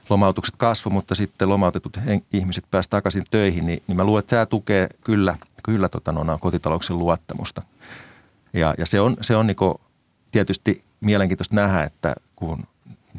lomautukset 0.09 0.55
kasvu, 0.57 0.89
mutta 0.89 1.15
sitten 1.15 1.49
lomautetut 1.49 1.99
ihmiset 2.33 2.65
pääsivät 2.71 2.89
takaisin 2.89 3.23
töihin, 3.31 3.65
niin, 3.65 3.83
niin 3.87 3.97
mä 3.97 4.03
luulen, 4.03 4.19
että 4.19 4.35
tämä 4.35 4.45
tukee 4.45 4.89
kyllä, 5.03 5.35
kyllä 5.63 5.89
tota, 5.89 6.11
no, 6.11 6.37
kotitalouksien 6.41 6.99
luottamusta. 6.99 7.61
Ja, 8.53 8.73
ja 8.77 8.85
se 8.85 9.01
on, 9.01 9.17
se 9.21 9.35
on 9.35 9.47
niin 9.47 9.57
tietysti 10.31 10.83
mielenkiintoista 11.01 11.55
nähdä, 11.55 11.83
että 11.83 12.15
kun 12.35 12.63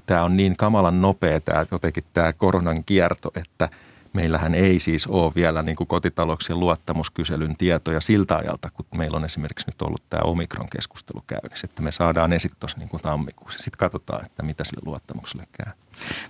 tämä 0.07 0.25
on 0.25 0.37
niin 0.37 0.57
kamalan 0.57 1.01
nopea 1.03 1.41
tämä 1.41 1.67
jotenkin 1.71 2.05
tämä 2.13 2.33
koronan 2.33 2.85
kierto, 2.85 3.31
että 3.35 3.69
meillähän 4.13 4.55
ei 4.55 4.79
siis 4.79 5.07
ole 5.07 5.33
vielä 5.35 5.63
niin 5.63 5.77
kuin 5.77 5.87
kotitalouksien 5.87 6.61
luottamuskyselyn 6.61 7.57
tietoja 7.57 8.01
siltä 8.01 8.37
ajalta, 8.37 8.71
kun 8.71 8.87
meillä 8.97 9.17
on 9.17 9.25
esimerkiksi 9.25 9.67
nyt 9.67 9.83
ollut 9.83 10.03
tämä 10.11 10.21
Omikron-keskustelu 10.25 11.25
käynnissä, 11.27 11.65
että 11.71 11.83
me 11.83 11.93
saadaan 11.93 12.33
esit 12.33 12.53
tuossa 12.61 12.79
niin 12.79 12.89
kuin 12.89 13.03
tammikuussa. 13.03 13.59
Sitten 13.59 13.79
katsotaan, 13.79 14.27
että 14.27 14.43
mitä 14.43 14.65
sille 14.65 14.83
luottamukselle 14.87 15.47
käy. 15.53 15.73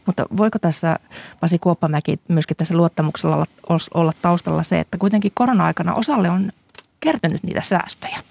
Mutta 0.07 0.26
voiko 0.37 0.59
tässä, 0.59 0.97
Pasi 1.41 1.59
Kuoppamäki, 1.59 2.20
myöskin 2.28 2.57
tässä 2.57 2.76
luottamuksella 2.76 3.37
olla, 3.37 3.78
olla 3.95 4.12
taustalla 4.22 4.62
se, 4.62 4.81
että 4.81 4.99
kuitenkin 4.99 5.33
korona-aikana 5.35 5.95
osalle 5.95 6.31
on 6.31 6.53
kertynyt 7.01 7.43
niitä 7.43 7.61
säästöjä? 7.61 8.22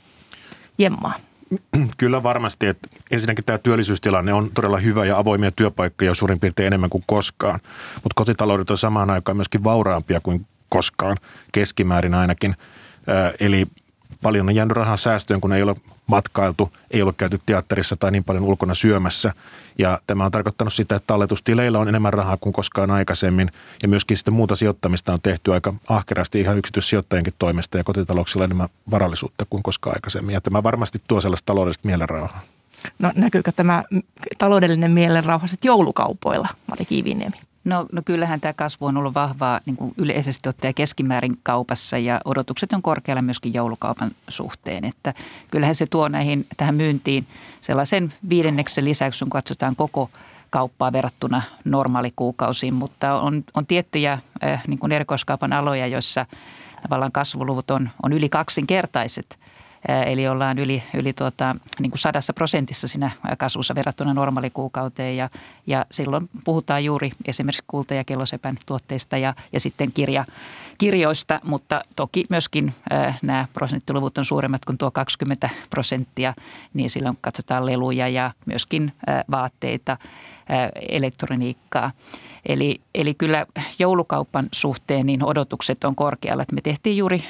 Jemmaa. 0.77 1.28
Kyllä 1.97 2.23
varmasti, 2.23 2.67
että 2.67 2.87
ensinnäkin 3.11 3.45
tämä 3.45 3.57
työllisyystilanne 3.57 4.33
on 4.33 4.51
todella 4.53 4.77
hyvä 4.77 5.05
ja 5.05 5.17
avoimia 5.17 5.51
työpaikkoja 5.51 6.15
suurin 6.15 6.39
piirtein 6.39 6.67
enemmän 6.67 6.89
kuin 6.89 7.03
koskaan. 7.07 7.59
Mutta 7.95 8.15
kotitaloudet 8.15 8.71
on 8.71 8.77
samaan 8.77 9.09
aikaan 9.09 9.37
myöskin 9.37 9.63
vauraampia 9.63 10.21
kuin 10.21 10.45
koskaan, 10.69 11.17
keskimäärin 11.51 12.13
ainakin. 12.13 12.55
Eli 13.39 13.67
paljon 14.23 14.49
on 14.49 14.55
jäänyt 14.55 14.77
rahaa 14.77 14.97
säästöön, 14.97 15.41
kun 15.41 15.53
ei 15.53 15.63
ole 15.63 15.75
matkailtu, 16.07 16.71
ei 16.91 17.01
ole 17.01 17.13
käyty 17.17 17.41
teatterissa 17.45 17.95
tai 17.95 18.11
niin 18.11 18.23
paljon 18.23 18.43
ulkona 18.43 18.75
syömässä. 18.75 19.33
Ja 19.77 19.99
tämä 20.07 20.25
on 20.25 20.31
tarkoittanut 20.31 20.73
sitä, 20.73 20.95
että 20.95 21.07
talletustileillä 21.07 21.79
on 21.79 21.87
enemmän 21.87 22.13
rahaa 22.13 22.37
kuin 22.37 22.53
koskaan 22.53 22.91
aikaisemmin. 22.91 23.51
Ja 23.81 23.87
myöskin 23.87 24.17
sitten 24.17 24.33
muuta 24.33 24.55
sijoittamista 24.55 25.13
on 25.13 25.19
tehty 25.23 25.53
aika 25.53 25.73
ahkerasti 25.89 26.41
ihan 26.41 26.57
yksityissijoittajienkin 26.57 27.33
toimesta 27.39 27.77
ja 27.77 27.83
kotitalouksilla 27.83 28.45
enemmän 28.45 28.69
varallisuutta 28.91 29.45
kuin 29.49 29.63
koskaan 29.63 29.95
aikaisemmin. 29.95 30.33
Ja 30.33 30.41
tämä 30.41 30.63
varmasti 30.63 31.01
tuo 31.07 31.21
sellaista 31.21 31.45
taloudellista 31.45 31.87
mielenrauhaa. 31.87 32.41
No 32.99 33.11
näkyykö 33.15 33.51
tämä 33.51 33.83
taloudellinen 34.37 34.91
mielenrauha 34.91 35.47
sitten 35.47 35.69
joulukaupoilla, 35.69 36.47
Mari 36.67 36.85
Kiviniemi? 36.85 37.37
No, 37.63 37.85
no 37.91 38.01
kyllähän 38.05 38.39
tämä 38.39 38.53
kasvu 38.53 38.85
on 38.85 38.97
ollut 38.97 39.13
vahvaa 39.13 39.59
niin 39.65 39.75
kuin 39.75 39.93
yleisesti 39.97 40.49
ottaen 40.49 40.73
keskimäärin 40.73 41.39
kaupassa 41.43 41.97
ja 41.97 42.21
odotukset 42.25 42.73
on 42.73 42.81
korkealla 42.81 43.21
myöskin 43.21 43.53
joulukaupan 43.53 44.11
suhteen. 44.27 44.85
Että 44.85 45.13
kyllähän 45.51 45.75
se 45.75 45.85
tuo 45.85 46.07
näihin, 46.07 46.45
tähän 46.57 46.75
myyntiin 46.75 47.27
sellaisen 47.61 48.13
viidenneksen 48.29 48.85
lisäksi, 48.85 49.25
kun 49.25 49.29
katsotaan 49.29 49.75
koko 49.75 50.09
kauppaa 50.49 50.91
verrattuna 50.91 51.41
normaalikuukausiin, 51.65 52.73
mutta 52.73 53.21
on, 53.21 53.43
on 53.53 53.65
tiettyjä 53.65 54.19
äh, 54.43 54.63
niin 54.67 54.79
kuin 54.79 54.91
erikoiskaupan 54.91 55.53
aloja, 55.53 55.87
joissa 55.87 56.25
tavallaan 56.81 57.11
kasvuluvut 57.11 57.71
on, 57.71 57.89
on 58.03 58.13
yli 58.13 58.29
kaksinkertaiset– 58.29 59.39
Eli 60.05 60.27
ollaan 60.27 60.57
yli, 60.57 60.83
yli 60.93 61.13
tuota, 61.13 61.55
niin 61.79 61.91
kuin 61.91 61.99
sadassa 61.99 62.33
prosentissa 62.33 62.87
siinä 62.87 63.11
kasvussa 63.37 63.75
verrattuna 63.75 64.13
normaalikuukauteen 64.13 65.17
ja, 65.17 65.29
ja 65.67 65.85
silloin 65.91 66.29
puhutaan 66.43 66.85
juuri 66.85 67.11
esimerkiksi 67.25 67.63
kulta- 67.67 67.93
ja 67.93 68.03
kellosepän 68.03 68.57
tuotteista 68.65 69.17
ja, 69.17 69.33
ja 69.51 69.59
sitten 69.59 69.91
kirja, 69.91 70.25
kirjoista, 70.77 71.39
mutta 71.43 71.81
toki 71.95 72.25
myöskin 72.29 72.73
äh, 72.93 73.19
nämä 73.21 73.45
prosenttiluvut 73.53 74.17
on 74.17 74.25
suuremmat 74.25 74.65
kuin 74.65 74.77
tuo 74.77 74.91
20 74.91 75.49
prosenttia, 75.69 76.33
niin 76.73 76.89
silloin 76.89 77.17
katsotaan 77.21 77.65
leluja 77.65 78.07
ja 78.07 78.31
myöskin 78.45 78.93
äh, 79.09 79.23
vaatteita, 79.31 79.91
äh, 79.91 80.69
elektroniikkaa. 80.89 81.91
Eli, 82.49 82.81
eli 82.95 83.13
kyllä 83.13 83.45
joulukaupan 83.79 84.49
suhteen 84.51 85.05
niin 85.05 85.23
odotukset 85.23 85.83
on 85.83 85.95
korkealla. 85.95 86.43
Me 86.51 86.61
tehtiin 86.61 86.97
juuri 86.97 87.23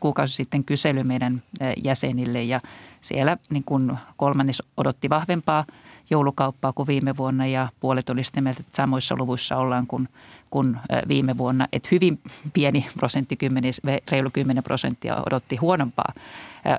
kuukausi 0.00 0.34
sitten 0.34 0.64
kysely 0.64 1.04
meidän 1.04 1.42
jäsenille 1.84 2.42
ja 2.42 2.60
siellä 3.00 3.36
niin 3.50 3.64
kuin 3.64 3.92
kolmannes 4.16 4.62
odotti 4.76 5.10
vahvempaa 5.10 5.64
joulukauppaa 6.10 6.72
kuin 6.72 6.86
viime 6.86 7.16
vuonna 7.16 7.46
ja 7.46 7.68
puolet 7.80 8.10
oli 8.10 8.24
sitten 8.24 8.44
mieltä, 8.44 8.60
että 8.60 8.76
samoissa 8.76 9.16
luvuissa 9.18 9.56
ollaan 9.56 9.86
kuin, 9.86 10.08
kuin 10.50 10.76
viime 11.08 11.38
vuonna. 11.38 11.68
Että 11.72 11.88
hyvin 11.92 12.20
pieni 12.52 12.86
prosentti, 12.98 13.36
10, 13.36 13.72
reilu 14.10 14.30
10 14.32 14.64
prosenttia 14.64 15.22
odotti 15.26 15.56
huonompaa 15.56 16.12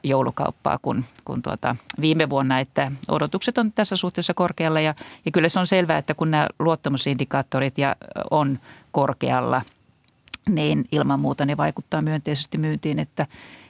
joulukauppaa 0.03 0.79
kuin, 0.82 1.05
kuin 1.25 1.41
tuota 1.41 1.75
viime 2.01 2.29
vuonna. 2.29 2.59
Että 2.59 2.91
odotukset 3.07 3.57
on 3.57 3.71
tässä 3.71 3.95
suhteessa 3.95 4.34
korkealla 4.34 4.79
ja, 4.79 4.93
ja 5.25 5.32
kyllä 5.32 5.49
se 5.49 5.59
on 5.59 5.67
selvää, 5.67 5.97
että 5.97 6.13
kun 6.13 6.32
nämä 6.32 6.47
luottamusindikaattorit 6.59 7.77
ja 7.77 7.95
on 8.32 8.59
korkealla, 8.91 9.61
niin 10.49 10.86
ilman 10.91 11.19
muuta 11.19 11.45
ne 11.45 11.57
vaikuttaa 11.57 12.01
myönteisesti 12.01 12.57
myyntiin, 12.57 12.99
että 12.99 13.27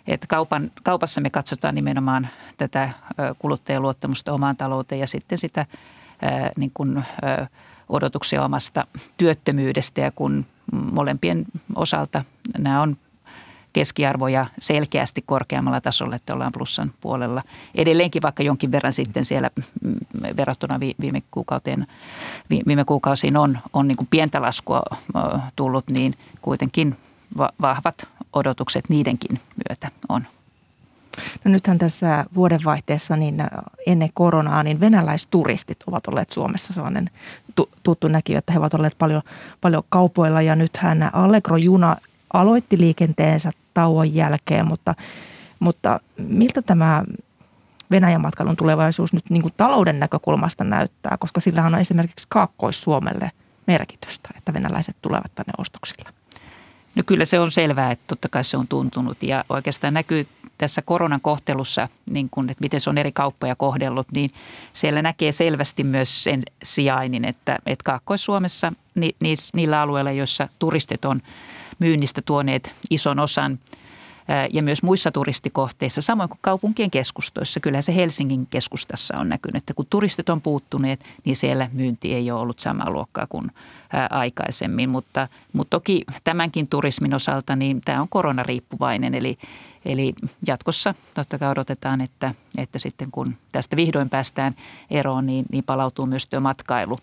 että 0.07 0.27
kaupan, 0.27 0.71
kaupassa 0.83 1.21
me 1.21 1.29
katsotaan 1.29 1.75
nimenomaan 1.75 2.27
tätä 2.57 2.89
kuluttajaluottamusta 3.39 4.33
omaan 4.33 4.57
talouteen 4.57 4.99
ja 4.99 5.07
sitten 5.07 5.37
sitä 5.37 5.65
niin 6.57 6.71
kuin, 6.73 7.03
odotuksia 7.89 8.45
omasta 8.45 8.87
työttömyydestä 9.17 10.01
ja 10.01 10.11
kun 10.11 10.45
molempien 10.71 11.45
osalta 11.75 12.23
nämä 12.57 12.81
on 12.81 12.97
keskiarvoja 13.73 14.45
selkeästi 14.59 15.23
korkeammalla 15.25 15.81
tasolla, 15.81 16.15
että 16.15 16.33
ollaan 16.33 16.51
plussan 16.51 16.93
puolella. 17.01 17.43
Edelleenkin 17.75 18.21
vaikka 18.21 18.43
jonkin 18.43 18.71
verran 18.71 18.93
sitten 18.93 19.25
siellä 19.25 19.49
mm, 19.81 19.95
verrattuna 20.37 20.79
viime, 20.79 21.23
kuukauteen, 21.31 21.87
viime 22.67 22.85
kuukausiin 22.85 23.37
on, 23.37 23.59
on 23.73 23.87
niin 23.87 23.97
kuin 23.97 24.07
pientä 24.11 24.41
laskua 24.41 24.83
tullut, 25.55 25.89
niin 25.89 26.13
kuitenkin 26.41 26.97
vahvat 27.61 28.07
odotukset 28.33 28.89
niidenkin 28.89 29.39
myötä 29.69 29.89
on. 30.09 30.25
No 31.43 31.51
nythän 31.51 31.77
tässä 31.77 32.25
vuodenvaihteessa 32.35 33.17
niin 33.17 33.43
ennen 33.87 34.09
koronaa 34.13 34.63
niin 34.63 34.79
venäläisturistit 34.79 35.83
ovat 35.87 36.07
olleet 36.07 36.31
Suomessa 36.31 36.73
sellainen 36.73 37.09
tuttu 37.83 38.07
näkijä, 38.07 38.39
että 38.39 38.53
he 38.53 38.59
ovat 38.59 38.73
olleet 38.73 38.97
paljon, 38.97 39.21
paljon 39.61 39.83
kaupoilla 39.89 40.41
ja 40.41 40.55
nythän 40.55 41.09
Allegro-juna 41.13 41.95
aloitti 42.33 42.77
liikenteensä 42.77 43.51
tauon 43.73 44.15
jälkeen, 44.15 44.67
mutta, 44.67 44.95
mutta 45.59 45.99
miltä 46.17 46.61
tämä 46.61 47.03
Venäjän 47.91 48.21
matkailun 48.21 48.55
tulevaisuus 48.55 49.13
nyt 49.13 49.29
niin 49.29 49.41
kuin 49.41 49.53
talouden 49.57 49.99
näkökulmasta 49.99 50.63
näyttää, 50.63 51.17
koska 51.19 51.39
sillä 51.39 51.65
on 51.65 51.79
esimerkiksi 51.79 52.27
Kaakkois-Suomelle 52.29 53.31
merkitystä, 53.67 54.29
että 54.37 54.53
venäläiset 54.53 54.95
tulevat 55.01 55.35
tänne 55.35 55.53
ostoksilla? 55.57 56.09
No 56.95 57.03
kyllä 57.05 57.25
se 57.25 57.39
on 57.39 57.51
selvää, 57.51 57.91
että 57.91 58.03
totta 58.07 58.29
kai 58.29 58.43
se 58.43 58.57
on 58.57 58.67
tuntunut 58.67 59.23
ja 59.23 59.45
oikeastaan 59.49 59.93
näkyy 59.93 60.27
tässä 60.57 60.81
koronan 60.81 61.21
kohtelussa, 61.21 61.87
niin 62.09 62.29
kun, 62.29 62.49
että 62.49 62.61
miten 62.61 62.81
se 62.81 62.89
on 62.89 62.97
eri 62.97 63.11
kauppoja 63.11 63.55
kohdellut, 63.55 64.07
niin 64.11 64.31
siellä 64.73 65.01
näkee 65.01 65.31
selvästi 65.31 65.83
myös 65.83 66.23
sen 66.23 66.41
sijainnin, 66.63 67.25
että, 67.25 67.59
että 67.65 67.83
Kaakkois-Suomessa 67.83 68.73
ni, 68.95 69.15
niillä 69.53 69.81
alueilla, 69.81 70.11
joissa 70.11 70.47
turistit 70.59 71.05
on 71.05 71.21
myynnistä 71.81 72.21
tuoneet 72.21 72.71
ison 72.89 73.19
osan– 73.19 73.59
ja 74.53 74.63
myös 74.63 74.83
muissa 74.83 75.11
turistikohteissa, 75.11 76.01
samoin 76.01 76.29
kuin 76.29 76.39
kaupunkien 76.41 76.91
keskustoissa. 76.91 77.59
Kyllä 77.59 77.81
se 77.81 77.95
Helsingin 77.95 78.47
keskustassa 78.47 79.17
on 79.17 79.29
näkynyt, 79.29 79.55
että 79.55 79.73
kun 79.73 79.85
turistit 79.89 80.29
on 80.29 80.41
puuttuneet, 80.41 81.05
niin 81.25 81.35
siellä 81.35 81.69
myynti 81.73 82.13
ei 82.13 82.31
ole 82.31 82.41
ollut 82.41 82.59
samaa 82.59 82.89
luokkaa 82.89 83.27
kuin 83.27 83.51
aikaisemmin. 84.09 84.89
Mutta, 84.89 85.27
mutta 85.53 85.69
toki 85.69 86.03
tämänkin 86.23 86.67
turismin 86.67 87.13
osalta 87.13 87.55
niin 87.55 87.81
tämä 87.85 88.01
on 88.01 88.09
koronariippuvainen, 88.09 89.13
eli 89.13 89.37
Eli 89.85 90.13
jatkossa 90.47 90.93
totta 91.13 91.39
kai 91.39 91.51
odotetaan, 91.51 92.01
että, 92.01 92.35
että 92.57 92.79
sitten 92.79 93.11
kun 93.11 93.35
tästä 93.51 93.75
vihdoin 93.75 94.09
päästään 94.09 94.55
eroon, 94.91 95.25
niin, 95.25 95.45
niin 95.51 95.63
palautuu 95.63 96.05
myös 96.05 96.27
työmatkailu 96.27 96.97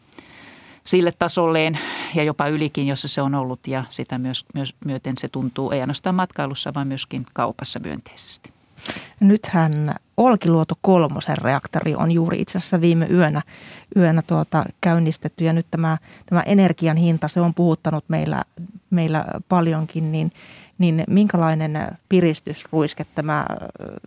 sille 0.89 1.13
tasolleen 1.19 1.79
ja 2.15 2.23
jopa 2.23 2.49
ylikin, 2.49 2.87
jossa 2.87 3.09
se 3.09 3.23
on 3.23 3.35
ollut 3.35 3.67
ja 3.67 3.85
sitä 3.89 4.19
myös, 4.19 4.45
myös 4.55 4.75
myöten 4.85 5.15
se 5.19 5.29
tuntuu 5.29 5.71
ei 5.71 5.81
ainoastaan 5.81 6.15
matkailussa, 6.15 6.75
vaan 6.75 6.89
myöskin 6.89 7.27
kaupassa 7.35 7.79
myönteisesti. 7.79 8.53
Nythän 9.21 9.95
Olkiluoto 10.17 10.75
kolmosen 10.81 11.39
reaktori 11.39 11.95
on 11.95 12.11
juuri 12.11 12.41
itse 12.41 12.59
asiassa 12.59 12.81
viime 12.81 13.07
yönä, 13.07 13.43
yönä 13.97 14.23
tuota, 14.23 14.65
käynnistetty 14.81 15.45
ja 15.45 15.53
nyt 15.53 15.67
tämä, 15.71 15.99
tämä 16.27 16.41
energian 16.41 16.97
hinta, 16.97 17.29
se 17.29 17.41
on 17.41 17.55
puhuttanut 17.55 18.05
meillä, 18.09 18.43
meillä 18.91 19.25
paljonkin, 19.49 20.13
niin, 20.13 20.33
niin 20.79 21.05
minkälainen 21.09 21.99
piristysruiske 22.09 23.07
tämä, 23.15 23.47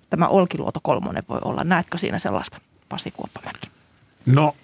tämä 0.09 0.27
Olkiluoto 0.27 0.79
kolmonen 0.83 1.23
voi 1.29 1.39
olla? 1.45 1.63
Näetkö 1.63 1.97
siinä 1.97 2.19
sellaista? 2.19 2.57
Pasi 2.89 3.11
Kuoppamäki? 3.11 3.69
No 4.25 4.55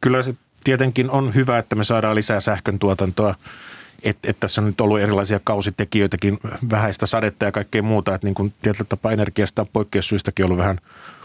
kyllä 0.00 0.22
se 0.22 0.34
tietenkin 0.64 1.10
on 1.10 1.34
hyvä, 1.34 1.58
että 1.58 1.76
me 1.76 1.84
saadaan 1.84 2.14
lisää 2.14 2.40
sähkön 2.40 2.78
tuotantoa. 2.78 3.34
Että 4.02 4.30
et 4.30 4.40
tässä 4.40 4.60
on 4.60 4.66
nyt 4.66 4.80
ollut 4.80 5.00
erilaisia 5.00 5.40
kausitekijöitäkin, 5.44 6.38
vähäistä 6.70 7.06
sadetta 7.06 7.44
ja 7.44 7.52
kaikkea 7.52 7.82
muuta. 7.82 8.14
Että 8.14 8.26
niin 8.26 8.34
kuin 8.34 8.54
tietyllä 8.62 8.86
tapaa 8.88 9.12
energiasta 9.12 9.62
on 9.62 9.68
poikkeussyistäkin 9.72 10.44
ollut 10.44 10.58
vähän 10.58 10.78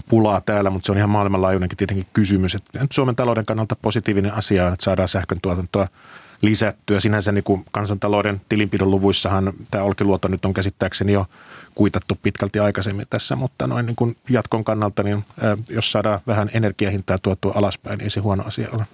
pulaa 0.10 0.42
täällä, 0.42 0.70
mutta 0.70 0.86
se 0.86 0.92
on 0.92 0.98
ihan 0.98 1.10
maailmanlaajuinenkin 1.10 1.78
tietenkin 1.78 2.08
kysymys. 2.14 2.56
Että 2.56 2.88
Suomen 2.92 3.16
talouden 3.16 3.46
kannalta 3.46 3.76
positiivinen 3.82 4.34
asia 4.34 4.68
on, 4.68 4.74
että 4.74 4.84
saadaan 4.84 5.08
sähkön 5.08 5.42
tuotantoa 5.42 5.88
lisättyä. 6.42 7.00
Sinänsä 7.00 7.32
niin 7.32 7.44
kuin 7.44 7.66
kansantalouden 7.72 8.42
tilinpidon 8.50 8.92
luvuissahan 8.92 9.54
tämä 9.72 9.84
Olkiluoto 9.84 10.28
nyt 10.28 10.46
on 10.46 10.54
käsittääkseni 10.54 11.14
jo 11.14 11.26
kuitattu 11.76 12.20
pitkälti 12.24 12.60
aikaisemmin 12.60 13.08
tässä, 13.10 13.36
mutta 13.36 13.68
noin 13.68 13.86
niin 13.86 13.96
kuin 13.96 14.16
jatkon 14.30 14.64
kannalta, 14.64 15.04
niin 15.04 15.26
jos 15.70 15.92
saadaan 15.92 16.20
vähän 16.28 16.50
energiahintaa 16.54 17.18
tuotua 17.18 17.54
alaspäin, 17.56 17.98
niin 17.98 18.04
ei 18.04 18.10
se 18.10 18.20
huono 18.20 18.44
asia 18.44 18.68
ole. 18.72 18.86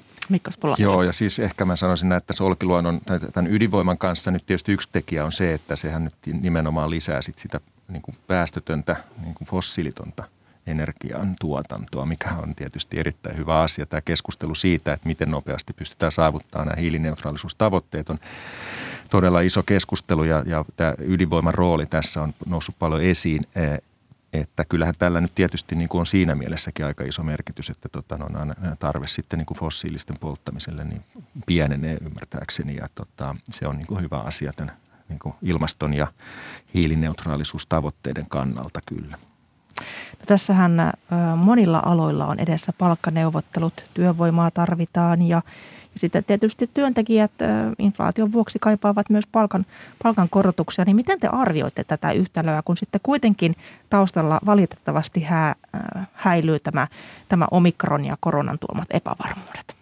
Joo, 0.84 1.04
ja 1.04 1.14
siis 1.14 1.40
ehkä 1.40 1.66
mä 1.66 1.76
sanoisin, 1.76 2.12
että 2.12 2.28
tässä 2.28 2.44
Olkiluodon 2.44 3.02
tämän 3.34 3.54
ydinvoiman 3.54 3.98
kanssa 3.98 4.32
nyt 4.32 4.46
tietysti 4.46 4.72
yksi 4.72 4.90
tekijä 4.92 5.26
on 5.26 5.32
se, 5.32 5.54
että 5.54 5.76
sehän 5.76 6.04
nyt 6.04 6.42
nimenomaan 6.42 6.90
lisää 6.90 7.22
sit 7.22 7.38
sitä 7.38 7.60
niin 7.88 8.02
kuin 8.02 8.18
päästötöntä, 8.28 8.96
niin 9.22 9.36
kuin 9.36 9.48
fossiilitonta 9.48 10.24
energian 10.68 11.36
tuotantoa, 11.40 12.06
mikä 12.06 12.30
on 12.44 12.56
tietysti 12.56 13.00
erittäin 13.00 13.38
hyvä 13.38 13.62
asia. 13.62 13.86
Tämä 13.86 14.02
keskustelu 14.02 14.56
siitä, 14.56 14.94
että 14.94 15.08
miten 15.08 15.32
nopeasti 15.32 15.74
pystytään 15.74 16.12
saavuttamaan 16.12 16.68
nämä 16.68 16.82
hiilineutraalisuustavoitteet 16.82 18.10
on 18.10 18.20
todella 19.10 19.42
iso 19.42 19.64
keskustelu 19.64 20.24
ja, 20.24 20.44
ja 20.46 20.66
tämä 20.78 20.94
ydinvoiman 20.98 21.54
rooli 21.54 21.86
tässä 21.86 22.22
on 22.22 22.34
noussut 22.46 22.76
paljon 22.80 23.02
esiin. 23.02 23.44
Että 24.34 24.66
kyllähän 24.66 24.96
tällä 25.00 25.22
nyt 25.22 25.36
tietysti 25.36 25.76
niin 25.76 25.90
kuin 25.90 26.00
on 26.00 26.06
siinä 26.06 26.36
mielessäkin 26.36 26.86
aika 26.86 27.04
iso 27.04 27.24
merkitys, 27.24 27.70
että 27.70 27.90
tota, 27.90 28.18
no, 28.18 28.28
tarve 28.80 29.08
sitten 29.08 29.40
niin 29.40 29.46
kuin 29.46 29.58
fossiilisten 29.58 30.18
polttamiselle 30.20 30.84
niin 30.84 31.04
pienenee 31.46 31.98
ymmärtääkseni 32.02 32.76
ja 32.76 32.88
tota, 32.96 33.36
se 33.50 33.68
on 33.68 33.78
niin 33.78 33.88
kuin 33.88 34.02
hyvä 34.02 34.20
asia 34.20 34.54
tämän 34.56 34.78
niin 35.10 35.20
kuin 35.20 35.36
ilmaston 35.42 35.94
ja 35.94 36.08
hiilineutraalisuustavoitteiden 36.74 38.26
kannalta 38.30 38.80
kyllä. 38.86 39.18
No 40.20 40.26
tässähän 40.26 40.92
monilla 41.36 41.82
aloilla 41.86 42.26
on 42.26 42.40
edessä 42.40 42.74
palkkaneuvottelut, 42.78 43.86
työvoimaa 43.94 44.52
tarvitaan 44.52 45.22
ja 45.22 45.42
sitten 45.98 46.24
tietysti 46.24 46.70
työntekijät 46.74 47.32
inflaation 47.80 48.32
vuoksi 48.32 48.60
kaipaavat 48.60 49.10
myös 49.10 49.28
palkan, 49.32 49.66
palkan 50.04 50.30
korotuksia. 50.30 50.86
Niin 50.86 50.96
miten 50.96 51.20
te 51.20 51.28
arvioitte 51.28 51.84
tätä 51.84 52.12
yhtälöä, 52.12 52.62
kun 52.66 52.78
sitten 52.78 53.02
kuitenkin 53.04 53.56
taustalla 53.90 54.40
valitettavasti 54.46 55.24
hä, 55.24 55.56
häilyy 56.14 56.60
tämä, 56.60 56.88
tämä 57.30 57.48
omikron 57.52 58.06
ja 58.06 58.18
koronan 58.20 58.60
tuomat 58.60 58.88
epävarmuudet? 58.90 59.76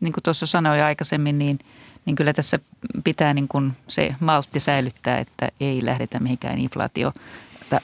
Niin 0.00 0.12
kuin 0.12 0.22
tuossa 0.22 0.46
sanoin 0.46 0.82
aikaisemmin, 0.82 1.38
niin– 1.38 1.58
niin 2.06 2.16
kyllä 2.16 2.32
tässä 2.32 2.58
pitää 3.04 3.34
niin 3.34 3.48
kuin 3.48 3.72
se 3.88 4.14
maltti 4.20 4.60
säilyttää, 4.60 5.18
että 5.18 5.48
ei 5.60 5.84
lähdetä 5.84 6.20
mihinkään 6.20 6.58
inflaatio 6.58 7.12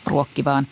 ruokkivaan 0.07 0.66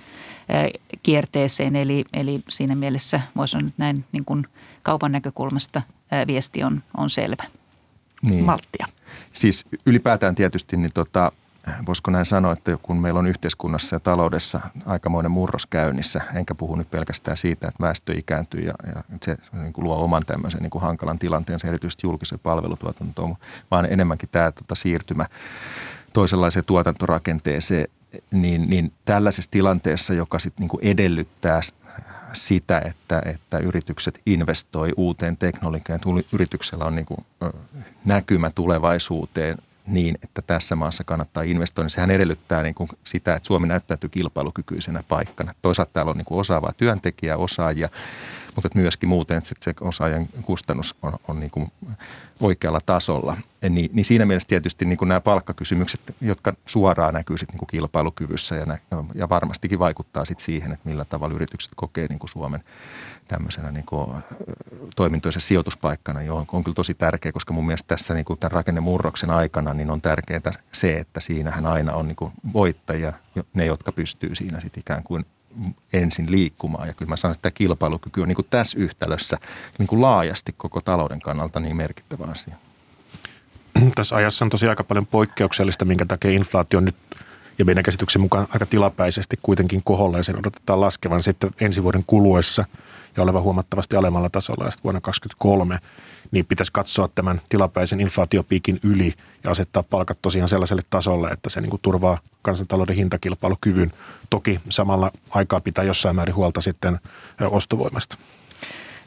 kierteeseen. 1.02 1.76
Eli, 1.76 2.04
eli 2.12 2.40
siinä 2.48 2.74
mielessä 2.74 3.20
voisi 3.36 3.52
sanoa, 3.52 3.70
näin 3.78 4.04
niin 4.12 4.24
kuin 4.24 4.46
kaupan 4.82 5.12
näkökulmasta 5.12 5.82
viesti 6.26 6.64
on, 6.64 6.82
on 6.96 7.10
selvä. 7.10 7.44
Niin. 8.22 8.44
Malttia. 8.44 8.86
Siis 9.32 9.66
ylipäätään 9.86 10.34
tietysti 10.34 10.76
niin 10.76 10.92
tota, 10.94 11.32
voisiko 11.86 12.10
näin 12.10 12.26
sanoa, 12.26 12.52
että 12.52 12.78
kun 12.82 12.96
meillä 12.96 13.20
on 13.20 13.26
yhteiskunnassa 13.26 13.96
ja 13.96 14.00
taloudessa 14.00 14.60
aikamoinen 14.86 15.30
murros 15.30 15.66
käynnissä, 15.66 16.20
enkä 16.34 16.54
puhu 16.54 16.76
nyt 16.76 16.90
pelkästään 16.90 17.36
siitä, 17.36 17.68
että 17.68 17.82
väestö 17.82 18.14
ikääntyy 18.18 18.60
ja, 18.60 18.74
ja 18.94 19.02
se 19.22 19.36
niin 19.52 19.72
kuin 19.72 19.84
luo 19.84 20.04
oman 20.04 20.22
tämmöisen 20.26 20.60
niin 20.60 20.70
kuin 20.70 20.82
hankalan 20.82 21.18
tilanteen, 21.18 21.60
se 21.60 21.68
erityisesti 21.68 22.06
julkisen 22.06 22.38
palvelutuotantoon, 22.38 23.36
vaan 23.70 23.92
enemmänkin 23.92 24.28
tämä 24.32 24.52
tota, 24.52 24.74
siirtymä 24.74 25.26
toisenlaiseen 26.12 26.64
tuotantorakenteeseen, 26.64 27.88
niin, 28.30 28.70
niin 28.70 28.92
tällaisessa 29.04 29.50
tilanteessa, 29.50 30.14
joka 30.14 30.38
sitten 30.38 30.68
niin 30.68 30.90
edellyttää 30.90 31.60
sitä, 32.32 32.78
että, 32.78 33.22
että 33.26 33.58
yritykset 33.58 34.20
investoi 34.26 34.92
uuteen 34.96 35.36
teknologiaan, 35.36 36.00
yrityksellä 36.32 36.84
on 36.84 36.96
niin 36.96 37.06
kuin 37.06 37.26
näkymä 38.04 38.50
tulevaisuuteen– 38.50 39.56
niin, 39.90 40.18
että 40.22 40.42
tässä 40.42 40.76
maassa 40.76 41.04
kannattaa 41.04 41.42
investoida. 41.42 41.84
Niin 41.84 41.90
sehän 41.90 42.10
edellyttää 42.10 42.62
niin 42.62 42.74
kuin 42.74 42.90
sitä, 43.04 43.34
että 43.34 43.46
Suomi 43.46 43.66
näyttäytyy 43.66 44.08
kilpailukykyisenä 44.08 45.02
paikkana. 45.08 45.52
Toisaalta 45.62 45.92
täällä 45.92 46.10
on 46.10 46.16
niin 46.16 46.24
kuin 46.24 46.40
osaavaa 46.40 46.72
työntekijää, 46.76 47.36
osaajia, 47.36 47.88
mutta 48.56 48.68
myöskin 48.74 49.08
muuten, 49.08 49.38
että 49.38 49.54
se 49.60 49.74
osaajan 49.80 50.26
kustannus 50.42 50.94
on, 51.02 51.12
on 51.28 51.40
niin 51.40 51.50
kuin 51.50 51.72
oikealla 52.40 52.80
tasolla. 52.86 53.36
Niin, 53.68 53.90
niin 53.92 54.04
siinä 54.04 54.24
mielessä 54.24 54.48
tietysti 54.48 54.84
niin 54.84 54.98
kuin 54.98 55.08
nämä 55.08 55.20
palkkakysymykset, 55.20 56.00
jotka 56.20 56.52
suoraan 56.66 57.14
näkyy 57.14 57.38
sitten 57.38 57.52
niin 57.52 57.58
kuin 57.58 57.68
kilpailukyvyssä 57.68 58.56
ja, 58.56 58.78
ja 59.14 59.28
varmastikin 59.28 59.78
vaikuttaa 59.78 60.24
sitten 60.24 60.44
siihen, 60.44 60.72
että 60.72 60.88
millä 60.88 61.04
tavalla 61.04 61.34
yritykset 61.34 61.72
kokee 61.76 62.06
niin 62.06 62.18
kuin 62.18 62.30
Suomen 62.30 62.64
tämmöisenä 63.28 63.70
niin 63.70 63.86
kuin, 63.86 64.10
toimintoisen 64.96 65.42
sijoituspaikkana, 65.42 66.22
johon 66.22 66.46
on 66.52 66.64
kyllä 66.64 66.74
tosi 66.74 66.94
tärkeä, 66.94 67.32
koska 67.32 67.52
mun 67.52 67.66
mielestä 67.66 67.88
tässä 67.88 68.14
niin 68.14 68.24
kuin 68.24 68.38
tämän 68.38 68.52
rakennemurroksen 68.52 69.30
aikana 69.30 69.74
niin 69.74 69.90
on 69.90 70.00
tärkeää 70.00 70.52
se, 70.72 70.96
että 70.96 71.20
siinähän 71.20 71.66
aina 71.66 71.92
on 71.92 72.08
niin 72.08 72.16
kuin 72.16 72.32
voittajia, 72.52 73.12
ne 73.54 73.66
jotka 73.66 73.92
pystyy 73.92 74.34
siinä 74.34 74.60
sitten 74.60 74.80
ikään 74.80 75.02
kuin 75.02 75.26
ensin 75.92 76.30
liikkumaan. 76.30 76.88
Ja 76.88 76.94
kyllä 76.94 77.08
mä 77.08 77.16
sanon, 77.16 77.32
että 77.32 77.42
tämä 77.42 77.50
kilpailukyky 77.50 78.20
on 78.20 78.28
niin 78.28 78.36
kuin 78.36 78.46
tässä 78.50 78.78
yhtälössä 78.78 79.38
niin 79.78 79.86
kuin 79.86 80.02
laajasti 80.02 80.54
koko 80.56 80.80
talouden 80.80 81.20
kannalta 81.20 81.60
niin 81.60 81.76
merkittävä 81.76 82.24
asia. 82.24 82.54
Tässä 83.94 84.16
ajassa 84.16 84.44
on 84.44 84.50
tosi 84.50 84.68
aika 84.68 84.84
paljon 84.84 85.06
poikkeuksellista, 85.06 85.84
minkä 85.84 86.06
takia 86.06 86.30
inflaatio 86.30 86.80
nyt 86.80 86.96
ja 87.60 87.64
meidän 87.64 87.84
käsityksen 87.84 88.22
mukaan 88.22 88.46
aika 88.50 88.66
tilapäisesti 88.66 89.38
kuitenkin 89.42 89.80
koholla 89.84 90.16
ja 90.16 90.24
sen 90.24 90.38
odotetaan 90.38 90.80
laskevan 90.80 91.22
sitten 91.22 91.50
ensi 91.60 91.82
vuoden 91.82 92.04
kuluessa– 92.06 92.64
ja 93.16 93.22
oleva 93.22 93.40
huomattavasti 93.40 93.96
alemmalla 93.96 94.30
tasolla 94.30 94.64
ja 94.64 94.70
vuonna 94.84 95.00
2023, 95.00 95.78
niin 96.30 96.46
pitäisi 96.46 96.72
katsoa 96.72 97.08
tämän 97.14 97.40
tilapäisen 97.48 98.00
inflaatiopiikin 98.00 98.80
yli 98.82 99.12
ja 99.44 99.50
asettaa 99.50 99.82
palkat 99.82 100.18
tosiaan 100.22 100.48
sellaiselle 100.48 100.82
tasolle, 100.90 101.28
että 101.28 101.50
se 101.50 101.60
niin 101.60 101.70
kuin 101.70 101.82
turvaa 101.82 102.18
kansantalouden 102.42 102.96
hintakilpailukyvyn. 102.96 103.92
Toki 104.30 104.60
samalla 104.68 105.10
aikaa 105.30 105.60
pitää 105.60 105.84
jossain 105.84 106.16
määrin 106.16 106.34
huolta 106.34 106.60
sitten 106.60 107.00
ostovoimasta. 107.40 108.16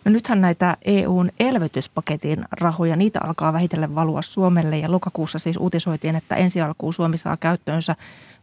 No 0.05 0.11
nythän 0.11 0.41
näitä 0.41 0.77
EUn 0.85 1.29
elvytyspaketin 1.39 2.45
rahoja, 2.51 2.95
niitä 2.95 3.19
alkaa 3.23 3.53
vähitellen 3.53 3.95
valua 3.95 4.21
Suomelle 4.21 4.77
ja 4.77 4.91
lokakuussa 4.91 5.39
siis 5.39 5.57
uutisoitiin, 5.57 6.15
että 6.15 6.35
ensi 6.35 6.61
alkuun 6.61 6.93
Suomi 6.93 7.17
saa 7.17 7.37
käyttöönsä 7.37 7.95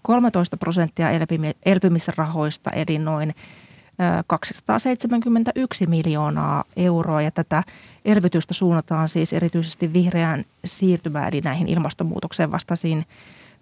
13 0.02 0.56
prosenttia 0.56 1.08
elpymisrahoista 1.66 2.70
eli 2.70 2.98
noin 2.98 3.34
271 4.26 5.86
miljoonaa 5.86 6.64
euroa 6.76 7.22
ja 7.22 7.30
tätä 7.30 7.62
elvytystä 8.04 8.54
suunnataan 8.54 9.08
siis 9.08 9.32
erityisesti 9.32 9.92
vihreään 9.92 10.44
siirtymään 10.64 11.28
eli 11.28 11.40
näihin 11.40 11.68
ilmastonmuutoksen 11.68 12.52
vastaisiin 12.52 13.06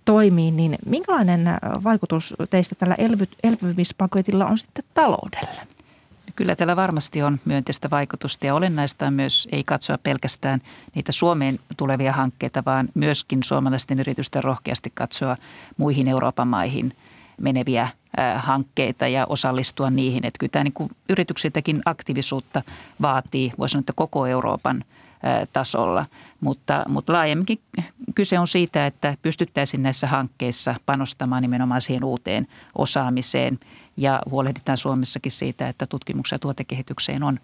toimiin, 0.04 0.56
niin 0.56 0.78
minkälainen 0.86 1.44
vaikutus 1.84 2.34
teistä 2.50 2.74
tällä 2.74 2.96
elpymispaketilla 3.42 4.46
on 4.46 4.58
sitten 4.58 4.84
taloudelle? 4.94 5.77
Kyllä 6.38 6.56
tällä 6.56 6.76
varmasti 6.76 7.22
on 7.22 7.40
myönteistä 7.44 7.90
vaikutusta 7.90 8.46
ja 8.46 8.54
olennaista 8.54 9.06
on 9.06 9.14
myös 9.14 9.48
ei 9.52 9.64
katsoa 9.64 9.98
pelkästään 9.98 10.60
niitä 10.94 11.12
Suomeen 11.12 11.58
tulevia 11.76 12.12
hankkeita, 12.12 12.62
vaan 12.66 12.88
myöskin 12.94 13.42
suomalaisten 13.42 14.00
yritysten 14.00 14.44
rohkeasti 14.44 14.92
katsoa 14.94 15.36
muihin 15.76 16.08
Euroopan 16.08 16.48
maihin 16.48 16.96
meneviä 17.40 17.88
hankkeita 18.36 19.08
ja 19.08 19.26
osallistua 19.28 19.90
niihin. 19.90 20.24
Että 20.24 20.38
kyllä 20.38 20.50
tämä 20.50 20.64
niin 20.64 20.72
kuin 20.72 20.90
yrityksiltäkin 21.08 21.82
aktiivisuutta 21.84 22.62
vaatii, 23.02 23.52
voisi 23.58 23.72
sanoa, 23.72 23.80
että 23.80 23.92
koko 23.96 24.26
Euroopan 24.26 24.84
tasolla. 25.52 26.06
Mutta, 26.40 26.84
mutta 26.88 27.12
laajemminkin 27.12 27.60
kyse 28.14 28.38
on 28.38 28.46
siitä, 28.48 28.86
että 28.86 29.16
pystyttäisiin 29.22 29.82
näissä 29.82 30.06
hankkeissa 30.06 30.74
panostamaan 30.86 31.42
nimenomaan 31.42 31.80
siihen 31.80 32.04
uuteen 32.04 32.46
osaamiseen 32.74 33.58
ja 33.98 34.22
huolehditaan 34.30 34.78
Suomessakin 34.78 35.32
siitä, 35.32 35.68
että 35.68 35.86
tutkimuksen 35.86 36.36
ja 36.36 36.38
tuotekehitykseen 36.38 37.22
on 37.22 37.40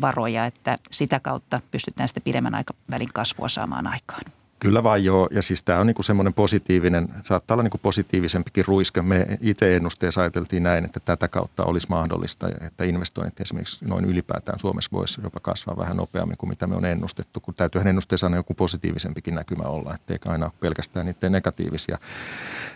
varoja, 0.00 0.46
että 0.46 0.78
sitä 0.90 1.20
kautta 1.20 1.60
pystytään 1.70 2.08
sitten 2.08 2.22
pidemmän 2.22 2.54
aikavälin 2.54 3.12
kasvua 3.14 3.48
saamaan 3.48 3.86
aikaan. 3.86 4.22
Kyllä 4.60 4.82
vain 4.82 5.04
joo, 5.04 5.28
ja 5.30 5.42
siis 5.42 5.62
tämä 5.62 5.78
on 5.78 5.86
niinku 5.86 6.02
semmoinen 6.02 6.34
positiivinen, 6.34 7.08
saattaa 7.22 7.54
olla 7.54 7.62
niinku 7.62 7.78
positiivisempikin 7.78 8.64
ruiske. 8.66 9.02
Me 9.02 9.26
itse 9.40 9.76
ennusteessa 9.76 10.20
ajateltiin 10.20 10.62
näin, 10.62 10.84
että 10.84 11.00
tätä 11.00 11.28
kautta 11.28 11.64
olisi 11.64 11.86
mahdollista, 11.90 12.48
että 12.60 12.84
investoinnit 12.84 13.40
esimerkiksi 13.40 13.84
noin 13.84 14.04
ylipäätään 14.04 14.58
Suomessa 14.58 14.90
voisi 14.92 15.20
jopa 15.22 15.40
kasvaa 15.40 15.76
vähän 15.76 15.96
nopeammin 15.96 16.36
kuin 16.36 16.50
mitä 16.50 16.66
me 16.66 16.76
on 16.76 16.84
ennustettu, 16.84 17.40
kun 17.40 17.54
täytyyhän 17.54 17.88
ennusteessa 17.88 18.26
aina 18.26 18.36
joku 18.36 18.54
positiivisempikin 18.54 19.34
näkymä 19.34 19.64
olla, 19.64 19.94
ettei 19.94 20.18
aina 20.26 20.46
ole 20.46 20.52
pelkästään 20.60 21.06
niiden 21.06 21.32
negatiivisia 21.32 21.98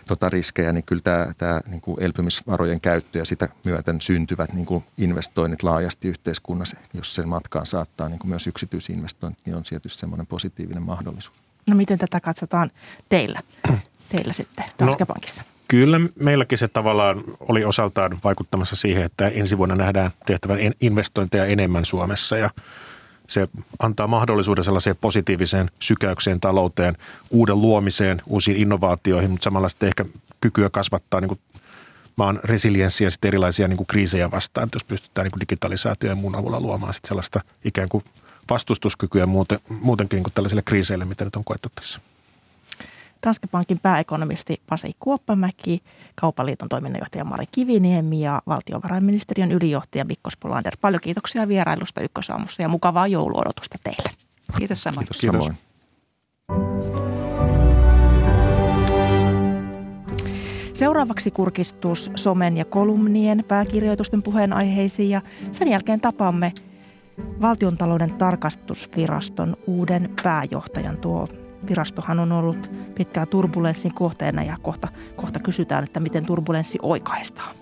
tota, 0.07 0.29
riskejä, 0.29 0.73
niin 0.73 0.83
kyllä 0.83 1.01
tämä, 1.01 1.33
tämä 1.37 1.61
niinku 1.67 1.97
elpymisvarojen 1.99 2.81
käyttö 2.81 3.19
ja 3.19 3.25
sitä 3.25 3.49
myöten 3.63 4.01
syntyvät 4.01 4.53
niinku 4.53 4.83
investoinnit 4.97 5.63
laajasti 5.63 6.07
yhteiskunnassa, 6.07 6.77
jos 6.93 7.15
sen 7.15 7.27
matkaan 7.27 7.65
saattaa 7.65 8.09
niinku 8.09 8.27
myös 8.27 8.47
yksityisinvestoinnit, 8.47 9.39
niin 9.45 9.55
on 9.55 9.63
tietysti 9.63 9.99
semmoinen 9.99 10.27
positiivinen 10.27 10.83
mahdollisuus. 10.83 11.43
No 11.69 11.75
miten 11.75 11.99
tätä 11.99 12.19
katsotaan 12.19 12.71
teillä, 13.09 13.39
teillä 14.09 14.33
sitten 14.33 14.65
Danske 14.79 15.05
no, 15.09 15.15
Kyllä 15.67 15.99
meilläkin 16.19 16.57
se 16.57 16.67
tavallaan 16.67 17.23
oli 17.39 17.65
osaltaan 17.65 18.19
vaikuttamassa 18.23 18.75
siihen, 18.75 19.03
että 19.03 19.27
ensi 19.27 19.57
vuonna 19.57 19.75
nähdään 19.75 20.11
tehtävän 20.25 20.57
investointeja 20.81 21.45
enemmän 21.45 21.85
Suomessa. 21.85 22.37
Ja 22.37 22.49
se 23.27 23.47
antaa 23.79 24.07
mahdollisuuden 24.07 24.63
sellaiseen 24.63 24.95
positiiviseen 25.01 25.71
sykäykseen 25.79 26.39
talouteen, 26.39 26.97
uuden 27.31 27.61
luomiseen, 27.61 28.21
uusiin 28.25 28.57
innovaatioihin, 28.57 29.31
mutta 29.31 29.43
samalla 29.43 29.69
sitten 29.69 29.87
ehkä 29.87 30.05
kykyä 30.41 30.69
kasvattaa 30.69 31.21
niin 31.21 31.29
kuin 31.29 31.39
maan 32.15 32.39
resilienssiä 32.43 33.09
sitten 33.09 33.27
erilaisia 33.27 33.67
niin 33.67 33.77
kuin 33.77 33.87
kriisejä 33.87 34.31
vastaan, 34.31 34.69
jos 34.73 34.83
pystytään 34.83 35.25
niin 35.25 35.31
kuin 35.31 35.41
digitalisaatio 35.41 36.09
ja 36.09 36.15
muun 36.15 36.35
avulla 36.35 36.59
luomaan 36.59 36.93
sitten 36.93 37.09
sellaista 37.09 37.41
ikään 37.65 37.89
kuin 37.89 38.03
vastustuskykyä 38.49 39.25
muuten, 39.25 39.59
muutenkin 39.81 40.17
niin 40.17 40.23
kuin 40.23 40.33
tällaisille 40.33 40.61
kriiseille, 40.61 41.05
mitä 41.05 41.25
nyt 41.25 41.35
on 41.35 41.43
koettu 41.43 41.69
tässä. 41.75 41.99
Danske 43.25 43.47
Bankin 43.47 43.79
pääekonomisti 43.79 44.61
Pasi 44.69 44.91
Kuoppamäki, 44.99 45.81
Kaupaliiton 46.15 46.69
toiminnanjohtaja 46.69 47.23
Mari 47.23 47.45
Kiviniemi 47.51 48.21
ja 48.21 48.41
valtiovarainministeriön 48.47 49.51
ylijohtaja 49.51 50.05
Mikko 50.05 50.29
Spolander. 50.29 50.77
Paljon 50.81 51.01
kiitoksia 51.01 51.47
vierailusta 51.47 52.01
Ykkösaamussa 52.01 52.61
ja 52.61 52.69
mukavaa 52.69 53.07
jouluodotusta 53.07 53.77
teille. 53.83 54.09
Kiitos 54.59 54.83
samoin. 54.83 55.07
Kiitos, 55.07 55.21
Kiitos. 55.21 55.45
samoin. 55.45 55.57
Seuraavaksi 60.73 61.31
kurkistus 61.31 62.11
somen 62.15 62.57
ja 62.57 62.65
kolumnien 62.65 63.43
pääkirjoitusten 63.47 64.23
puheenaiheisiin 64.23 65.09
ja 65.09 65.21
sen 65.51 65.67
jälkeen 65.67 66.01
tapaamme 66.01 66.53
valtiontalouden 67.41 68.13
tarkastusviraston 68.13 69.55
uuden 69.67 70.09
pääjohtajan. 70.23 70.97
Tuo 70.97 71.27
virastohan 71.69 72.19
on 72.19 72.31
ollut 72.31 72.71
pitkään 72.95 73.27
turbulenssin 73.27 73.93
kohteena 73.93 74.43
ja 74.43 74.55
kohta, 74.61 74.87
kohta 75.15 75.39
kysytään, 75.39 75.83
että 75.83 75.99
miten 75.99 76.25
turbulenssi 76.25 76.79
oikaistaan. 76.81 77.55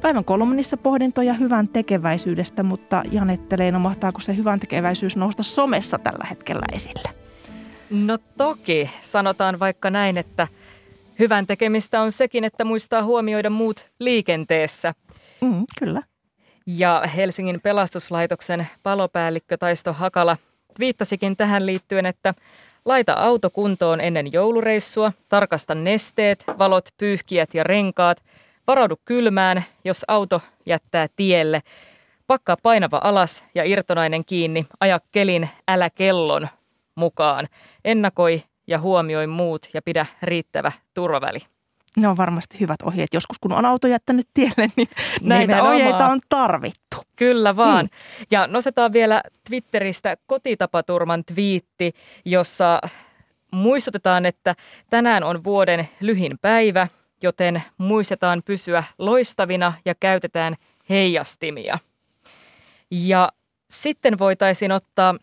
Päivän 0.00 0.24
kolumnissa 0.24 0.76
pohdintoja 0.76 1.34
hyvän 1.34 1.68
tekeväisyydestä, 1.68 2.62
mutta 2.62 3.02
Janette 3.12 3.58
Leino, 3.58 3.78
mahtaako 3.78 4.20
se 4.20 4.36
hyvän 4.36 4.60
tekeväisyys 4.60 5.16
nousta 5.16 5.42
somessa 5.42 5.98
tällä 5.98 6.26
hetkellä 6.30 6.66
esille? 6.72 7.10
No 7.90 8.18
toki, 8.36 8.90
sanotaan 9.02 9.58
vaikka 9.58 9.90
näin, 9.90 10.18
että 10.18 10.48
hyvän 11.18 11.46
tekemistä 11.46 12.00
on 12.00 12.12
sekin, 12.12 12.44
että 12.44 12.64
muistaa 12.64 13.04
huomioida 13.04 13.50
muut 13.50 13.86
liikenteessä. 13.98 14.94
Mm, 15.40 15.64
kyllä. 15.78 16.02
Ja 16.66 17.02
Helsingin 17.16 17.60
pelastuslaitoksen 17.60 18.68
palopäällikkö 18.82 19.56
Taisto 19.56 19.92
Hakala 19.92 20.36
viittasikin 20.78 21.36
tähän 21.36 21.66
liittyen, 21.66 22.06
että 22.06 22.34
laita 22.84 23.12
auto 23.12 23.50
kuntoon 23.50 24.00
ennen 24.00 24.32
joulureissua, 24.32 25.12
tarkasta 25.28 25.74
nesteet, 25.74 26.44
valot, 26.58 26.88
pyyhkiät 26.98 27.54
ja 27.54 27.64
renkaat, 27.64 28.22
varaudu 28.66 28.94
kylmään, 29.04 29.64
jos 29.84 30.04
auto 30.08 30.42
jättää 30.66 31.06
tielle, 31.16 31.62
pakkaa 32.26 32.56
painava 32.62 33.00
alas 33.04 33.42
ja 33.54 33.64
irtonainen 33.64 34.24
kiinni, 34.24 34.66
aja 34.80 35.00
kelin, 35.12 35.48
älä 35.68 35.90
kellon 35.90 36.48
mukaan, 36.94 37.48
ennakoi 37.84 38.42
ja 38.66 38.78
huomioi 38.78 39.26
muut 39.26 39.68
ja 39.74 39.82
pidä 39.82 40.06
riittävä 40.22 40.72
turvaväli 40.94 41.55
ne 41.96 42.08
on 42.08 42.16
varmasti 42.16 42.60
hyvät 42.60 42.82
ohjeet. 42.82 43.14
Joskus 43.14 43.38
kun 43.38 43.52
on 43.52 43.64
auto 43.64 43.88
jättänyt 43.88 44.26
tielle, 44.34 44.70
niin 44.76 44.88
näitä 45.22 45.40
Nimenomaan. 45.40 45.74
ohjeita 45.74 46.08
on 46.08 46.20
tarvittu. 46.28 46.96
Kyllä 47.16 47.56
vaan. 47.56 47.86
Hmm. 47.86 48.26
Ja 48.30 48.46
nostetaan 48.46 48.92
vielä 48.92 49.22
Twitteristä 49.48 50.16
kotitapaturman 50.26 51.24
twiitti, 51.24 51.92
jossa 52.24 52.80
muistutetaan, 53.50 54.26
että 54.26 54.54
tänään 54.90 55.24
on 55.24 55.44
vuoden 55.44 55.88
lyhin 56.00 56.38
päivä, 56.38 56.88
joten 57.22 57.62
muistetaan 57.78 58.42
pysyä 58.44 58.84
loistavina 58.98 59.72
ja 59.84 59.94
käytetään 59.94 60.54
heijastimia. 60.90 61.78
Ja 62.90 63.28
sitten 63.70 64.18
voitaisiin 64.18 64.72
ottaa 64.72 65.14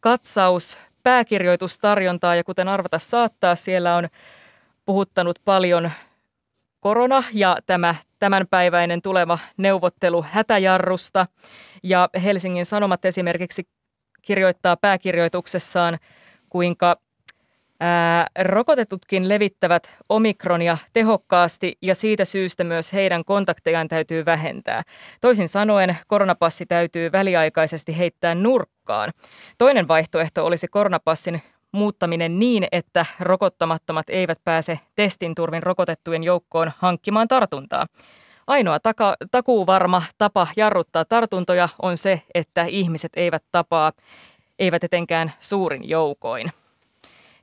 katsaus 0.00 0.78
pääkirjoitustarjontaa 1.02 2.34
ja 2.34 2.44
kuten 2.44 2.68
arvata 2.68 2.98
saattaa, 2.98 3.54
siellä 3.54 3.96
on 3.96 4.08
puhuttanut 4.86 5.38
paljon 5.44 5.90
korona 6.80 7.24
ja 7.32 7.56
tämä 7.66 7.94
tämänpäiväinen 8.18 9.02
tuleva 9.02 9.38
neuvottelu 9.56 10.24
hätäjarrusta. 10.30 11.24
Ja 11.82 12.08
Helsingin 12.24 12.66
Sanomat 12.66 13.04
esimerkiksi 13.04 13.68
kirjoittaa 14.22 14.76
pääkirjoituksessaan, 14.76 15.98
kuinka 16.48 16.96
ää, 17.80 18.26
rokotetutkin 18.38 19.28
levittävät 19.28 19.90
omikronia 20.08 20.78
tehokkaasti 20.92 21.78
ja 21.82 21.94
siitä 21.94 22.24
syystä 22.24 22.64
myös 22.64 22.92
heidän 22.92 23.24
kontaktejaan 23.24 23.88
täytyy 23.88 24.24
vähentää. 24.24 24.82
Toisin 25.20 25.48
sanoen 25.48 25.96
koronapassi 26.06 26.66
täytyy 26.66 27.12
väliaikaisesti 27.12 27.98
heittää 27.98 28.34
nurkkaan. 28.34 29.10
Toinen 29.58 29.88
vaihtoehto 29.88 30.46
olisi 30.46 30.68
koronapassin 30.68 31.42
muuttaminen 31.74 32.38
niin, 32.38 32.66
että 32.72 33.06
rokottamattomat 33.20 34.10
eivät 34.10 34.38
pääse 34.44 34.78
testin 34.94 35.34
turvin 35.34 35.62
rokotettujen 35.62 36.24
joukkoon 36.24 36.72
hankkimaan 36.78 37.28
tartuntaa. 37.28 37.84
Ainoa 38.46 38.80
taka, 38.80 39.16
takuuvarma 39.30 40.02
tapa 40.18 40.46
jarruttaa 40.56 41.04
tartuntoja 41.04 41.68
on 41.82 41.96
se, 41.96 42.22
että 42.34 42.64
ihmiset 42.64 43.12
eivät 43.16 43.42
tapaa, 43.52 43.92
eivät 44.58 44.84
etenkään 44.84 45.32
suurin 45.40 45.88
joukoin. 45.88 46.52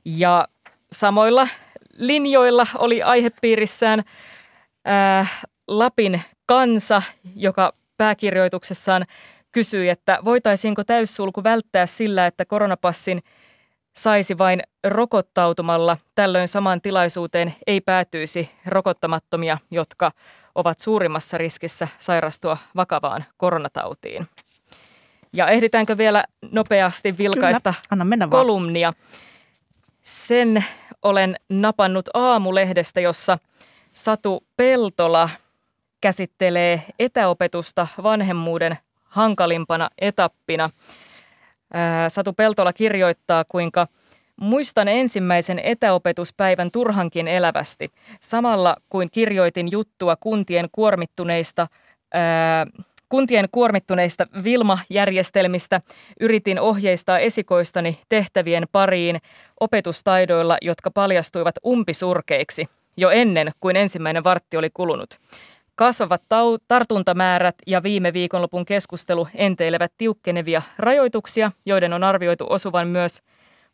Ja 0.04 0.48
samoilla 0.92 1.48
linjoilla 1.92 2.66
oli 2.78 3.02
aihepiirissään 3.02 4.02
ää, 4.84 5.26
Lapin 5.68 6.22
kansa, 6.46 7.02
joka 7.36 7.72
pääkirjoituksessaan 7.96 9.04
kysyi, 9.52 9.88
että 9.88 10.18
voitaisiinko 10.24 10.84
täyssulku 10.84 11.44
välttää 11.44 11.86
sillä, 11.86 12.26
että 12.26 12.44
koronapassin– 12.44 13.18
saisi 13.96 14.38
vain 14.38 14.62
rokottautumalla. 14.84 15.96
Tällöin 16.14 16.48
samaan 16.48 16.80
tilaisuuteen 16.80 17.54
ei 17.66 17.80
päätyisi 17.80 18.50
rokottamattomia, 18.66 19.58
jotka 19.70 20.12
ovat 20.54 20.80
suurimmassa 20.80 21.38
riskissä 21.38 21.88
sairastua 21.98 22.56
vakavaan 22.76 23.24
koronatautiin. 23.36 24.26
Ja 25.32 25.48
ehditäänkö 25.48 25.98
vielä 25.98 26.24
nopeasti 26.50 27.18
vilkaista 27.18 27.72
Kyllä. 27.72 27.86
Anna 27.90 28.04
mennä 28.04 28.28
kolumnia? 28.28 28.92
Sen 30.02 30.64
olen 31.02 31.36
napannut 31.48 32.08
aamulehdestä, 32.14 33.00
jossa 33.00 33.38
Satu 33.92 34.44
Peltola 34.56 35.30
käsittelee 36.00 36.82
etäopetusta 36.98 37.86
vanhemmuuden 38.02 38.78
hankalimpana 39.04 39.90
etappina– 39.98 40.70
Satu 42.08 42.32
Peltola 42.32 42.72
kirjoittaa, 42.72 43.44
kuinka 43.44 43.86
Muistan 44.36 44.88
ensimmäisen 44.88 45.58
etäopetuspäivän 45.58 46.70
turhankin 46.70 47.28
elävästi. 47.28 47.88
Samalla 48.20 48.76
kuin 48.88 49.08
kirjoitin 49.12 49.70
juttua 49.70 50.16
kuntien 50.16 50.68
kuormittuneista 50.72 51.66
ää, 52.14 52.64
kuntien 53.08 53.48
kuormittuneista 53.52 54.26
Vilma-järjestelmistä 54.44 55.80
yritin 56.20 56.60
ohjeistaa 56.60 57.18
esikoistani 57.18 58.00
tehtävien 58.08 58.64
pariin 58.72 59.16
opetustaidoilla, 59.60 60.56
jotka 60.62 60.90
paljastuivat 60.90 61.54
umpisurkeiksi 61.66 62.66
jo 62.96 63.10
ennen 63.10 63.50
kuin 63.60 63.76
ensimmäinen 63.76 64.24
vartti 64.24 64.56
oli 64.56 64.70
kulunut. 64.74 65.18
Kasvavat 65.74 66.22
tau- 66.28 66.58
tartuntamäärät 66.68 67.54
ja 67.66 67.82
viime 67.82 68.12
viikonlopun 68.12 68.66
keskustelu 68.66 69.28
enteilevät 69.34 69.92
tiukkenevia 69.98 70.62
rajoituksia, 70.78 71.52
joiden 71.66 71.92
on 71.92 72.04
arvioitu 72.04 72.46
osuvan 72.50 72.88
myös 72.88 73.22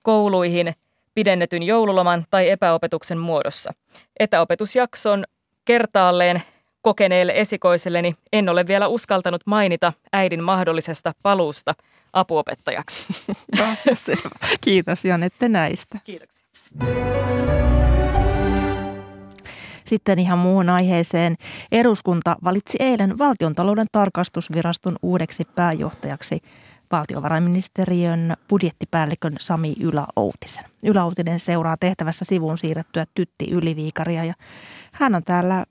kouluihin 0.02 0.72
pidennetyn 1.14 1.62
joululoman 1.62 2.24
tai 2.30 2.50
epäopetuksen 2.50 3.18
muodossa. 3.18 3.72
Etäopetusjakson 4.20 5.24
kertaalleen 5.64 6.42
Kokeneelle 6.82 7.32
esikoiselleni 7.36 8.12
en 8.32 8.48
ole 8.48 8.66
vielä 8.66 8.88
uskaltanut 8.88 9.42
mainita 9.46 9.92
äidin 10.12 10.42
mahdollisesta 10.42 11.12
paluusta 11.22 11.74
apuopettajaksi. 12.12 13.24
No, 13.58 13.64
selvä. 13.94 14.36
Kiitos 14.60 15.04
Janette 15.04 15.48
näistä. 15.48 15.98
Kiitoksia. 16.04 16.46
Sitten 19.88 20.18
ihan 20.18 20.38
muuhun 20.38 20.70
aiheeseen. 20.70 21.36
Eduskunta 21.72 22.36
valitsi 22.44 22.78
eilen 22.80 23.18
valtiontalouden 23.18 23.86
tarkastusviraston 23.92 24.96
uudeksi 25.02 25.44
pääjohtajaksi 25.54 26.40
valtiovarainministeriön 26.92 28.34
budjettipäällikön 28.48 29.34
Sami 29.40 29.74
Yläoutisen. 29.80 30.64
Yläoutinen 30.84 31.38
seuraa 31.38 31.76
tehtävässä 31.80 32.24
sivuun 32.24 32.58
siirrettyä 32.58 33.06
Tytti 33.14 33.50
Yliviikaria 33.50 34.24
ja 34.24 34.34
hän 34.92 35.14
on 35.14 35.24
täällä, 35.24 35.64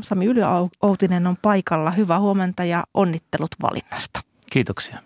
Sami 0.00 0.26
Yläoutinen 0.26 1.26
on 1.26 1.36
paikalla. 1.42 1.90
Hyvää 1.90 2.20
huomenta 2.20 2.64
ja 2.64 2.84
onnittelut 2.94 3.50
valinnasta. 3.62 4.20
Kiitoksia. 4.50 4.98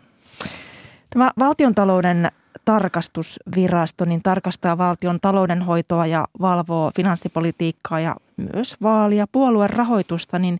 Tämä 1.11 1.31
valtiontalouden 1.39 2.31
tarkastusvirasto 2.65 4.05
niin 4.05 4.23
tarkastaa 4.23 4.79
valtion 4.79 5.19
taloudenhoitoa 5.21 6.07
ja 6.07 6.29
valvoo 6.41 6.91
finanssipolitiikkaa 6.97 8.01
ja 8.01 8.17
myös 8.37 8.77
vaalia 8.83 9.27
puolueen 9.33 9.71
rahoitusta, 9.71 10.39
niin 10.39 10.59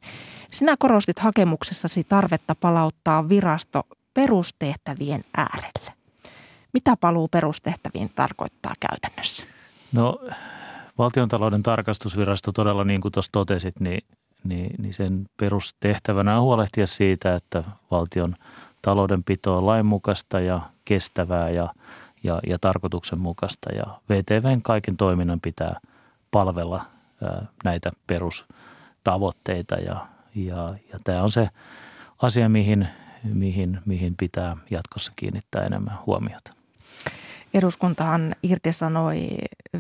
sinä 0.53 0.77
korostit 0.79 1.19
hakemuksessasi 1.19 2.05
tarvetta 2.05 2.55
palauttaa 2.55 3.29
virasto 3.29 3.83
perustehtävien 4.15 5.25
äärelle. 5.37 5.93
Mitä 6.73 6.97
paluu 7.01 7.29
perustehtäviin 7.29 8.11
tarkoittaa 8.15 8.73
käytännössä? 8.81 9.47
No 9.93 10.21
valtiontalouden 10.99 11.63
tarkastusvirasto 11.63 12.53
todella 12.53 12.85
niin 12.85 13.01
kuin 13.01 13.13
tuossa 13.13 13.33
totesit, 13.33 13.81
niin, 13.81 14.05
niin, 14.45 14.75
niin 14.79 14.95
sen 14.95 15.27
perustehtävänä 15.37 16.37
on 16.37 16.43
huolehtia 16.43 16.87
siitä, 16.87 17.35
että 17.35 17.65
valtion 17.91 18.35
taloudenpito 18.83 19.59
on 19.59 19.67
lainmukaista 19.67 20.41
ja 20.41 20.61
kestävää 20.87 21.51
ja, 21.51 21.69
ja, 22.23 22.41
ja 22.47 22.59
tarkoituksenmukaista. 22.59 23.73
Ja 23.73 23.85
VTVn 24.11 24.63
kaiken 24.63 24.97
toiminnan 24.97 25.41
pitää 25.41 25.81
palvella 26.31 26.85
ää, 27.23 27.47
näitä 27.65 27.91
perustavoitteita 28.07 29.75
ja, 29.75 30.07
ja, 30.35 30.75
ja 30.93 30.99
tämä 31.05 31.23
on 31.23 31.33
se 31.33 31.49
asia, 32.23 32.49
mihin, 32.49 32.89
mihin, 33.25 33.81
mihin 33.87 34.15
pitää 34.17 34.57
jatkossa 34.71 35.13
kiinnittää 35.17 35.65
enemmän 35.65 35.99
huomiota. 36.07 36.51
Eduskuntahan 37.55 38.35
irtisanoi 38.43 39.29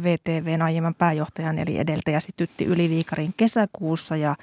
VTVn 0.02 0.62
aiemman 0.62 0.94
pääjohtajan 0.94 1.58
eli 1.58 1.78
edeltäjäsi 1.78 2.32
Tytti 2.36 2.64
Yliviikarin 2.64 3.34
kesäkuussa 3.36 4.16
ja 4.16 4.36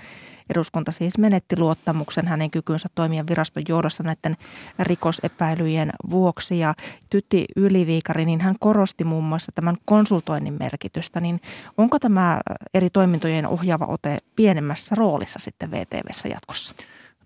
eduskunta 0.50 0.92
siis 0.92 1.18
menetti 1.18 1.58
luottamuksen 1.60 2.28
hänen 2.28 2.52
kykynsä 2.52 2.88
toimia 2.96 3.24
viraston 3.30 3.64
johdossa 3.68 4.04
näiden 4.04 4.36
rikosepäilyjen 4.80 5.90
vuoksi. 6.10 6.60
Ja 6.60 6.74
Tytti 7.10 7.46
Yliviikari, 7.56 8.26
niin 8.26 8.42
hän 8.42 8.56
korosti 8.60 9.04
muun 9.04 9.24
muassa 9.24 9.52
tämän 9.56 9.76
konsultoinnin 9.86 10.58
merkitystä. 10.60 11.20
Niin 11.20 11.42
onko 11.78 12.00
tämä 12.00 12.42
eri 12.74 12.90
toimintojen 12.90 13.48
ohjaava 13.48 13.86
ote 13.86 14.18
pienemmässä 14.36 14.96
roolissa 14.96 15.40
sitten 15.40 15.72
VTVssä 15.72 16.28
jatkossa? 16.28 16.74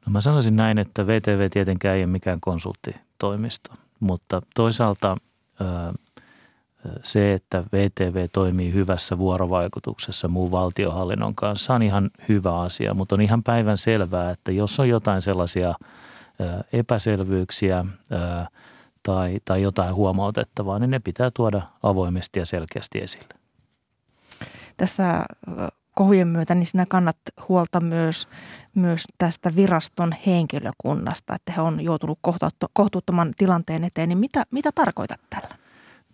No 0.06 0.12
mä 0.12 0.22
sanoisin 0.22 0.56
näin, 0.56 0.78
että 0.78 1.08
VTV 1.08 1.50
tietenkään 1.50 1.96
ei 1.96 2.04
ole 2.04 2.12
mikään 2.12 2.40
konsulttitoimisto, 2.42 3.74
mutta 4.00 4.42
toisaalta 4.56 5.18
se, 7.04 7.34
että 7.34 7.64
VTV 7.74 8.28
toimii 8.34 8.74
hyvässä 8.74 9.18
vuorovaikutuksessa 9.18 10.28
muun 10.28 10.52
valtiohallinnon 10.52 11.36
kanssa 11.36 11.74
on 11.74 11.84
ihan 11.84 12.10
hyvä 12.30 12.60
asia, 12.60 12.94
mutta 12.94 13.16
on 13.16 13.22
ihan 13.22 13.44
päivän 13.44 13.78
selvää, 13.78 14.32
että 14.32 14.52
jos 14.52 14.80
on 14.80 14.90
jotain 14.90 15.22
sellaisia 15.22 15.76
epäselvyyksiä 16.74 17.86
tai, 19.04 19.40
tai 19.46 19.62
jotain 19.62 19.96
huomautettavaa, 19.96 20.80
niin 20.80 20.92
ne 20.92 21.00
pitää 21.00 21.32
tuoda 21.32 21.62
avoimesti 21.84 22.40
ja 22.40 22.46
selkeästi 22.46 23.00
esille. 23.00 23.34
Tässä 24.78 25.26
kohujen 25.96 26.28
myötä, 26.28 26.56
niin 26.56 26.66
sinä 26.66 26.86
kannat 26.90 27.18
huolta 27.50 27.80
myös, 27.80 28.28
myös 28.76 29.04
tästä 29.18 29.56
viraston 29.56 30.16
henkilökunnasta, 30.26 31.36
että 31.36 31.52
he 31.52 31.62
on 31.62 31.82
joutunut 31.82 32.20
kohtuuttoman 32.74 33.34
tilanteen 33.38 33.84
eteen. 33.84 34.10
Niin 34.10 34.18
mitä, 34.18 34.44
mitä 34.52 34.72
tarkoitat 34.72 35.20
tällä? 35.30 35.67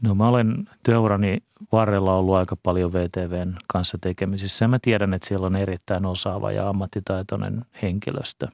No 0.04 0.16
mä 0.16 0.28
olen 0.28 0.70
työurani 0.84 1.38
varrella 1.72 2.16
ollut 2.16 2.36
aika 2.36 2.56
paljon 2.56 2.93
VTVn 2.93 3.56
kanssa 3.68 3.97
tekemisissä 4.01 4.68
mä 4.68 4.80
tiedän, 4.82 5.14
että 5.14 5.28
siellä 5.28 5.47
on 5.47 5.56
erittäin 5.56 6.06
osaava 6.06 6.51
ja 6.51 6.70
ammattitaitoinen 6.70 7.66
henkilöstö. 7.82 8.47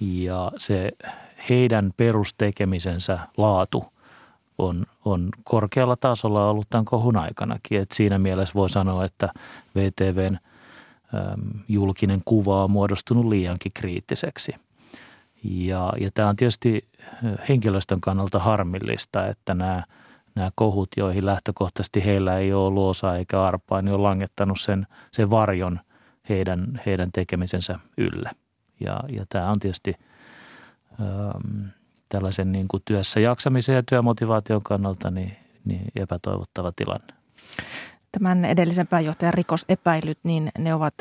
Ja 0.00 0.52
se 0.56 0.90
heidän 1.48 1.92
perustekemisensä 1.96 3.18
laatu 3.36 3.84
on, 4.58 4.86
on 5.04 5.28
korkealla 5.44 5.96
tasolla 5.96 6.50
ollut 6.50 6.66
tämän 6.70 6.84
kohun 6.84 7.16
aikanakin. 7.16 7.80
Et 7.80 7.92
siinä 7.92 8.18
mielessä 8.18 8.54
voi 8.54 8.70
sanoa, 8.70 9.04
että 9.04 9.32
VTVn 9.76 10.38
äm, 11.14 11.40
julkinen 11.68 12.22
kuva 12.24 12.64
on 12.64 12.70
muodostunut 12.70 13.26
liiankin 13.26 13.72
kriittiseksi. 13.74 14.54
Ja, 15.44 15.92
ja 16.00 16.10
tämä 16.14 16.28
on 16.28 16.36
tietysti 16.36 16.88
henkilöstön 17.48 18.00
kannalta 18.00 18.38
harmillista, 18.38 19.26
että 19.26 19.54
nämä– 19.54 19.82
nämä 20.34 20.50
kohut, 20.54 20.88
joihin 20.96 21.26
lähtökohtaisesti 21.26 22.04
heillä 22.04 22.38
ei 22.38 22.52
ole 22.52 22.66
ollut 22.66 22.90
osaa 22.90 23.16
eikä 23.16 23.42
arpaa, 23.42 23.82
niin 23.82 23.94
on 23.94 24.02
langettanut 24.02 24.60
sen, 24.60 24.86
sen 25.12 25.30
varjon 25.30 25.80
heidän, 26.28 26.80
heidän 26.86 27.12
tekemisensä 27.12 27.78
ylle. 27.96 28.30
Ja, 28.80 29.00
ja 29.08 29.24
tämä 29.28 29.50
on 29.50 29.58
tietysti 29.58 29.94
ähm, 31.00 31.66
tällaisen 32.08 32.52
niin 32.52 32.68
kuin 32.68 32.82
työssä 32.84 33.20
jaksamisen 33.20 33.74
ja 33.74 33.82
työmotivaation 33.82 34.62
kannalta 34.62 35.10
niin, 35.10 35.36
niin 35.64 35.84
epätoivottava 35.96 36.72
tilanne. 36.76 37.14
Tämän 38.12 38.44
edellisen 38.44 38.86
pääjohtajan 38.86 39.34
rikosepäilyt, 39.34 40.18
niin 40.22 40.50
ne 40.58 40.74
ovat 40.74 40.94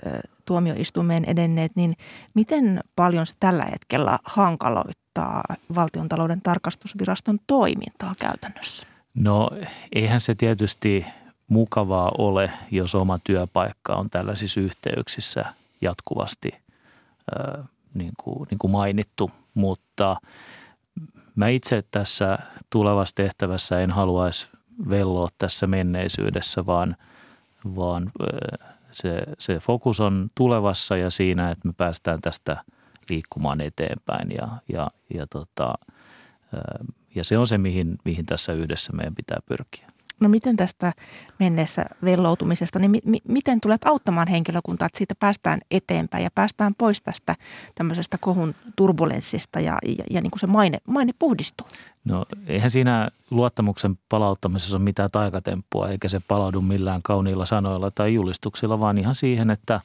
tuomioistuimeen 0.46 1.26
edenneet, 1.26 1.72
niin 1.76 1.94
miten 2.34 2.80
paljon 2.96 3.26
se 3.26 3.36
tällä 3.40 3.66
hetkellä 3.66 4.20
hankaloittaa 4.24 5.44
valtiontalouden 5.76 6.42
tarkastusviraston 6.42 7.40
toimintaa 7.48 8.14
käytännössä? 8.20 8.91
No 9.14 9.50
eihän 9.96 10.22
se 10.22 10.36
tietysti 10.36 11.06
mukavaa 11.48 12.12
ole, 12.18 12.52
jos 12.72 12.96
oma 12.96 13.20
työpaikka 13.24 13.96
on 13.96 14.10
tällaisissa 14.10 14.62
yhteyksissä 14.62 15.46
jatkuvasti 15.82 16.50
niin, 17.94 18.12
kuin, 18.24 18.48
niin 18.52 18.58
kuin 18.58 18.72
mainittu, 18.72 19.32
mutta 19.54 20.18
mä 21.36 21.48
itse 21.48 21.84
tässä 21.92 22.40
tulevassa 22.70 23.16
tehtävässä 23.16 23.80
en 23.80 23.92
haluaisi 23.92 24.50
velloa 24.90 25.28
tässä 25.38 25.68
menneisyydessä, 25.68 26.66
vaan, 26.66 26.96
vaan 27.76 28.12
se, 28.92 29.24
se 29.40 29.60
fokus 29.60 30.00
on 30.00 30.30
tulevassa 30.36 30.98
ja 30.98 31.10
siinä, 31.10 31.52
että 31.52 31.68
me 31.68 31.74
päästään 31.78 32.22
tästä 32.22 32.64
liikkumaan 33.10 33.62
eteenpäin 33.62 34.32
ja, 34.32 34.48
ja, 34.74 34.92
ja 35.14 35.28
tota, 35.28 35.74
ja 37.16 37.24
se 37.24 37.38
on 37.38 37.48
se, 37.48 37.58
mihin, 37.58 37.98
mihin 38.06 38.26
tässä 38.26 38.54
yhdessä 38.54 38.94
meidän 38.94 39.16
pitää 39.16 39.38
pyrkiä. 39.46 39.88
No 40.22 40.30
miten 40.30 40.58
tästä 40.58 40.94
menneessä 41.40 41.86
velloutumisesta, 42.06 42.80
niin 42.80 42.92
mi- 42.92 43.02
mi- 43.06 43.22
miten 43.28 43.62
tulet 43.62 43.86
auttamaan 43.86 44.28
henkilökuntaa, 44.28 44.86
että 44.86 44.98
siitä 44.98 45.16
päästään 45.20 45.60
eteenpäin 45.72 46.24
ja 46.24 46.30
päästään 46.36 46.76
pois 46.76 47.02
tästä 47.02 47.36
tämmöisestä 47.76 48.18
kohun 48.18 48.56
turbulenssista 48.76 49.60
ja, 49.60 49.78
ja, 49.98 50.04
ja 50.10 50.22
niin 50.22 50.32
kuin 50.32 50.40
se 50.40 50.48
maine, 50.48 50.78
maine 50.88 51.12
puhdistuu? 51.20 51.68
No 52.06 52.26
eihän 52.48 52.72
siinä 52.72 53.10
luottamuksen 53.32 54.00
palauttamisessa 54.10 54.78
ole 54.78 54.84
mitään 54.84 55.10
taikatemppua, 55.12 55.90
eikä 55.90 56.08
se 56.08 56.18
palaudu 56.28 56.62
millään 56.62 57.02
kauniilla 57.04 57.46
sanoilla 57.46 57.92
tai 57.92 58.14
julistuksilla, 58.14 58.80
vaan 58.80 58.98
ihan 58.98 59.16
siihen, 59.16 59.50
että, 59.50 59.80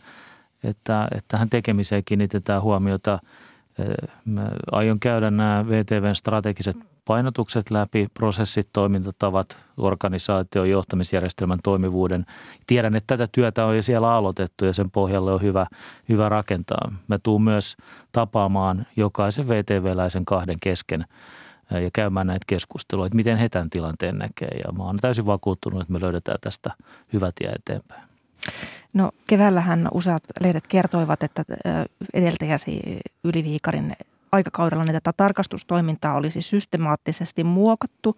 että, 0.64 1.08
että 1.14 1.28
tähän 1.28 1.50
tekemiseen 1.50 2.04
kiinnitetään 2.04 2.62
huomiota. 2.62 3.18
Mä 4.24 4.50
aion 4.72 5.00
käydä 5.00 5.30
nämä 5.30 5.64
VTVn 5.68 6.14
strategiset 6.14 6.76
painotukset 7.06 7.70
läpi, 7.70 8.06
prosessit, 8.14 8.68
toimintatavat, 8.72 9.58
organisaation 9.76 10.70
johtamisjärjestelmän 10.70 11.58
toimivuuden. 11.62 12.26
Tiedän, 12.66 12.94
että 12.94 13.16
tätä 13.16 13.28
työtä 13.32 13.66
on 13.66 13.76
jo 13.76 13.82
siellä 13.82 14.12
aloitettu 14.12 14.64
ja 14.64 14.72
sen 14.72 14.90
pohjalle 14.90 15.32
on 15.32 15.42
hyvä, 15.42 15.66
hyvä 16.08 16.28
rakentaa. 16.28 16.92
Mä 17.08 17.18
tuun 17.18 17.42
myös 17.42 17.76
tapaamaan 18.12 18.86
jokaisen 18.96 19.48
VTV-läisen 19.48 20.24
kahden 20.24 20.56
kesken 20.60 21.04
ja 21.70 21.90
käymään 21.92 22.26
näitä 22.26 22.44
keskusteluja, 22.46 23.06
että 23.06 23.16
miten 23.16 23.36
he 23.36 23.48
tämän 23.48 23.70
tilanteen 23.70 24.18
näkee. 24.18 24.60
Ja 24.64 24.72
mä 24.72 24.84
oon 24.84 24.96
täysin 24.96 25.26
vakuuttunut, 25.26 25.80
että 25.80 25.92
me 25.92 26.00
löydetään 26.00 26.38
tästä 26.40 26.70
hyvä 27.12 27.32
tie 27.34 27.48
eteenpäin. 27.48 28.02
No 28.94 29.10
keväällähän 29.26 29.88
useat 29.94 30.22
lehdet 30.40 30.66
kertoivat, 30.66 31.22
että 31.22 31.42
edeltäjäsi 32.14 32.98
Yliviikarin 33.24 33.96
aikakaudella 34.36 34.84
niin 34.84 34.94
tätä 34.94 35.12
tarkastustoimintaa 35.16 36.14
olisi 36.14 36.42
systemaattisesti 36.42 37.44
muokattu 37.44 38.16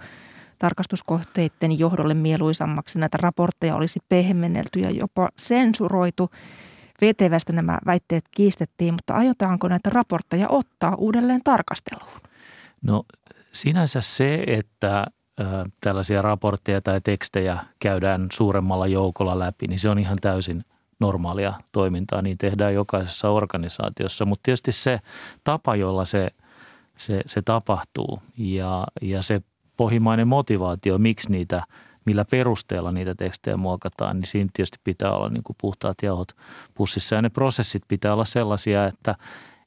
tarkastuskohteiden 0.58 1.78
johdolle 1.78 2.14
mieluisammaksi. 2.14 2.98
Näitä 2.98 3.18
raportteja 3.20 3.76
olisi 3.76 4.00
pehmennelty 4.08 4.80
ja 4.80 4.90
jopa 4.90 5.28
sensuroitu. 5.38 6.30
VTVstä 7.00 7.52
nämä 7.52 7.78
väitteet 7.86 8.24
kiistettiin, 8.30 8.94
mutta 8.94 9.14
aiotaanko 9.14 9.68
näitä 9.68 9.90
raportteja 9.90 10.46
ottaa 10.48 10.94
uudelleen 10.94 11.40
tarkasteluun? 11.44 12.20
No 12.82 13.04
sinänsä 13.52 14.00
se, 14.00 14.44
että 14.46 15.06
tällaisia 15.80 16.22
raportteja 16.22 16.80
tai 16.80 17.00
tekstejä 17.00 17.58
käydään 17.80 18.26
suuremmalla 18.32 18.86
joukolla 18.86 19.38
läpi, 19.38 19.66
niin 19.66 19.78
se 19.78 19.88
on 19.88 19.98
ihan 19.98 20.18
täysin 20.20 20.64
normaalia 21.00 21.54
toimintaa. 21.72 22.22
Niin 22.22 22.38
tehdään 22.38 22.74
jokaisessa 22.74 23.30
organisaatiossa, 23.30 24.24
mutta 24.24 24.42
tietysti 24.42 24.72
se 24.72 25.00
tapa, 25.44 25.76
jolla 25.76 26.04
se, 26.04 26.28
se, 26.96 27.20
se 27.26 27.42
tapahtuu 27.42 28.22
ja, 28.38 28.84
ja 29.02 29.22
se 29.22 29.42
pohjimainen 29.76 30.28
motivaatio, 30.28 30.98
miksi 30.98 31.30
niitä, 31.30 31.62
millä 32.04 32.24
perusteella 32.24 32.92
niitä 32.92 33.14
tekstejä 33.14 33.56
muokataan, 33.56 34.16
niin 34.16 34.26
siinä 34.26 34.50
tietysti 34.52 34.78
pitää 34.84 35.10
olla 35.10 35.28
niin 35.28 35.42
puhtaat 35.60 35.96
jauhot 36.02 36.32
pussissa. 36.74 37.14
Ja 37.14 37.22
ne 37.22 37.28
prosessit 37.28 37.82
pitää 37.88 38.12
olla 38.12 38.24
sellaisia, 38.24 38.86
että, 38.86 39.14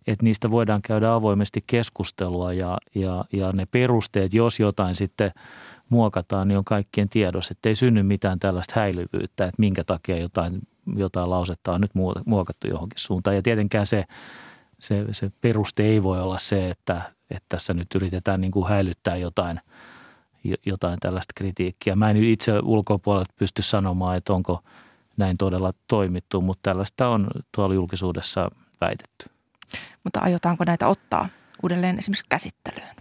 että 0.08 0.24
niistä 0.24 0.52
voidaan 0.52 0.82
käydä 0.82 1.14
avoimesti 1.14 1.64
keskustelua 1.68 2.54
ja, 2.54 2.78
ja, 2.96 3.26
ja 3.34 3.52
ne 3.52 3.66
perusteet, 3.66 4.34
jos 4.34 4.60
jotain 4.60 4.96
sitten 4.96 5.32
muokataan, 5.90 6.48
niin 6.48 6.58
on 6.58 6.66
kaikkien 6.66 7.10
tiedossa, 7.10 7.52
että 7.52 7.70
ei 7.70 7.76
synny 7.76 8.04
mitään 8.04 8.40
tällaista 8.40 8.80
häilyvyyttä, 8.80 9.46
että 9.46 9.56
minkä 9.58 9.84
takia 9.84 10.18
jotain, 10.18 10.62
jotain 10.98 11.30
lausetta 11.30 11.74
on 11.74 11.82
nyt 11.82 11.92
muokattu 12.26 12.68
johonkin 12.68 13.00
suuntaan. 13.00 13.36
Ja 13.36 13.42
tietenkään 13.42 13.86
se, 13.86 14.06
se, 14.80 15.06
se 15.12 15.32
peruste 15.42 15.84
ei 15.84 16.04
voi 16.04 16.22
olla 16.22 16.38
se, 16.38 16.70
että, 16.70 17.02
että 17.30 17.46
tässä 17.50 17.74
nyt 17.74 17.96
yritetään 17.96 18.42
niin 18.42 18.52
kuin 18.52 18.70
häilyttää 18.70 19.16
jotain, 19.16 19.60
jotain 20.66 21.00
tällaista 21.00 21.34
kritiikkiä. 21.36 21.96
Mä 21.96 22.10
en 22.10 22.24
itse 22.24 22.60
ulkopuolelta 22.64 23.34
pysty 23.38 23.62
sanomaan, 23.62 24.18
että 24.18 24.34
onko 24.34 24.64
näin 25.18 25.38
todella 25.38 25.74
toimittu, 25.88 26.42
mutta 26.42 26.70
tällaista 26.70 27.08
on 27.08 27.28
tuolla 27.56 27.76
julkisuudessa 27.76 28.52
väitetty. 28.82 29.26
Mutta 30.04 30.20
aiotaanko 30.20 30.64
näitä 30.68 30.88
ottaa 30.88 31.30
uudelleen 31.64 32.00
esimerkiksi 32.00 32.26
käsittelyyn? 32.30 32.96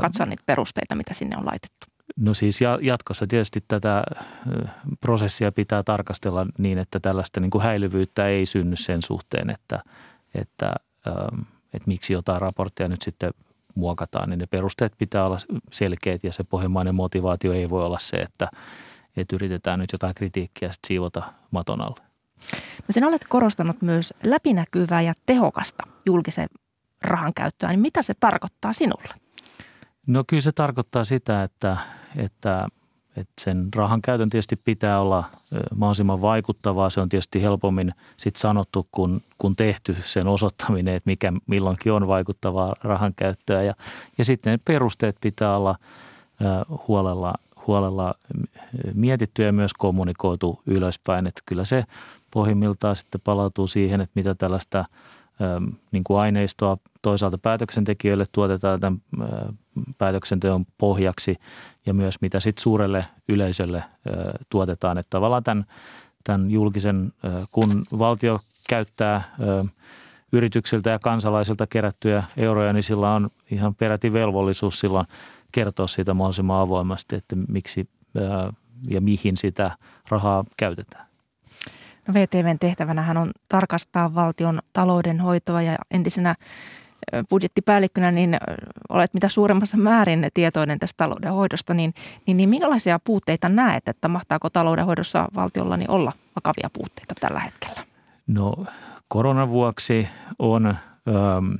Katsoa 0.00 0.26
niitä 0.26 0.42
perusteita, 0.46 0.94
mitä 0.94 1.14
sinne 1.14 1.36
on 1.36 1.46
laitettu. 1.46 1.93
No 2.16 2.34
siis 2.34 2.60
jatkossa 2.80 3.26
tietysti 3.26 3.64
tätä 3.68 4.04
prosessia 5.00 5.52
pitää 5.52 5.82
tarkastella 5.82 6.46
niin, 6.58 6.78
että 6.78 7.00
tällaista 7.00 7.40
niin 7.40 7.50
kuin 7.50 7.64
häilyvyyttä 7.64 8.28
ei 8.28 8.46
synny 8.46 8.76
sen 8.76 9.02
suhteen, 9.02 9.50
että, 9.50 9.82
että, 10.34 10.74
että 11.74 11.86
miksi 11.86 12.12
jotain 12.12 12.40
raporttia 12.40 12.88
nyt 12.88 13.02
sitten 13.02 13.30
muokataan, 13.74 14.30
niin 14.30 14.38
ne 14.38 14.46
perusteet 14.46 14.92
pitää 14.98 15.26
olla 15.26 15.38
selkeät 15.72 16.24
ja 16.24 16.32
se 16.32 16.44
pohjimmainen 16.44 16.94
motivaatio 16.94 17.52
ei 17.52 17.70
voi 17.70 17.84
olla 17.84 17.98
se, 17.98 18.16
että, 18.16 18.48
että 19.16 19.36
yritetään 19.36 19.78
nyt 19.78 19.92
jotain 19.92 20.14
kritiikkiä 20.14 20.72
sitten 20.72 20.88
siivota 20.88 21.32
maton 21.50 21.80
alle. 21.80 22.00
No 22.78 22.86
sen 22.90 23.04
olet 23.04 23.24
korostanut 23.28 23.82
myös 23.82 24.14
läpinäkyvää 24.24 25.02
ja 25.02 25.14
tehokasta 25.26 25.82
julkisen 26.06 26.48
rahan 27.02 27.34
käyttöä, 27.34 27.68
niin 27.68 27.80
mitä 27.80 28.02
se 28.02 28.14
tarkoittaa 28.20 28.72
sinulle? 28.72 29.23
No 30.06 30.24
kyllä 30.26 30.42
se 30.42 30.52
tarkoittaa 30.52 31.04
sitä, 31.04 31.42
että, 31.42 31.76
että, 32.16 32.68
että 33.16 33.32
sen 33.40 33.68
rahan 33.76 34.02
käytön 34.02 34.30
tietysti 34.30 34.56
pitää 34.56 35.00
olla 35.00 35.24
mahdollisimman 35.74 36.20
vaikuttavaa. 36.20 36.90
Se 36.90 37.00
on 37.00 37.08
tietysti 37.08 37.42
helpommin 37.42 37.92
sit 38.16 38.36
sanottu 38.36 38.88
kuin, 38.92 39.22
kuin 39.38 39.56
tehty 39.56 39.96
sen 40.00 40.26
osoittaminen, 40.26 40.94
että 40.94 41.10
mikä 41.10 41.32
milloinkin 41.46 41.92
on 41.92 42.08
vaikuttavaa 42.08 42.68
rahan 42.82 43.14
käyttöä. 43.16 43.62
Ja, 43.62 43.74
ja 44.18 44.24
sitten 44.24 44.50
ne 44.50 44.58
perusteet 44.64 45.16
pitää 45.20 45.56
olla 45.56 45.76
huolella, 46.88 47.34
huolella 47.66 48.14
mietitty 48.94 49.42
ja 49.42 49.52
myös 49.52 49.72
kommunikoitu 49.74 50.62
ylöspäin. 50.66 51.26
Että 51.26 51.42
kyllä 51.46 51.64
se 51.64 51.84
pohjimmiltaan 52.30 52.96
sitten 52.96 53.20
palautuu 53.24 53.66
siihen, 53.66 54.00
että 54.00 54.12
mitä 54.14 54.34
tällaista– 54.34 54.84
niin 55.92 56.04
kuin 56.04 56.20
aineistoa 56.20 56.78
toisaalta 57.02 57.38
päätöksentekijöille 57.38 58.24
tuotetaan 58.32 58.80
tämän 58.80 59.02
päätöksenteon 59.98 60.64
pohjaksi 60.78 61.36
ja 61.86 61.94
myös 61.94 62.20
mitä 62.20 62.40
sitten 62.40 62.62
suurelle 62.62 63.06
yleisölle 63.28 63.84
tuotetaan. 64.48 64.98
Että 64.98 65.10
tavallaan 65.10 65.44
tämän, 65.44 65.64
tämän 66.24 66.50
julkisen, 66.50 67.12
kun 67.50 67.84
valtio 67.98 68.40
käyttää 68.68 69.36
yrityksiltä 70.32 70.90
ja 70.90 70.98
kansalaisilta 70.98 71.66
kerättyjä 71.66 72.24
euroja, 72.36 72.72
niin 72.72 72.82
sillä 72.82 73.14
on 73.14 73.28
ihan 73.50 73.74
peräti 73.74 74.12
velvollisuus 74.12 74.80
silloin 74.80 75.06
kertoa 75.52 75.86
siitä 75.86 76.14
mahdollisimman 76.14 76.60
avoimesti, 76.60 77.16
että 77.16 77.36
miksi 77.48 77.88
ja 78.90 79.00
mihin 79.00 79.36
sitä 79.36 79.76
rahaa 80.08 80.44
käytetään. 80.56 81.06
No 82.08 82.14
VTVn 82.14 82.58
tehtävänä 82.58 83.20
on 83.20 83.30
tarkastaa 83.48 84.14
valtion 84.14 84.58
taloudenhoitoa 84.72 85.62
ja 85.62 85.78
entisenä 85.90 86.34
budjettipäällikkönä, 87.30 88.10
niin 88.10 88.36
olet 88.88 89.14
mitä 89.14 89.28
suuremmassa 89.28 89.76
määrin 89.76 90.28
tietoinen 90.34 90.78
tästä 90.78 90.96
taloudenhoidosta, 90.96 91.74
niin, 91.74 91.94
niin, 92.26 92.36
niin 92.36 92.48
minkälaisia 92.48 92.98
puutteita 93.04 93.48
näet, 93.48 93.88
että 93.88 94.08
mahtaako 94.08 94.50
taloudenhoidossa 94.50 95.28
valtiolla 95.34 95.76
niin 95.76 95.90
olla 95.90 96.12
vakavia 96.36 96.70
puutteita 96.72 97.14
tällä 97.20 97.40
hetkellä? 97.40 97.84
No 98.26 98.64
koronan 99.08 99.48
vuoksi 99.48 100.08
on 100.38 100.66
äm, 100.66 101.58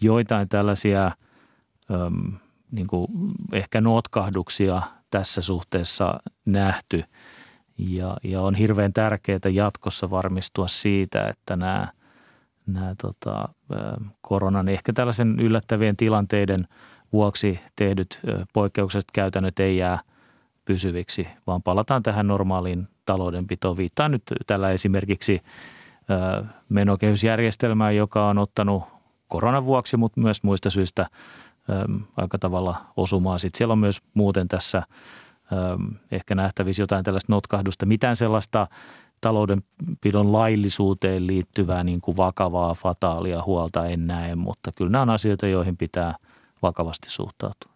joitain 0.00 0.48
tällaisia 0.48 1.06
äm, 1.06 2.32
niin 2.70 2.86
kuin 2.86 3.06
ehkä 3.52 3.80
notkahduksia 3.80 4.82
tässä 5.10 5.42
suhteessa 5.42 6.20
nähty– 6.44 7.04
ja, 7.78 8.16
ja 8.24 8.40
on 8.40 8.54
hirveän 8.54 8.92
tärkeää 8.92 9.48
jatkossa 9.52 10.10
varmistua 10.10 10.68
siitä, 10.68 11.28
että 11.28 11.56
nämä, 11.56 11.92
nämä 12.66 12.94
tota, 13.02 13.48
koronan 14.20 14.68
ehkä 14.68 14.92
tällaisen 14.92 15.40
yllättävien 15.40 15.96
tilanteiden 15.96 16.68
vuoksi 17.12 17.60
tehdyt 17.76 18.20
poikkeukset 18.52 19.04
käytännöt 19.12 19.58
ei 19.58 19.76
jää 19.76 20.00
pysyviksi, 20.64 21.28
vaan 21.46 21.62
palataan 21.62 22.02
tähän 22.02 22.26
normaaliin 22.26 22.88
taloudenpitoon. 23.04 23.76
Viittaan 23.76 24.10
nyt 24.10 24.22
tällä 24.46 24.70
esimerkiksi 24.70 25.42
menokehysjärjestelmään, 26.68 27.96
joka 27.96 28.28
on 28.28 28.38
ottanut 28.38 28.84
koronan 29.28 29.64
vuoksi, 29.64 29.96
mutta 29.96 30.20
myös 30.20 30.42
muista 30.42 30.70
syistä 30.70 31.06
aika 32.16 32.38
tavalla 32.38 32.84
osumaan. 32.96 33.38
Sitten 33.38 33.58
siellä 33.58 33.72
on 33.72 33.78
myös 33.78 34.02
muuten 34.14 34.48
tässä– 34.48 34.82
ehkä 36.10 36.34
nähtävissä 36.34 36.82
jotain 36.82 37.04
tällaista 37.04 37.32
notkahdusta. 37.32 37.86
Mitään 37.86 38.16
sellaista 38.16 38.66
taloudenpidon 39.20 40.32
laillisuuteen 40.32 41.26
liittyvää 41.26 41.84
niin 41.84 42.00
kuin 42.00 42.16
vakavaa, 42.16 42.74
fataalia 42.74 43.42
huolta 43.46 43.86
en 43.86 44.06
näe, 44.06 44.34
mutta 44.34 44.72
kyllä 44.72 44.90
nämä 44.90 45.02
on 45.02 45.10
asioita, 45.10 45.46
joihin 45.46 45.76
pitää 45.76 46.14
vakavasti 46.62 47.10
suhtautua. 47.10 47.72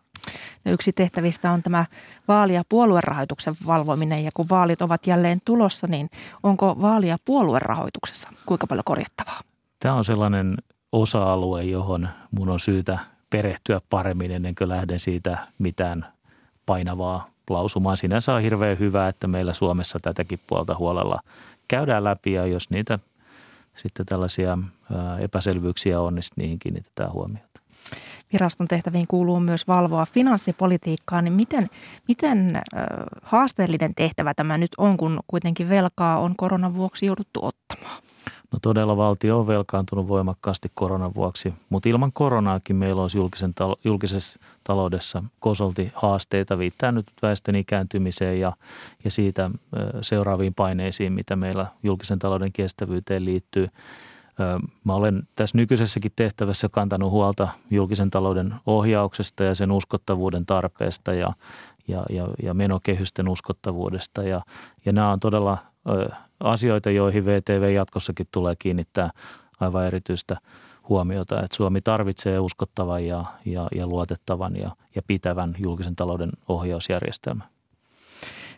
No 0.64 0.72
yksi 0.72 0.92
tehtävistä 0.92 1.52
on 1.52 1.62
tämä 1.62 1.86
vaali- 2.28 2.54
ja 2.54 2.62
puoluerahoituksen 2.68 3.54
valvominen 3.66 4.24
ja 4.24 4.30
kun 4.34 4.48
vaalit 4.50 4.82
ovat 4.82 5.06
jälleen 5.06 5.40
tulossa, 5.44 5.86
niin 5.86 6.10
onko 6.42 6.76
vaali- 6.80 7.08
ja 7.08 7.16
puoluerahoituksessa 7.24 8.28
kuinka 8.46 8.66
paljon 8.66 8.84
korjattavaa? 8.84 9.40
Tämä 9.80 9.94
on 9.94 10.04
sellainen 10.04 10.54
osa-alue, 10.92 11.64
johon 11.64 12.08
mun 12.30 12.48
on 12.48 12.60
syytä 12.60 12.98
perehtyä 13.30 13.80
paremmin 13.90 14.30
ennen 14.30 14.54
kuin 14.54 14.68
lähden 14.68 15.00
siitä 15.00 15.46
mitään 15.58 16.06
painavaa 16.66 17.29
lausumaan. 17.50 17.96
Sinänsä 17.96 18.34
on 18.34 18.42
hirveän 18.42 18.78
hyvä, 18.78 19.08
että 19.08 19.26
meillä 19.26 19.54
Suomessa 19.54 19.98
tätäkin 20.02 20.38
puolta 20.46 20.76
huolella 20.78 21.20
käydään 21.68 22.04
läpi 22.04 22.32
ja 22.32 22.46
jos 22.46 22.70
niitä 22.70 22.98
sitten 23.76 24.06
tällaisia 24.06 24.58
epäselvyyksiä 25.20 26.00
on, 26.00 26.14
niin 26.14 26.22
niihin 26.36 26.58
kiinnitetään 26.58 27.12
huomiota. 27.12 27.60
Viraston 28.32 28.68
tehtäviin 28.68 29.06
kuuluu 29.06 29.40
myös 29.40 29.68
valvoa 29.68 30.06
finanssipolitiikkaa, 30.06 31.22
niin 31.22 31.32
miten, 31.32 31.66
miten 32.08 32.60
haasteellinen 33.22 33.94
tehtävä 33.94 34.34
tämä 34.34 34.58
nyt 34.58 34.70
on, 34.78 34.96
kun 34.96 35.20
kuitenkin 35.26 35.68
velkaa 35.68 36.18
on 36.18 36.34
koronan 36.36 36.74
vuoksi 36.74 37.06
jouduttu 37.06 37.40
ottamaan? 37.42 38.02
No 38.52 38.58
todella 38.62 38.96
valtio 38.96 39.38
on 39.38 39.46
velkaantunut 39.46 40.08
voimakkaasti 40.08 40.70
koronan 40.74 41.14
vuoksi, 41.14 41.54
mutta 41.68 41.88
ilman 41.88 42.12
koronaakin 42.12 42.76
meillä 42.76 43.02
olisi 43.02 43.18
julkisen 43.18 43.54
talo, 43.54 43.76
julkisessa 43.84 44.38
taloudessa 44.64 45.22
kosolti 45.40 45.92
haasteita. 45.94 46.58
Viittaa 46.58 46.92
nyt 46.92 47.06
väestön 47.22 47.54
ikääntymiseen 47.54 48.40
ja, 48.40 48.52
ja 49.04 49.10
siitä 49.10 49.50
seuraaviin 50.00 50.54
paineisiin, 50.54 51.12
mitä 51.12 51.36
meillä 51.36 51.66
julkisen 51.82 52.18
talouden 52.18 52.52
kestävyyteen 52.52 53.24
liittyy. 53.24 53.68
Mä 54.84 54.92
olen 54.92 55.22
tässä 55.36 55.56
nykyisessäkin 55.56 56.12
tehtävässä 56.16 56.68
kantanut 56.68 57.10
huolta 57.10 57.48
julkisen 57.70 58.10
talouden 58.10 58.54
ohjauksesta 58.66 59.44
ja 59.44 59.54
sen 59.54 59.72
uskottavuuden 59.72 60.46
tarpeesta 60.46 61.12
ja, 61.12 61.32
ja, 61.88 62.04
ja, 62.10 62.28
ja 62.42 62.54
menokehysten 62.54 63.28
uskottavuudesta. 63.28 64.22
Ja, 64.22 64.42
ja 64.84 64.92
nämä 64.92 65.12
on 65.12 65.20
todella 65.20 65.58
asioita, 66.40 66.90
joihin 66.90 67.24
VTV 67.24 67.74
jatkossakin 67.74 68.26
tulee 68.30 68.56
kiinnittää 68.58 69.10
aivan 69.60 69.86
erityistä 69.86 70.36
huomiota, 70.88 71.42
että 71.42 71.56
Suomi 71.56 71.80
tarvitsee 71.80 72.38
uskottavan 72.38 73.06
ja, 73.06 73.24
ja, 73.44 73.68
ja 73.74 73.86
luotettavan 73.86 74.56
ja, 74.56 74.70
ja 74.94 75.02
pitävän 75.06 75.54
julkisen 75.58 75.96
talouden 75.96 76.30
ohjausjärjestelmän. 76.48 77.48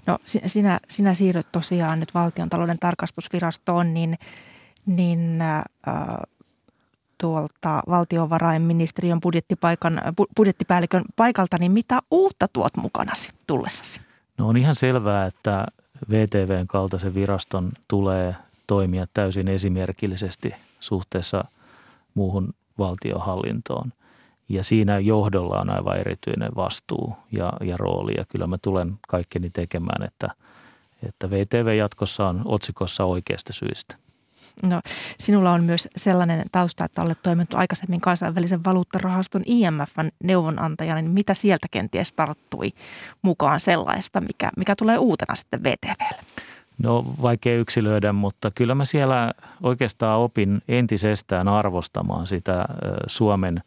No 0.07 0.19
sinä, 0.25 0.81
sinä 0.89 1.15
siirryt 1.15 1.53
tosiaan 1.53 2.01
nyt 2.01 2.15
valtion 2.15 2.49
talouden 2.49 2.79
tarkastusvirastoon, 2.79 3.95
niin 3.95 4.19
niin 4.87 5.41
äh, 5.41 5.63
tuolta 7.21 7.83
valtiovarainministeriön 7.89 9.21
budjettipaikan, 9.21 10.01
budjettipäällikön 10.37 11.03
paikalta, 11.17 11.59
niin 11.59 11.73
mitä 11.73 11.99
uutta 12.11 12.47
tuot 12.53 12.77
mukanasi 12.77 13.31
tullessasi? 13.47 14.01
No 14.39 14.47
on 14.47 14.57
ihan 14.57 14.75
selvää, 14.75 15.27
että 15.27 15.67
VTVn 16.11 16.67
kaltaisen 16.67 17.15
viraston 17.15 17.73
tulee 17.89 18.37
toimia 18.67 19.07
täysin 19.15 19.49
esimerkillisesti 19.49 20.55
suhteessa 20.81 21.45
muuhun 22.15 22.55
valtiohallintoon. 22.79 23.93
Ja 24.49 24.65
siinä 24.65 24.99
johdolla 24.99 25.59
on 25.59 25.71
aivan 25.71 25.99
erityinen 25.99 26.51
vastuu 26.57 27.17
ja, 27.33 27.53
ja 27.61 27.77
rooli 27.77 28.13
ja 28.17 28.25
kyllä 28.29 28.47
mä 28.47 28.59
tulen 28.59 28.99
kaikkeni 29.09 29.51
tekemään, 29.51 30.03
että, 30.03 30.31
että 31.07 31.31
VTV 31.31 31.77
jatkossa 31.77 32.29
on 32.29 32.43
otsikossa 32.45 33.05
oikeasta 33.05 33.53
syistä. 33.53 33.97
No, 34.63 34.81
sinulla 35.19 35.53
on 35.53 35.65
myös 35.65 35.89
sellainen 35.97 36.45
tausta, 36.53 36.85
että 36.85 37.03
olet 37.03 37.19
toiminut 37.23 37.55
aikaisemmin 37.55 38.01
kansainvälisen 38.01 38.65
valuuttarahaston 38.65 39.43
IMFn 39.47 40.09
neuvonantajana, 40.25 41.01
niin 41.01 41.11
mitä 41.11 41.35
sieltä 41.35 41.67
kenties 41.71 42.13
tarttui 42.13 42.73
mukaan 43.23 43.61
sellaista, 43.61 44.21
mikä, 44.21 44.51
mikä 44.57 44.77
tulee 44.77 44.99
uutena 44.99 45.35
sitten 45.35 45.63
VTVlle? 45.63 46.25
No 46.79 47.05
vaikea 47.23 47.59
yksilöidä, 47.59 48.13
mutta 48.13 48.51
kyllä 48.51 48.75
mä 48.75 48.85
siellä 48.85 49.33
oikeastaan 49.63 50.21
opin 50.21 50.63
entisestään 50.69 51.49
arvostamaan 51.49 52.27
sitä 52.27 52.65
Suomen 53.07 53.63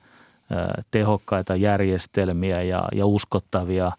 tehokkaita 0.91 1.55
järjestelmiä 1.55 2.61
ja, 2.61 2.83
ja 2.95 3.05
uskottavia 3.05 3.91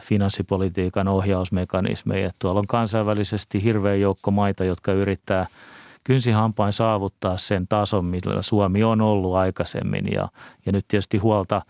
finanssipolitiikan 0.00 1.08
ohjausmekanismeja. 1.08 2.30
Tuolla 2.38 2.60
on 2.60 2.66
kansainvälisesti 2.66 3.64
hirveä 3.64 3.94
joukko 3.94 4.30
maita, 4.30 4.64
jotka 4.64 4.92
yrittää 4.92 5.46
kynsihampain 6.04 6.72
saavuttaa 6.72 7.38
sen 7.38 7.68
tason, 7.68 8.04
millä 8.04 8.42
Suomi 8.42 8.84
on 8.84 9.00
ollut 9.00 9.34
aikaisemmin. 9.34 10.12
Ja, 10.12 10.28
ja 10.66 10.72
nyt 10.72 10.88
tietysti 10.88 11.18
huolta 11.18 11.62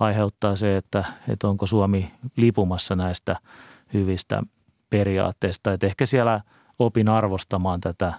aiheuttaa 0.00 0.56
se, 0.56 0.76
että, 0.76 1.04
että 1.28 1.48
onko 1.48 1.66
Suomi 1.66 2.14
lipumassa 2.36 2.96
näistä 2.96 3.36
hyvistä 3.92 4.42
periaatteesta. 4.90 5.72
Että 5.72 5.86
ehkä 5.86 6.06
siellä 6.06 6.40
opin 6.78 7.08
arvostamaan 7.08 7.80
tätä, 7.80 8.12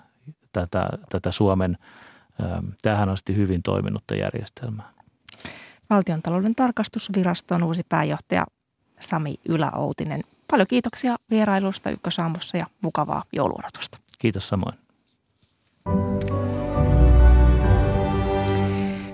tätä, 0.52 0.90
tätä 1.10 1.32
Suomen 1.32 1.78
tähän 2.82 3.10
asti 3.10 3.36
hyvin 3.36 3.64
toiminutta 3.64 4.16
järjestelmää. 4.16 4.92
Valtiontalouden 5.90 6.56
tarkastusviraston 6.56 7.64
uusi 7.64 7.82
pääjohtaja 7.90 8.46
Sami 9.00 9.36
Yläoutinen. 9.50 10.22
Paljon 10.52 10.68
kiitoksia 10.68 11.16
vierailusta 11.30 11.90
Ykkösaamussa 11.90 12.58
ja 12.58 12.66
mukavaa 12.82 13.24
jouluodotusta. 13.34 13.98
Kiitos 14.20 14.50
samoin. 14.50 14.85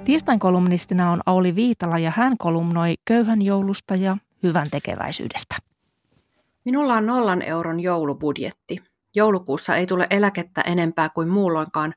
Tiistain 0.05 0.39
kolumnistina 0.39 1.11
on 1.11 1.21
Auli 1.25 1.55
Viitala 1.55 1.99
ja 1.99 2.11
hän 2.15 2.37
kolumnoi 2.37 2.95
köyhän 3.05 3.41
joulusta 3.41 3.95
ja 3.95 4.17
hyvän 4.43 4.67
tekeväisyydestä. 4.71 5.55
Minulla 6.65 6.95
on 6.95 7.05
nollan 7.05 7.41
euron 7.41 7.79
joulubudjetti. 7.79 8.83
Joulukuussa 9.15 9.75
ei 9.75 9.87
tule 9.87 10.07
eläkettä 10.09 10.61
enempää 10.61 11.09
kuin 11.09 11.29
muulloinkaan 11.29 11.93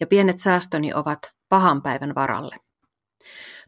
ja 0.00 0.06
pienet 0.06 0.40
säästöni 0.40 0.94
ovat 0.94 1.18
pahan 1.48 1.82
päivän 1.82 2.14
varalle. 2.14 2.56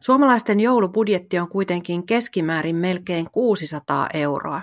Suomalaisten 0.01 0.59
joulubudjetti 0.59 1.39
on 1.39 1.49
kuitenkin 1.49 2.05
keskimäärin 2.05 2.75
melkein 2.75 3.31
600 3.31 4.09
euroa, 4.13 4.61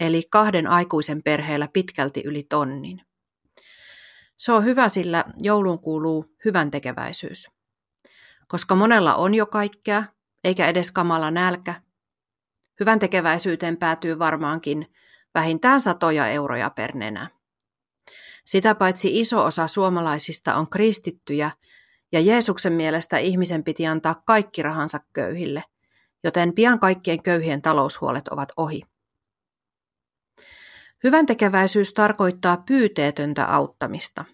eli 0.00 0.22
kahden 0.30 0.66
aikuisen 0.66 1.20
perheellä 1.24 1.68
pitkälti 1.72 2.22
yli 2.24 2.42
tonnin. 2.48 3.00
Se 4.36 4.52
on 4.52 4.64
hyvä, 4.64 4.88
sillä 4.88 5.24
jouluun 5.42 5.78
kuuluu 5.78 6.26
hyvän 6.44 6.70
tekeväisyys. 6.70 7.50
Koska 8.48 8.74
monella 8.74 9.14
on 9.14 9.34
jo 9.34 9.46
kaikkea, 9.46 10.04
eikä 10.44 10.66
edes 10.66 10.92
kamala 10.92 11.30
nälkä, 11.30 11.74
hyvän 12.80 12.98
tekeväisyyteen 12.98 13.76
päätyy 13.76 14.18
varmaankin 14.18 14.94
vähintään 15.34 15.80
satoja 15.80 16.28
euroja 16.28 16.70
per 16.70 16.96
nenä. 16.96 17.30
Sitä 18.44 18.74
paitsi 18.74 19.20
iso 19.20 19.44
osa 19.44 19.66
suomalaisista 19.66 20.54
on 20.54 20.70
kristittyjä 20.70 21.50
ja 22.12 22.20
Jeesuksen 22.20 22.72
mielestä 22.72 23.18
ihmisen 23.18 23.64
piti 23.64 23.86
antaa 23.86 24.22
kaikki 24.26 24.62
rahansa 24.62 25.00
köyhille, 25.12 25.64
joten 26.24 26.52
pian 26.54 26.78
kaikkien 26.78 27.22
köyhien 27.22 27.62
taloushuolet 27.62 28.28
ovat 28.28 28.48
ohi. 28.56 28.82
Hyvän 31.04 31.26
tekeväisyys 31.26 31.92
tarkoittaa 31.92 32.56
pyyteetöntä 32.56 33.44
auttamista, 33.44 34.24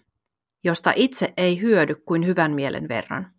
josta 0.63 0.93
itse 0.95 1.33
ei 1.37 1.61
hyödy 1.61 1.95
kuin 1.95 2.25
hyvän 2.25 2.51
mielen 2.51 2.87
verran. 2.87 3.33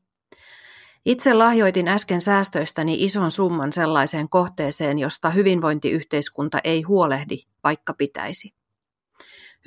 Itse 1.05 1.35
lahjoitin 1.35 1.89
äsken 1.89 2.21
säästöistäni 2.21 3.05
ison 3.05 3.31
summan 3.31 3.73
sellaiseen 3.73 4.29
kohteeseen, 4.29 4.99
josta 4.99 5.31
hyvinvointiyhteiskunta 5.31 6.59
ei 6.65 6.83
huolehdi, 6.83 7.37
vaikka 7.65 7.95
pitäisi. 7.95 8.55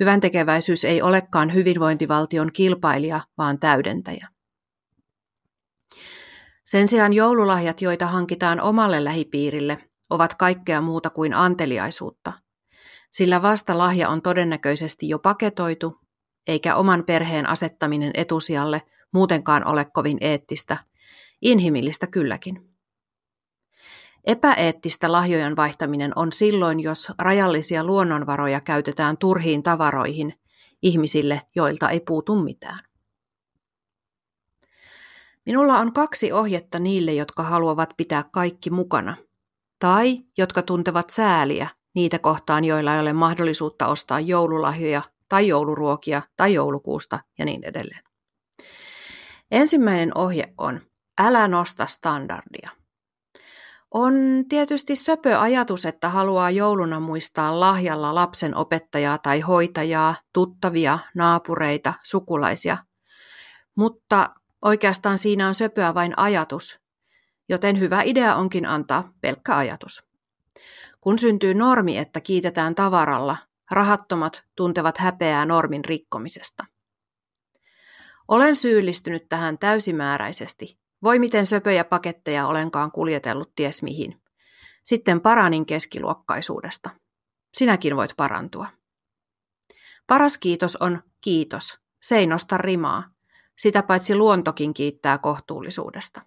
Hyvän 0.00 0.20
tekeväisyys 0.20 0.84
ei 0.84 1.02
olekaan 1.02 1.54
hyvinvointivaltion 1.54 2.52
kilpailija, 2.52 3.20
vaan 3.38 3.58
täydentäjä. 3.58 4.28
Sen 6.64 6.88
sijaan 6.88 7.12
joululahjat, 7.12 7.82
joita 7.82 8.06
hankitaan 8.06 8.60
omalle 8.60 9.04
lähipiirille, 9.04 9.78
ovat 10.10 10.34
kaikkea 10.34 10.80
muuta 10.80 11.10
kuin 11.10 11.34
anteliaisuutta, 11.34 12.32
sillä 13.16 13.42
vasta 13.42 13.78
lahja 13.78 14.08
on 14.08 14.22
todennäköisesti 14.22 15.08
jo 15.08 15.18
paketoitu, 15.18 16.00
eikä 16.46 16.76
oman 16.76 17.04
perheen 17.04 17.48
asettaminen 17.48 18.10
etusijalle 18.14 18.82
muutenkaan 19.12 19.66
ole 19.66 19.84
kovin 19.84 20.18
eettistä, 20.20 20.76
inhimillistä 21.42 22.06
kylläkin. 22.06 22.70
Epäeettistä 24.24 25.12
lahjojen 25.12 25.56
vaihtaminen 25.56 26.12
on 26.16 26.32
silloin, 26.32 26.80
jos 26.80 27.12
rajallisia 27.18 27.84
luonnonvaroja 27.84 28.60
käytetään 28.60 29.18
turhiin 29.18 29.62
tavaroihin 29.62 30.34
ihmisille, 30.82 31.42
joilta 31.54 31.90
ei 31.90 32.00
puutu 32.00 32.42
mitään. 32.42 32.80
Minulla 35.46 35.78
on 35.78 35.92
kaksi 35.92 36.32
ohjetta 36.32 36.78
niille, 36.78 37.12
jotka 37.12 37.42
haluavat 37.42 37.94
pitää 37.96 38.24
kaikki 38.32 38.70
mukana, 38.70 39.16
tai 39.78 40.18
jotka 40.38 40.62
tuntevat 40.62 41.10
sääliä 41.10 41.75
niitä 41.96 42.18
kohtaan, 42.18 42.64
joilla 42.64 42.94
ei 42.94 43.00
ole 43.00 43.12
mahdollisuutta 43.12 43.86
ostaa 43.86 44.20
joululahjoja 44.20 45.02
tai 45.28 45.48
jouluruokia 45.48 46.22
tai 46.36 46.54
joulukuusta 46.54 47.20
ja 47.38 47.44
niin 47.44 47.64
edelleen. 47.64 48.02
Ensimmäinen 49.50 50.18
ohje 50.18 50.54
on, 50.58 50.80
älä 51.18 51.48
nosta 51.48 51.86
standardia. 51.86 52.70
On 53.90 54.14
tietysti 54.48 54.96
söpö 54.96 55.40
ajatus, 55.40 55.86
että 55.86 56.08
haluaa 56.08 56.50
jouluna 56.50 57.00
muistaa 57.00 57.60
lahjalla 57.60 58.14
lapsen 58.14 58.56
opettajaa 58.56 59.18
tai 59.18 59.40
hoitajaa, 59.40 60.14
tuttavia, 60.32 60.98
naapureita, 61.14 61.94
sukulaisia. 62.02 62.76
Mutta 63.76 64.30
oikeastaan 64.62 65.18
siinä 65.18 65.48
on 65.48 65.54
söpöä 65.54 65.94
vain 65.94 66.18
ajatus, 66.18 66.80
joten 67.48 67.80
hyvä 67.80 68.02
idea 68.04 68.34
onkin 68.34 68.66
antaa 68.66 69.12
pelkkä 69.20 69.56
ajatus. 69.56 70.05
Kun 71.06 71.18
syntyy 71.18 71.54
normi, 71.54 71.98
että 71.98 72.20
kiitetään 72.20 72.74
tavaralla, 72.74 73.36
rahattomat 73.70 74.44
tuntevat 74.56 74.98
häpeää 74.98 75.44
normin 75.46 75.84
rikkomisesta. 75.84 76.64
Olen 78.28 78.56
syyllistynyt 78.56 79.28
tähän 79.28 79.58
täysimääräisesti 79.58 80.78
voi 81.02 81.18
miten 81.18 81.46
söpöjä 81.46 81.84
paketteja 81.84 82.46
olenkaan 82.46 82.92
kuljetellut 82.92 83.54
ties 83.54 83.82
mihin. 83.82 84.22
Sitten 84.84 85.20
paranin 85.20 85.66
keskiluokkaisuudesta. 85.66 86.90
Sinäkin 87.54 87.96
voit 87.96 88.12
parantua. 88.16 88.66
Paras 90.06 90.38
kiitos 90.38 90.76
on 90.76 91.02
kiitos. 91.20 91.78
Se 92.02 92.16
ei 92.16 92.26
nosta 92.26 92.58
rimaa. 92.58 93.10
Sitä 93.58 93.82
paitsi 93.82 94.14
luontokin 94.14 94.74
kiittää 94.74 95.18
kohtuullisuudesta. 95.18 96.20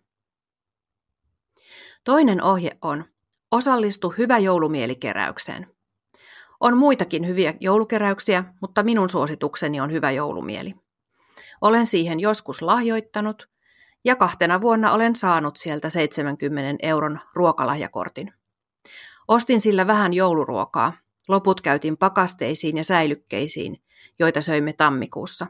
Toinen 2.04 2.44
ohje 2.44 2.78
on, 2.82 3.06
osallistu 3.52 4.14
hyvä 4.18 4.38
joulumielikeräykseen. 4.38 5.68
On 6.60 6.78
muitakin 6.78 7.28
hyviä 7.28 7.54
joulukeräyksiä, 7.60 8.44
mutta 8.62 8.84
minun 8.84 9.10
suositukseni 9.10 9.80
on 9.82 9.92
hyvä 9.92 10.12
joulumieli. 10.12 10.76
Olen 11.62 11.86
siihen 11.86 12.20
joskus 12.20 12.62
lahjoittanut 12.62 13.50
ja 14.06 14.16
kahtena 14.16 14.62
vuonna 14.62 14.94
olen 14.94 15.16
saanut 15.16 15.58
sieltä 15.58 15.90
70 15.90 16.88
euron 16.88 17.20
ruokalahjakortin. 17.34 18.34
Ostin 19.28 19.62
sillä 19.62 19.88
vähän 19.88 20.14
jouluruokaa. 20.14 20.94
Loput 21.28 21.62
käytin 21.62 21.98
pakasteisiin 21.98 22.78
ja 22.78 22.84
säilykkeisiin, 22.84 23.82
joita 24.20 24.42
söimme 24.42 24.74
tammikuussa. 24.74 25.48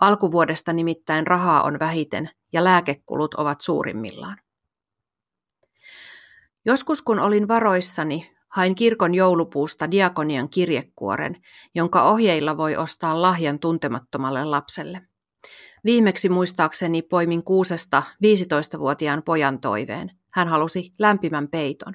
Alkuvuodesta 0.00 0.72
nimittäin 0.72 1.26
rahaa 1.26 1.62
on 1.62 1.78
vähiten 1.78 2.30
ja 2.52 2.64
lääkekulut 2.64 3.34
ovat 3.34 3.60
suurimmillaan. 3.60 4.38
Joskus 6.64 7.02
kun 7.02 7.20
olin 7.20 7.48
varoissani, 7.48 8.32
hain 8.48 8.74
kirkon 8.74 9.14
joulupuusta 9.14 9.90
diakonian 9.90 10.48
kirjekuoren, 10.48 11.36
jonka 11.74 12.02
ohjeilla 12.02 12.56
voi 12.56 12.76
ostaa 12.76 13.22
lahjan 13.22 13.58
tuntemattomalle 13.58 14.44
lapselle. 14.44 15.02
Viimeksi 15.84 16.28
muistaakseni 16.28 17.02
poimin 17.02 17.44
kuusesta 17.44 18.02
15-vuotiaan 18.24 19.22
pojan 19.22 19.60
toiveen. 19.60 20.10
Hän 20.30 20.48
halusi 20.48 20.94
lämpimän 20.98 21.48
peiton. 21.48 21.94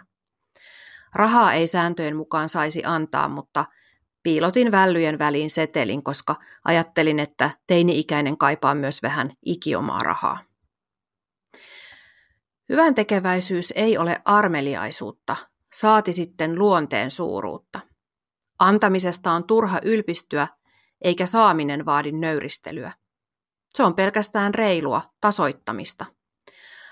Rahaa 1.15 1.53
ei 1.53 1.67
sääntöjen 1.67 2.15
mukaan 2.15 2.49
saisi 2.49 2.81
antaa, 2.85 3.29
mutta 3.29 3.65
piilotin 4.23 4.71
vällyjen 4.71 5.19
väliin 5.19 5.49
setelin, 5.49 6.03
koska 6.03 6.35
ajattelin, 6.65 7.19
että 7.19 7.49
teini-ikäinen 7.67 8.37
kaipaa 8.37 8.75
myös 8.75 9.03
vähän 9.03 9.31
ikiomaa 9.45 9.99
rahaa. 9.99 10.46
Hyvän 12.69 12.95
tekeväisyys 12.95 13.73
ei 13.75 13.97
ole 13.97 14.21
armeliaisuutta, 14.25 15.35
saati 15.73 16.13
sitten 16.13 16.59
luonteen 16.59 17.11
suuruutta. 17.11 17.79
Antamisesta 18.59 19.31
on 19.31 19.43
turha 19.43 19.79
ylpistyä, 19.83 20.47
eikä 21.01 21.25
saaminen 21.25 21.85
vaadi 21.85 22.11
nöyristelyä. 22.11 22.93
Se 23.73 23.83
on 23.83 23.95
pelkästään 23.95 24.53
reilua, 24.53 25.01
tasoittamista. 25.21 26.05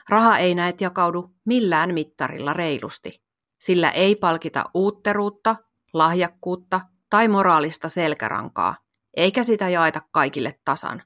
Raha 0.09 0.37
ei 0.37 0.55
näet 0.55 0.81
jakaudu 0.81 1.35
millään 1.45 1.93
mittarilla 1.93 2.53
reilusti. 2.53 3.23
Sillä 3.59 3.91
ei 3.91 4.15
palkita 4.15 4.65
uutteruutta, 4.73 5.55
lahjakkuutta 5.93 6.81
tai 7.09 7.27
moraalista 7.27 7.89
selkärankaa, 7.89 8.75
eikä 9.17 9.43
sitä 9.43 9.69
jaeta 9.69 10.01
kaikille 10.11 10.59
tasan. 10.65 11.03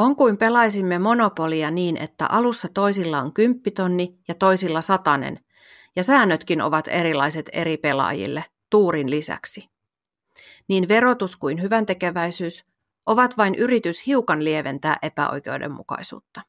On 0.00 0.16
kuin 0.16 0.36
pelaisimme 0.36 0.98
monopolia 0.98 1.70
niin, 1.70 1.96
että 1.96 2.26
alussa 2.26 2.68
toisilla 2.74 3.18
on 3.18 3.32
kymppitonni 3.32 4.18
ja 4.28 4.34
toisilla 4.34 4.80
satanen, 4.80 5.38
ja 5.96 6.04
säännötkin 6.04 6.62
ovat 6.62 6.88
erilaiset 6.88 7.50
eri 7.52 7.76
pelaajille, 7.76 8.44
tuurin 8.70 9.10
lisäksi. 9.10 9.68
Niin 10.68 10.88
verotus 10.88 11.36
kuin 11.36 11.62
hyvän 11.62 11.86
tekeväisyys 11.86 12.64
ovat 13.06 13.36
vain 13.36 13.54
yritys 13.54 14.06
hiukan 14.06 14.44
lieventää 14.44 14.96
epäoikeudenmukaisuutta. 15.02 16.42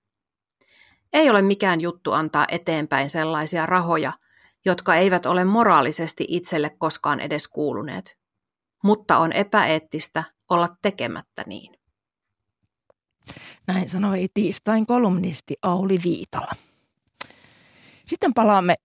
Ei 1.13 1.29
ole 1.29 1.41
mikään 1.41 1.81
juttu 1.81 2.11
antaa 2.11 2.45
eteenpäin 2.51 3.09
sellaisia 3.09 3.65
rahoja, 3.65 4.13
jotka 4.65 4.95
eivät 4.95 5.25
ole 5.25 5.43
moraalisesti 5.45 6.25
itselle 6.27 6.69
koskaan 6.69 7.19
edes 7.19 7.47
kuuluneet. 7.47 8.17
Mutta 8.83 9.17
on 9.17 9.33
epäeettistä 9.33 10.23
olla 10.49 10.75
tekemättä 10.81 11.43
niin. 11.47 11.80
Näin 13.68 13.89
sanoi 13.89 14.27
tiistain 14.34 14.85
kolumnisti 14.85 15.56
Auli 15.61 15.99
Viitala. 16.03 16.52
Sitten 18.06 18.34
palaamme 18.34 18.76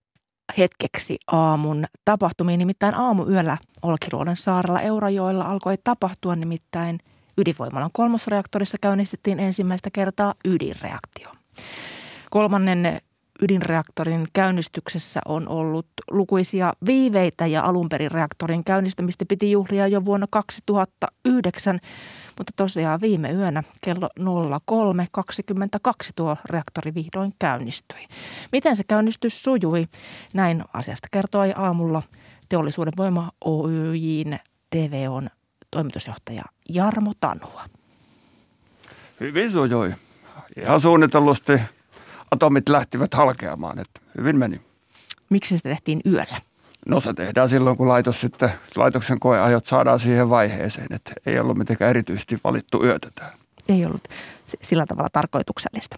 hetkeksi 0.59 1.19
aamun 1.27 1.85
tapahtumiin. 2.05 2.59
Nimittäin 2.59 2.95
aamuyöllä 2.95 3.59
Olkiluodon 3.83 4.37
saarella 4.37 4.81
Eurajoella 4.81 5.45
alkoi 5.45 5.77
tapahtua 5.85 6.37
nimittäin 6.37 6.99
ydinvoimalan 7.39 7.91
kolmosreaktorissa 7.93 8.77
käynnistettiin 8.81 9.41
ensimmäistä 9.41 9.91
kertaa 9.93 10.35
ydinreaktio. 10.45 11.33
Kolmannen 12.31 13.01
ydinreaktorin 13.43 14.27
käynnistyksessä 14.33 15.21
on 15.29 15.49
ollut 15.49 15.87
lukuisia 16.11 16.73
viiveitä 16.87 17.47
ja 17.47 17.63
alun 17.63 17.89
perin 17.89 18.11
reaktorin 18.11 18.65
käynnistämistä 18.65 19.25
piti 19.29 19.51
juhlia 19.51 19.87
jo 19.87 20.05
vuonna 20.05 20.27
2009, 20.31 21.79
mutta 22.39 22.53
tosiaan 22.57 23.01
viime 23.01 23.31
yönä 23.31 23.63
kello 23.81 24.09
03.22 24.21 26.11
tuo 26.17 26.37
reaktori 26.45 26.95
vihdoin 26.95 27.33
käynnistyi. 27.39 28.07
Miten 28.53 28.77
se 28.77 28.83
käynnistys 28.89 29.43
sujui? 29.43 29.87
Näin 30.35 30.65
asiasta 30.73 31.09
kertoi 31.11 31.53
aamulla 31.57 32.03
Teollisuuden 32.49 32.93
voima 32.97 33.31
Oyjin 33.45 34.39
TVOn 34.71 35.29
toimitusjohtaja 35.71 36.43
Jarmo 36.69 37.13
Tanua. 37.21 37.65
Hyvin 39.21 39.53
sujui. 39.53 39.95
Ihan 40.57 40.81
suunnitellusti 40.81 41.53
atomit 42.31 42.69
lähtivät 42.69 43.15
halkeamaan, 43.15 43.79
että 43.79 44.01
hyvin 44.19 44.39
meni. 44.39 44.61
Miksi 45.31 45.57
se 45.57 45.63
tehtiin 45.63 46.01
yöllä? 46.07 46.41
No 46.87 47.01
se 47.01 47.15
tehdään 47.15 47.49
silloin, 47.49 47.77
kun 47.77 47.89
laitos 47.89 48.21
sitten, 48.21 48.51
laitoksen 48.77 49.21
koeajot 49.21 49.67
saadaan 49.67 50.01
siihen 50.01 50.31
vaiheeseen, 50.31 50.87
että 50.91 51.13
ei 51.27 51.39
ollut 51.39 51.59
mitenkään 51.59 51.91
erityisesti 51.91 52.39
valittu 52.45 52.85
yötä 52.85 53.09
tähän. 53.15 53.33
Ei 53.69 53.87
ollut 53.87 54.09
sillä 54.63 54.87
tavalla 54.87 55.09
tarkoituksellista. 55.13 55.97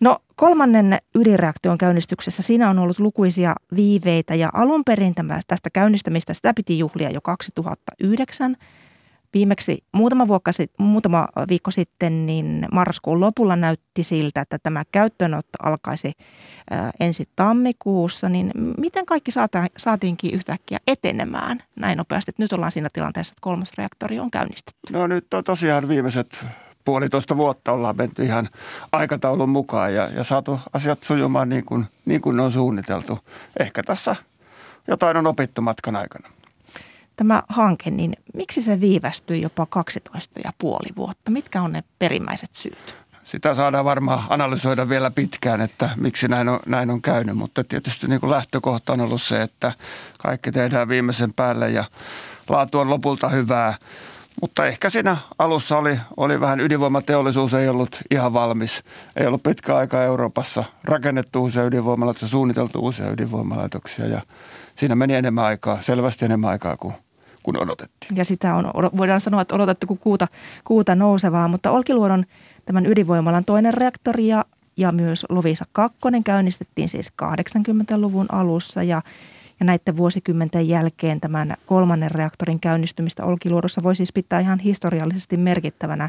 No 0.00 0.18
kolmannen 0.36 0.98
ydinreaktion 1.14 1.78
käynnistyksessä 1.78 2.42
siinä 2.42 2.70
on 2.70 2.78
ollut 2.78 2.98
lukuisia 2.98 3.54
viiveitä 3.76 4.34
ja 4.34 4.50
alun 4.52 4.84
perin 4.84 5.14
tämä, 5.14 5.40
tästä 5.46 5.70
käynnistämistä 5.70 6.34
sitä 6.34 6.54
piti 6.54 6.78
juhlia 6.78 7.10
jo 7.10 7.20
2009– 7.20 8.56
Viimeksi 9.34 9.84
muutama, 9.92 10.28
vuokka, 10.28 10.50
muutama 10.78 11.28
viikko 11.48 11.70
sitten 11.70 12.26
niin 12.26 12.66
marraskuun 12.72 13.20
lopulla 13.20 13.56
näytti 13.56 14.04
siltä, 14.04 14.40
että 14.40 14.58
tämä 14.62 14.82
käyttöönotto 14.92 15.58
alkaisi 15.62 16.12
ensi 17.00 17.28
tammikuussa. 17.36 18.28
Niin 18.28 18.50
miten 18.78 19.06
kaikki 19.06 19.30
saatiinkin 19.76 20.34
yhtäkkiä 20.34 20.78
etenemään 20.86 21.58
näin 21.76 21.98
nopeasti? 21.98 22.32
Nyt 22.38 22.52
ollaan 22.52 22.72
siinä 22.72 22.88
tilanteessa, 22.92 23.32
että 23.32 23.40
kolmas 23.40 23.72
reaktori 23.78 24.18
on 24.18 24.30
käynnistetty. 24.30 24.92
No 24.92 25.06
nyt 25.06 25.34
on 25.34 25.44
tosiaan 25.44 25.88
viimeiset 25.88 26.46
puolitoista 26.84 27.36
vuotta 27.36 27.72
ollaan 27.72 27.96
menty 27.96 28.24
ihan 28.24 28.48
aikataulun 28.92 29.48
mukaan 29.50 29.94
ja, 29.94 30.08
ja 30.08 30.24
saatu 30.24 30.60
asiat 30.72 30.98
sujumaan 31.02 31.48
niin 31.48 31.64
kuin, 31.64 31.86
niin 32.04 32.20
kuin 32.20 32.36
ne 32.36 32.42
on 32.42 32.52
suunniteltu. 32.52 33.18
Ehkä 33.60 33.82
tässä 33.82 34.16
jotain 34.88 35.16
on 35.16 35.26
opittu 35.26 35.62
matkan 35.62 35.96
aikana 35.96 36.28
tämä 37.20 37.42
hanke, 37.48 37.90
niin 37.90 38.12
miksi 38.34 38.60
se 38.60 38.80
viivästyi 38.80 39.42
jopa 39.42 39.66
12 39.66 40.40
ja 40.44 40.50
puoli 40.58 40.88
vuotta? 40.96 41.30
Mitkä 41.30 41.62
on 41.62 41.72
ne 41.72 41.84
perimmäiset 41.98 42.50
syyt? 42.56 42.96
Sitä 43.24 43.54
saadaan 43.54 43.84
varmaan 43.84 44.22
analysoida 44.28 44.88
vielä 44.88 45.10
pitkään, 45.10 45.60
että 45.60 45.90
miksi 45.96 46.28
näin 46.28 46.48
on, 46.48 46.60
näin 46.66 46.90
on 46.90 47.02
käynyt, 47.02 47.36
mutta 47.36 47.64
tietysti 47.64 48.06
niin 48.06 48.20
kuin 48.20 48.30
lähtökohta 48.30 48.92
on 48.92 49.00
ollut 49.00 49.22
se, 49.22 49.42
että 49.42 49.72
kaikki 50.18 50.52
tehdään 50.52 50.88
viimeisen 50.88 51.32
päälle 51.32 51.70
ja 51.70 51.84
laatu 52.48 52.78
on 52.78 52.90
lopulta 52.90 53.28
hyvää. 53.28 53.74
Mutta 54.40 54.66
ehkä 54.66 54.90
siinä 54.90 55.16
alussa 55.38 55.78
oli, 55.78 56.00
oli 56.16 56.40
vähän 56.40 56.60
ydinvoimateollisuus, 56.60 57.54
ei 57.54 57.68
ollut 57.68 58.00
ihan 58.10 58.32
valmis. 58.32 58.82
Ei 59.16 59.26
ollut 59.26 59.42
pitkä 59.42 59.76
aika 59.76 60.02
Euroopassa 60.02 60.64
rakennettu 60.84 61.40
uusia 61.40 61.64
ydinvoimalaitoksia, 61.64 62.28
suunniteltu 62.28 62.78
uusia 62.78 63.10
ydinvoimalaitoksia 63.10 64.06
ja 64.06 64.20
siinä 64.76 64.94
meni 64.94 65.14
enemmän 65.14 65.44
aikaa, 65.44 65.82
selvästi 65.82 66.24
enemmän 66.24 66.50
aikaa 66.50 66.76
kuin 66.76 66.94
kuin 67.42 67.62
odotettiin. 67.62 68.16
Ja 68.16 68.24
sitä 68.24 68.54
on, 68.54 68.64
voidaan 68.96 69.20
sanoa, 69.20 69.42
että 69.42 69.54
odotettu 69.54 69.86
kuin 69.86 69.98
kuuta, 69.98 70.28
kuuta 70.64 70.94
nousevaa, 70.94 71.48
mutta 71.48 71.70
Olkiluodon 71.70 72.24
tämän 72.64 72.86
ydinvoimalan 72.86 73.44
toinen 73.44 73.74
reaktori 73.74 74.28
ja, 74.28 74.44
ja 74.76 74.92
myös 74.92 75.26
Lovisa 75.28 75.64
2 75.72 75.98
käynnistettiin 76.24 76.88
siis 76.88 77.12
80-luvun 77.22 78.26
alussa 78.32 78.82
ja 78.82 79.02
ja 79.60 79.66
näiden 79.66 79.96
vuosikymmenten 79.96 80.68
jälkeen 80.68 81.20
tämän 81.20 81.54
kolmannen 81.66 82.10
reaktorin 82.10 82.60
käynnistymistä 82.60 83.24
Olkiluodossa 83.24 83.82
voi 83.82 83.96
siis 83.96 84.12
pitää 84.12 84.40
ihan 84.40 84.58
historiallisesti 84.58 85.36
merkittävänä 85.36 86.08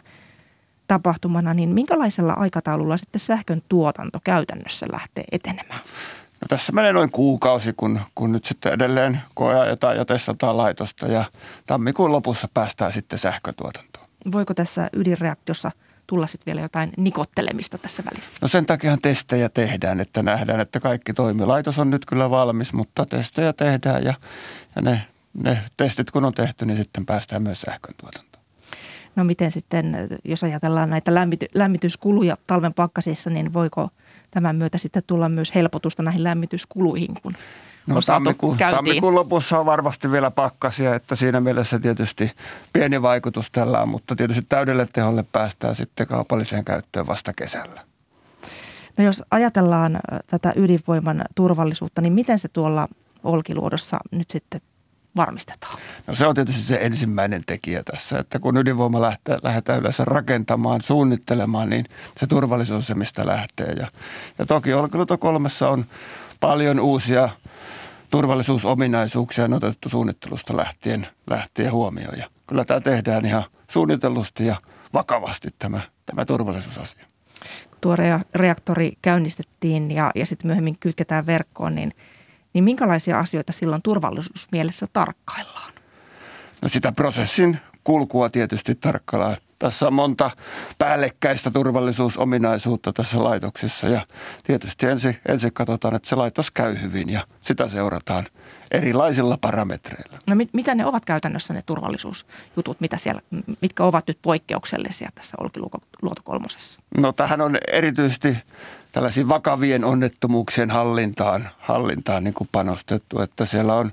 tapahtumana, 0.88 1.54
niin 1.54 1.70
minkälaisella 1.70 2.34
aikataululla 2.34 2.98
sitten 2.98 3.20
sähkön 3.20 3.62
tuotanto 3.70 4.20
käytännössä 4.24 4.86
lähtee 4.92 5.24
etenemään? 5.32 5.82
No 6.42 6.46
tässä 6.50 6.72
menee 6.72 6.94
noin 6.94 7.12
kuukausi, 7.12 7.74
kun, 7.78 8.00
kun 8.16 8.32
nyt 8.32 8.46
sitten 8.46 8.74
edelleen 8.74 9.22
koeajetaan 9.34 9.98
ja 9.98 10.06
testataan 10.06 10.58
laitosta 10.58 11.08
ja 11.08 11.24
tammikuun 11.66 12.12
lopussa 12.12 12.48
päästään 12.54 12.92
sitten 12.92 13.20
sähkötuotantoon. 13.20 14.06
Voiko 14.32 14.54
tässä 14.54 14.90
ydinreaktiossa 14.94 15.72
tulla 16.08 16.28
sitten 16.28 16.46
vielä 16.46 16.62
jotain 16.62 16.92
nikottelemista 16.98 17.78
tässä 17.78 18.04
välissä? 18.12 18.40
No 18.42 18.48
sen 18.48 18.66
takia 18.66 18.98
testejä 19.02 19.50
tehdään, 19.50 20.00
että 20.00 20.24
nähdään, 20.24 20.60
että 20.60 20.80
kaikki 20.80 21.14
toimii. 21.14 21.46
Laitos 21.46 21.80
on 21.80 21.90
nyt 21.90 22.06
kyllä 22.06 22.30
valmis, 22.30 22.74
mutta 22.74 23.06
testejä 23.06 23.54
tehdään 23.54 24.04
ja, 24.04 24.14
ja 24.76 24.82
ne, 24.82 25.08
ne 25.34 25.62
testit 25.78 26.12
kun 26.12 26.26
on 26.26 26.34
tehty, 26.34 26.66
niin 26.66 26.78
sitten 26.78 27.06
päästään 27.06 27.44
myös 27.44 27.62
sähkön 27.62 27.94
tuotantoon. 27.98 28.31
No 29.16 29.24
miten 29.24 29.52
sitten, 29.52 30.08
jos 30.26 30.44
ajatellaan 30.44 30.90
näitä 30.90 31.14
lämmity, 31.14 31.46
lämmityskuluja 31.54 32.38
talven 32.48 32.74
pakkasissa, 32.74 33.30
niin 33.30 33.54
voiko 33.54 33.90
tämän 34.32 34.56
myötä 34.56 34.78
sitten 34.78 35.04
tulla 35.08 35.30
myös 35.30 35.56
helpotusta 35.56 36.04
näihin 36.04 36.24
lämmityskuluihin, 36.24 37.14
kun 37.24 37.36
No, 37.88 37.96
tammikuun, 38.06 38.58
tammikuun 38.58 39.16
lopussa 39.16 39.60
on 39.60 39.66
varmasti 39.66 40.12
vielä 40.12 40.32
pakkasia, 40.32 40.96
että 40.96 41.16
siinä 41.16 41.40
mielessä 41.40 41.80
tietysti 41.80 42.32
pieni 42.74 43.02
vaikutus 43.02 43.52
tällä 43.52 43.82
on, 43.82 43.90
mutta 43.90 44.16
tietysti 44.16 44.46
täydelle 44.50 44.88
teholle 44.94 45.26
päästään 45.32 45.76
sitten 45.76 46.08
kaupalliseen 46.08 46.66
käyttöön 46.66 47.08
vasta 47.08 47.34
kesällä. 47.34 47.82
No 48.98 49.04
jos 49.04 49.24
ajatellaan 49.32 50.00
tätä 50.28 50.54
ydinvoiman 50.56 51.26
turvallisuutta, 51.36 52.02
niin 52.02 52.14
miten 52.14 52.40
se 52.40 52.48
tuolla 52.48 52.88
Olkiluodossa 53.24 53.98
nyt 54.12 54.32
sitten 54.32 54.62
varmistetaan? 55.16 55.78
No 56.08 56.16
se 56.16 56.28
on 56.28 56.36
tietysti 56.36 56.64
se 56.64 56.80
ensimmäinen 56.82 57.44
tekijä 57.46 57.84
tässä, 57.84 58.20
että 58.20 58.40
kun 58.40 58.58
ydinvoima 58.58 59.02
lähtee, 59.02 59.38
lähdetään 59.44 59.80
yleensä 59.80 60.06
rakentamaan, 60.06 60.82
suunnittelemaan, 60.82 61.70
niin 61.70 61.86
se 62.18 62.28
turvallisuus 62.28 62.76
on 62.76 62.84
se, 62.84 62.96
mistä 62.96 63.28
lähtee. 63.28 63.74
Ja, 63.80 63.88
ja 64.40 64.46
toki 64.46 64.74
Olkiluoto 64.74 65.18
kolmessa 65.18 65.70
on 65.70 65.86
paljon 66.40 66.80
uusia 66.80 67.30
turvallisuusominaisuuksia 68.12 69.44
on 69.44 69.54
otettu 69.54 69.90
suunnittelusta 69.90 70.58
lähtien, 70.58 71.08
lähtien 71.30 71.72
huomioon. 71.72 72.18
Ja 72.18 72.30
kyllä 72.48 72.66
tämä 72.66 72.82
tehdään 72.82 73.26
ihan 73.26 73.44
suunnitellusti 73.68 74.46
ja 74.46 74.56
vakavasti 74.94 75.50
tämä, 75.60 75.82
tämä 76.06 76.26
turvallisuusasia. 76.26 77.06
Tuo 77.82 77.96
reaktori 78.36 78.94
käynnistettiin 79.02 79.92
ja, 79.92 80.12
ja 80.16 80.26
sitten 80.26 80.48
myöhemmin 80.48 80.78
kytketään 80.80 81.26
verkkoon, 81.26 81.76
niin, 81.76 81.94
niin 82.54 82.64
minkälaisia 82.64 83.20
asioita 83.20 83.54
silloin 83.54 83.82
turvallisuusmielessä 83.82 84.88
tarkkaillaan? 84.94 85.74
No 86.62 86.70
sitä 86.70 86.92
prosessin 86.92 87.60
kulkua 87.84 88.30
tietysti 88.30 88.76
tarkkaillaan. 88.76 89.38
Tässä 89.60 89.88
on 89.88 89.94
monta 89.94 90.32
päällekkäistä 90.78 91.52
turvallisuusominaisuutta 91.52 92.94
tässä 92.94 93.24
laitoksessa 93.24 93.88
ja 93.88 94.02
tietysti 94.44 94.86
ensin, 94.86 95.18
ensin 95.28 95.54
katsotaan, 95.54 95.96
että 95.96 96.10
se 96.10 96.16
laitos 96.16 96.52
käy 96.52 96.82
hyvin 96.82 97.10
ja 97.10 97.28
sitä 97.42 97.70
seurataan 97.70 98.26
erilaisilla 98.72 99.38
parametreilla. 99.42 100.18
No 100.28 100.36
mit, 100.36 100.50
mitä 100.54 100.76
ne 100.76 100.86
ovat 100.86 101.06
käytännössä 101.06 101.54
ne 101.54 101.62
turvallisuusjutut, 101.66 102.82
mitä 102.82 102.98
siellä, 102.98 103.22
mitkä 103.62 103.84
ovat 103.84 104.08
nyt 104.08 104.18
poikkeuksellisia 104.22 105.10
tässä 105.16 105.38
Olkiluoto 105.40 106.22
kolmosessa? 106.24 106.82
No 106.98 107.14
tähän 107.14 107.42
on 107.42 107.58
erityisesti 107.72 108.38
tällaisiin 108.92 109.30
vakavien 109.30 109.86
onnettomuuksien 109.86 110.72
hallintaan, 110.72 111.50
hallintaan 111.60 112.24
niin 112.24 112.34
kuin 112.34 112.50
panostettu, 112.52 113.22
että 113.22 113.46
siellä 113.46 113.74
on 113.74 113.92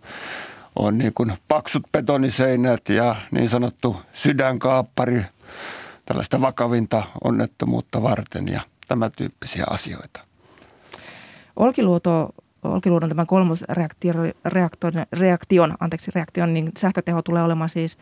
on 0.76 0.98
niin 0.98 1.12
kuin 1.14 1.32
paksut 1.48 1.82
betoniseinät 1.92 2.88
ja 2.88 3.16
niin 3.30 3.48
sanottu 3.48 3.96
sydänkaappari 4.12 5.22
tällaista 6.06 6.40
vakavinta 6.40 7.02
onnettomuutta 7.24 8.02
varten 8.02 8.48
ja 8.48 8.60
tämä 8.88 9.10
tyyppisiä 9.10 9.64
asioita. 9.70 10.20
Olkiluoto 11.56 12.34
Olkiluodon 12.62 13.08
tämän 13.08 13.26
kolmosreaktion, 13.26 14.32
reaktion, 15.12 15.74
anteeksi, 15.80 16.10
reaktion, 16.14 16.54
niin 16.54 16.72
sähköteho 16.78 17.22
tulee 17.22 17.42
olemaan 17.42 17.70
siis 17.70 17.98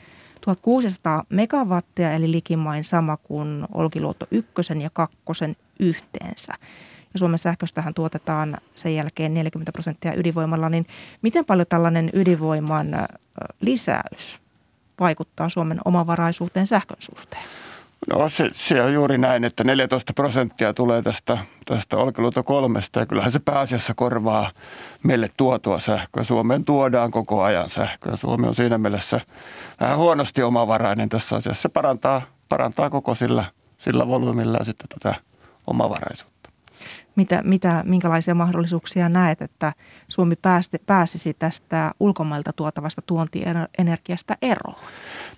1600 0.54 1.24
megawattia, 1.28 2.12
eli 2.12 2.30
likimain 2.30 2.84
sama 2.84 3.16
kuin 3.16 3.64
Olkiluoto 3.74 4.26
ykkösen 4.30 4.82
ja 4.82 4.90
kakkosen 4.92 5.56
yhteensä. 5.80 6.52
Ja 7.14 7.18
Suomen 7.18 7.38
sähköstähän 7.38 7.94
tuotetaan 7.94 8.56
sen 8.74 8.94
jälkeen 8.94 9.34
40 9.34 9.72
prosenttia 9.72 10.14
ydinvoimalla, 10.16 10.68
niin 10.68 10.86
miten 11.22 11.44
paljon 11.44 11.66
tällainen 11.68 12.10
ydinvoiman 12.12 12.86
lisäys 13.60 14.40
vaikuttaa 15.00 15.48
Suomen 15.48 15.78
omavaraisuuteen 15.84 16.66
sähkön 16.66 16.96
suhteen? 17.00 17.44
No 18.12 18.28
se, 18.28 18.50
se 18.52 18.82
on 18.82 18.94
juuri 18.94 19.18
näin, 19.18 19.44
että 19.44 19.64
14 19.64 20.12
prosenttia 20.12 20.74
tulee 20.74 21.02
tästä, 21.02 21.38
tästä 21.64 21.96
Olkiluoto 21.96 22.42
kolmesta 22.42 23.00
ja 23.00 23.06
kyllähän 23.06 23.32
se 23.32 23.38
pääasiassa 23.38 23.94
korvaa 23.94 24.50
meille 25.02 25.30
tuotua 25.36 25.80
sähköä. 25.80 26.24
Suomeen 26.24 26.64
tuodaan 26.64 27.10
koko 27.10 27.42
ajan 27.42 27.70
sähköä. 27.70 28.16
Suomi 28.16 28.48
on 28.48 28.54
siinä 28.54 28.78
mielessä 28.78 29.20
vähän 29.80 29.98
huonosti 29.98 30.42
omavarainen 30.42 31.08
tässä 31.08 31.36
asiassa. 31.36 31.62
Se 31.62 31.68
parantaa, 31.68 32.22
parantaa 32.48 32.90
koko 32.90 33.14
sillä, 33.14 33.44
sillä 33.78 34.08
volyymilla 34.08 34.58
sitten 34.64 34.88
tätä 34.88 35.14
omavaraisuutta. 35.66 36.35
Mitä, 37.16 37.42
mitä, 37.44 37.82
minkälaisia 37.86 38.34
mahdollisuuksia 38.34 39.08
näet, 39.08 39.42
että 39.42 39.72
Suomi 40.08 40.36
päästi, 40.42 40.78
pääsisi 40.86 41.34
tästä 41.34 41.92
ulkomailta 42.00 42.52
tuotavasta 42.52 43.02
tuontienergiasta 43.02 44.36
eroon? 44.42 44.76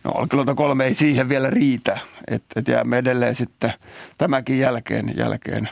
No 0.04 0.10
Olkiluoto 0.14 0.54
kolme 0.54 0.84
ei 0.84 0.94
siihen 0.94 1.28
vielä 1.28 1.50
riitä, 1.50 1.98
että 2.28 2.60
et 2.60 2.68
jäämme 2.68 2.98
edelleen 2.98 3.34
sitten 3.34 3.72
tämänkin 4.18 4.58
jälkeen, 4.58 5.12
jälkeen 5.16 5.68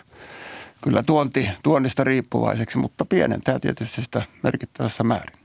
kyllä 0.83 1.03
tuonti, 1.03 1.51
tuonnista 1.62 2.05
riippuvaiseksi, 2.05 2.78
mutta 2.78 3.05
pienentää 3.05 3.59
tietysti 3.59 4.03
sitä 4.03 4.23
merkittävässä 4.43 5.05
määrin. 5.05 5.37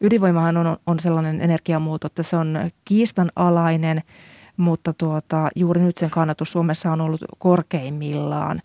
Ydinvoimahan 0.00 0.56
on, 0.56 0.76
on 0.86 1.00
sellainen 1.00 1.40
energiamuoto, 1.40 2.06
että 2.06 2.22
se 2.22 2.36
on 2.36 2.58
kiistanalainen, 2.84 4.02
mutta 4.56 4.92
tuota, 4.92 5.48
juuri 5.56 5.80
nyt 5.80 5.98
sen 5.98 6.10
kannatus 6.10 6.52
Suomessa 6.52 6.92
on 6.92 7.00
ollut 7.00 7.24
korkeimmillaan. 7.38 8.60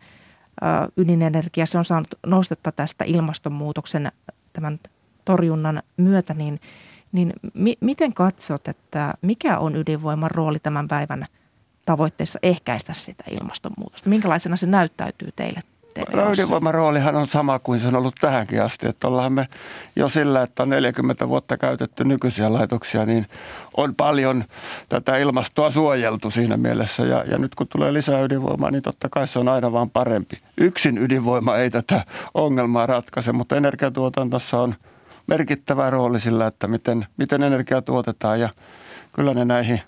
Ydinenergia, 0.98 1.65
se 1.65 1.77
on 1.77 1.86
saanut 1.86 2.15
nostetta 2.26 2.72
tästä 2.72 3.06
ilmastonmuutoksen 3.07 4.11
tämän 4.53 4.80
torjunnan 5.26 5.84
myötä, 5.98 6.34
niin– 6.34 6.60
niin 7.11 7.34
mi- 7.53 7.77
miten 7.81 8.14
katsot, 8.14 8.68
että 8.68 9.14
mikä 9.22 9.57
on 9.57 9.76
ydinvoiman 9.76 10.31
rooli 10.31 10.60
tämän 10.60 10.88
päivän 10.88 11.26
tavoitteessa 11.86 12.40
ehkäistä 12.44 12.94
sitä 12.94 13.23
ilmastonmuutosta? 13.41 14.10
Minkälaisena 14.10 14.57
se 14.57 14.68
näyttäytyy 14.68 15.30
teille? 15.36 15.60
No, 16.14 16.32
ydinvoiman 16.32 16.74
roolihan 16.74 17.16
on 17.16 17.28
sama 17.28 17.60
kuin 17.60 17.80
se 17.80 17.88
on 17.88 17.95
ollut 17.95 18.16
tähänkin 18.22 18.64
asti. 18.64 18.90
Että 18.90 19.07
ollaan 19.07 19.34
me 19.34 19.48
jo 19.95 20.10
sillä, 20.10 20.44
että 20.44 20.64
on 20.64 20.70
40 20.70 21.30
vuotta 21.30 21.57
käytetty 21.57 22.03
nykyisiä 22.03 22.53
laitoksia, 22.53 23.06
niin 23.06 23.26
on 23.78 23.95
paljon 23.95 24.44
tätä 24.90 25.18
ilmastoa 25.18 25.72
suojeltu 25.72 26.32
siinä 26.32 26.57
mielessä. 26.57 27.03
Ja, 27.03 27.24
ja 27.32 27.38
nyt 27.38 27.56
kun 27.56 27.68
tulee 27.68 27.94
lisää 27.94 28.22
ydinvoimaa, 28.22 28.72
niin 28.72 28.84
totta 28.84 29.10
kai 29.10 29.28
se 29.28 29.40
on 29.40 29.48
aina 29.48 29.72
vaan 29.72 29.90
parempi. 29.90 30.38
Yksin 30.57 30.98
ydinvoima 30.98 31.57
ei 31.57 31.70
tätä 31.70 32.06
ongelmaa 32.34 32.86
ratkaise, 32.86 33.32
mutta 33.32 33.57
energiatuotantossa 33.57 34.61
on– 34.61 34.76
merkittävä 35.30 35.90
rooli 35.90 36.20
sillä, 36.20 36.48
että 36.48 36.68
miten, 36.68 37.06
miten 37.18 37.44
energia 37.44 37.82
tuotetaan 37.82 38.40
ja 38.40 38.49
kyllä 39.14 39.34
ne 39.34 39.45
näihin, 39.45 39.82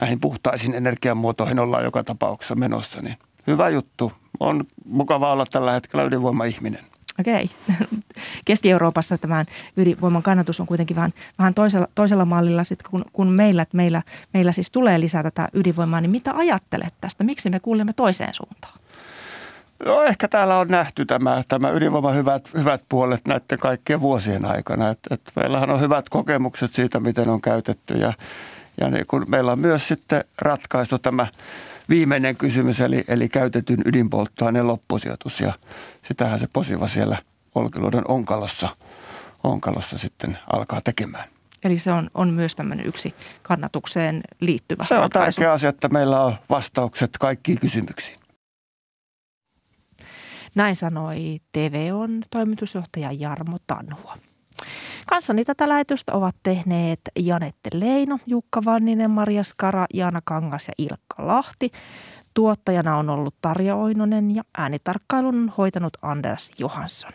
näihin 0.00 0.20
puhtaisiin 0.20 0.74
energiamuotoihin 0.74 1.58
ollaan 1.58 1.84
joka 1.84 2.04
tapauksessa 2.04 2.54
menossa. 2.54 3.00
Niin 3.00 3.16
hyvä 3.46 3.68
juttu. 3.68 4.12
On 4.40 4.64
mukava 4.84 5.32
olla 5.32 5.46
tällä 5.46 5.72
hetkellä 5.72 6.04
ydinvoima-ihminen. 6.04 6.80
Okei. 7.20 7.50
Keski-Euroopassa 8.44 9.18
tämän 9.18 9.46
ydinvoiman 9.76 10.22
kannatus 10.22 10.60
on 10.60 10.66
kuitenkin 10.66 10.96
vähän, 10.96 11.12
vähän 11.38 11.54
toisella, 11.54 11.88
toisella 11.94 12.24
mallilla 12.24 12.64
sit 12.64 12.82
kun, 12.82 13.04
kun 13.12 13.32
meillä, 13.32 13.62
että 13.62 13.76
meillä, 13.76 14.02
meillä 14.34 14.52
siis 14.52 14.70
tulee 14.70 15.00
lisää 15.00 15.22
tätä 15.22 15.48
ydinvoimaa, 15.52 16.00
niin 16.00 16.10
mitä 16.10 16.32
ajattelet 16.36 16.94
tästä? 17.00 17.24
Miksi 17.24 17.50
me 17.50 17.60
kuulemme 17.60 17.92
toiseen 17.92 18.34
suuntaan? 18.34 18.74
No 19.86 20.02
ehkä 20.02 20.28
täällä 20.28 20.58
on 20.58 20.68
nähty 20.68 21.06
tämä, 21.06 21.42
tämä 21.48 21.70
ydinvoiman 21.70 22.14
hyvät, 22.14 22.54
hyvät 22.54 22.82
puolet 22.88 23.20
näiden 23.28 23.58
kaikkien 23.58 24.00
vuosien 24.00 24.44
aikana. 24.44 24.88
Et, 24.88 24.98
et 25.10 25.20
meillähän 25.36 25.70
on 25.70 25.80
hyvät 25.80 26.08
kokemukset 26.08 26.74
siitä, 26.74 27.00
miten 27.00 27.28
on 27.28 27.40
käytetty 27.40 27.94
ja, 27.94 28.12
ja 28.80 28.90
niin 28.90 29.06
kun 29.06 29.24
meillä 29.28 29.52
on 29.52 29.58
myös 29.58 29.88
sitten 29.88 30.24
ratkaistu 30.38 30.98
tämä 30.98 31.26
viimeinen 31.88 32.36
kysymys, 32.36 32.80
eli, 32.80 33.04
eli 33.08 33.28
käytetyn 33.28 33.78
ydinpolttoaineen 33.84 34.66
loppusijoitus 34.66 35.40
ja 35.40 35.52
sitähän 36.08 36.38
se 36.38 36.48
posiva 36.52 36.88
siellä 36.88 37.18
Olkiluodon 37.54 38.04
onkalossa, 38.08 38.68
onkalossa 39.44 39.98
sitten 39.98 40.38
alkaa 40.52 40.80
tekemään. 40.80 41.24
Eli 41.64 41.78
se 41.78 41.92
on, 41.92 42.10
on 42.14 42.28
myös 42.30 42.54
tämmöinen 42.56 42.86
yksi 42.86 43.14
kannatukseen 43.42 44.20
liittyvä 44.40 44.84
Se 44.84 44.94
on 44.94 45.00
ratkaisu. 45.00 45.40
tärkeä 45.40 45.52
asia, 45.52 45.68
että 45.68 45.88
meillä 45.88 46.20
on 46.20 46.34
vastaukset 46.50 47.10
kaikkiin 47.20 47.60
kysymyksiin. 47.60 48.16
Näin 50.54 50.76
sanoi 50.76 51.40
TVOn 51.52 52.22
toimitusjohtaja 52.30 53.12
Jarmo 53.12 53.56
Tanhua. 53.66 54.16
Kanssani 55.06 55.44
tätä 55.44 55.68
lähetystä 55.68 56.12
ovat 56.12 56.36
tehneet 56.42 57.00
Janette 57.18 57.70
Leino, 57.74 58.18
Jukka 58.26 58.64
Vanninen, 58.64 59.10
Maria 59.10 59.44
Skara, 59.44 59.86
Jaana 59.94 60.20
Kangas 60.24 60.68
ja 60.68 60.74
Ilkka 60.78 61.26
Lahti. 61.26 61.70
Tuottajana 62.34 62.96
on 62.96 63.10
ollut 63.10 63.34
Tarja 63.40 63.76
Oinonen 63.76 64.34
ja 64.34 64.42
äänitarkkailun 64.58 65.34
on 65.34 65.52
hoitanut 65.58 65.92
Anders 66.02 66.50
Johansson. 66.58 67.12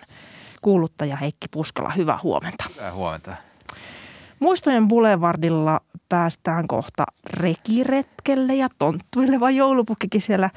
Kuuluttaja 0.61 1.15
Heikki 1.15 1.47
Puskala, 1.51 1.89
hyvää 1.89 2.19
huomenta. 2.23 2.65
Hyvää 2.75 2.93
huomenta. 2.93 3.48
Muistojen 4.39 4.87
Boulevardilla 4.87 5.81
päästään 6.09 6.67
kohta 6.67 7.03
rekiretkelle 7.29 8.55
ja 8.55 8.67
tonttuileva 8.79 9.51
joulupukkikin 9.51 10.21
siellä 10.21 10.49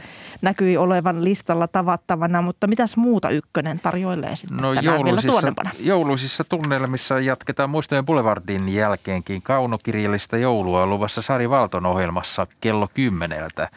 näkyi 0.43 0.77
olevan 0.77 1.25
listalla 1.25 1.69
tavattavana, 1.69 2.43
mutta 2.43 2.67
mitäs 2.67 2.97
muuta 2.97 3.31
ykkönen 3.31 3.81
tarjoilee 3.81 4.37
sitten 4.37 4.57
no, 4.57 4.75
tänään 4.75 5.05
vielä 5.05 5.23
tuonnepana? 5.23 5.71
Jouluisissa 5.81 6.45
tunnelmissa 6.45 7.21
jatketaan 7.21 7.71
Muistojen 7.71 8.07
Boulevardin 8.07 8.75
jälkeenkin 8.75 9.43
kaunokirjallista 9.43 10.37
joulua 10.37 10.87
luvassa 10.87 11.23
Sari 11.23 11.51
Valton 11.51 11.87
ohjelmassa 11.87 12.47
kello 12.61 12.89
kymmeneltä. 12.95 13.69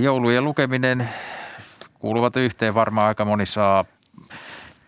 Joulujen 0.00 0.44
lukeminen 0.44 1.08
kuuluvat 1.98 2.36
yhteen 2.36 2.74
varmaan 2.74 3.08
aika 3.08 3.24
moni 3.24 3.46
saa 3.46 3.84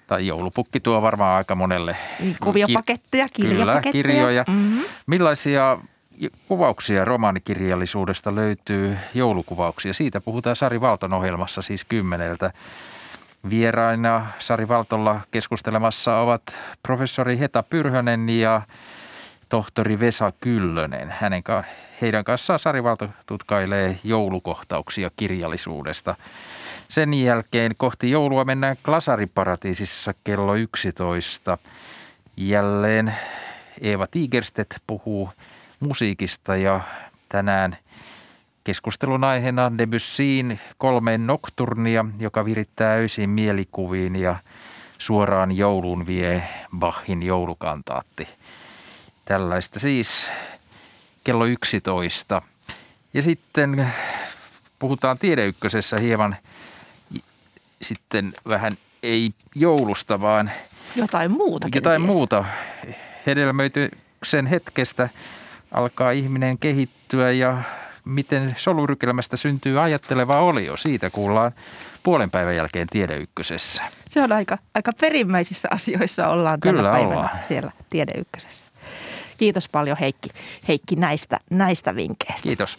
tai 0.09 0.27
joulupukki 0.27 0.81
tuo 0.81 1.03
varmaan 1.03 1.37
aika 1.37 1.55
monelle. 1.55 1.97
Niin, 2.21 2.37
kuvia 2.43 2.67
paketteja, 2.73 3.27
kirjapaketteja. 3.33 3.93
Kyllä, 3.93 3.93
kirjoja. 3.93 4.45
Mm-hmm. 4.49 4.85
Millaisia 5.07 5.79
kuvauksia 6.49 7.05
romaanikirjallisuudesta 7.05 8.35
löytyy 8.35 8.97
joulukuvauksia? 9.15 9.95
Siitä 9.95 10.21
puhutaan 10.21 10.57
Sari 10.57 10.81
Valton 10.81 11.13
ohjelmassa 11.13 11.63
siis 11.63 11.85
kymmeneltä. 11.85 12.53
Vieraina 13.51 14.27
Sari 14.39 14.69
Valtolla 14.69 15.21
keskustelemassa 15.31 16.17
ovat 16.17 16.43
professori 16.83 17.39
Heta 17.39 17.63
Pyrhönen 17.63 18.29
ja 18.29 18.63
tohtori 19.49 20.01
Vesa 20.01 20.33
Kyllönen. 20.41 21.15
Hänen, 21.21 21.43
heidän 22.01 22.25
kanssaan 22.25 22.59
Sari 22.59 22.85
Valto 22.85 23.09
tutkailee 23.27 23.99
joulukohtauksia 24.05 25.11
kirjallisuudesta. 25.17 26.15
Sen 26.91 27.15
jälkeen 27.15 27.75
kohti 27.77 28.11
joulua 28.11 28.45
mennään 28.45 28.77
Glasariparatiisissa 28.85 30.15
kello 30.25 30.55
11. 30.55 31.59
Jälleen 32.37 33.15
Eeva 33.81 34.07
Tigerstedt 34.07 34.75
puhuu 34.87 35.31
musiikista 35.81 36.57
ja 36.57 36.81
tänään 37.29 37.77
keskustelun 38.65 39.25
aiheena 39.25 39.73
Debussyin 39.79 40.61
kolme 40.79 41.19
nokturnia, 41.19 42.05
joka 42.19 42.45
virittää 42.45 42.95
öisin 42.95 43.31
mielikuviin 43.31 44.17
ja 44.17 44.37
suoraan 44.99 45.57
joulun 45.57 46.07
vie 46.07 46.43
Bachin 46.79 47.23
joulukantaatti. 47.23 48.29
Tällaista 49.25 49.79
siis 49.79 50.31
kello 51.25 51.45
11. 51.45 52.43
Ja 53.15 53.23
sitten 53.23 53.93
puhutaan 54.79 55.19
Tiedeykkösessä 55.19 55.97
hieman 55.97 56.37
sitten 57.83 58.33
vähän 58.49 58.73
ei 59.03 59.31
joulusta, 59.55 60.21
vaan 60.21 60.51
jotain 60.97 61.31
muuta. 61.31 61.69
Jotain 61.75 62.01
kenties. 62.01 62.15
muuta. 62.15 62.45
Hedelmöityksen 63.27 64.47
hetkestä 64.47 65.09
alkaa 65.73 66.11
ihminen 66.11 66.59
kehittyä 66.59 67.31
ja 67.33 67.63
miten 68.05 68.55
solurykelmästä 68.59 69.37
syntyy 69.37 69.83
ajatteleva 69.83 70.41
olio. 70.41 70.77
Siitä 70.77 71.11
kuullaan 71.11 71.53
puolen 72.03 72.31
päivän 72.31 72.57
jälkeen 72.57 72.87
Tiedeykkösessä. 72.91 73.83
Se 74.09 74.23
on 74.23 74.33
aika, 74.33 74.59
aika 74.75 74.91
perimmäisissä 75.01 75.69
asioissa 75.73 76.29
ollaan 76.29 76.61
Kyllä 76.61 76.83
tänä 76.83 76.93
päivänä 76.93 77.17
ollaan. 77.17 77.39
siellä 77.49 77.73
Tiedeykkösessä. 77.91 78.71
Kiitos 79.39 79.69
paljon 79.69 79.97
Heikki, 80.01 80.31
Heikki 80.69 80.97
näistä, 80.97 81.39
näistä 81.51 81.97
vinkkeistä. 81.97 82.43
Kiitos. 82.43 82.79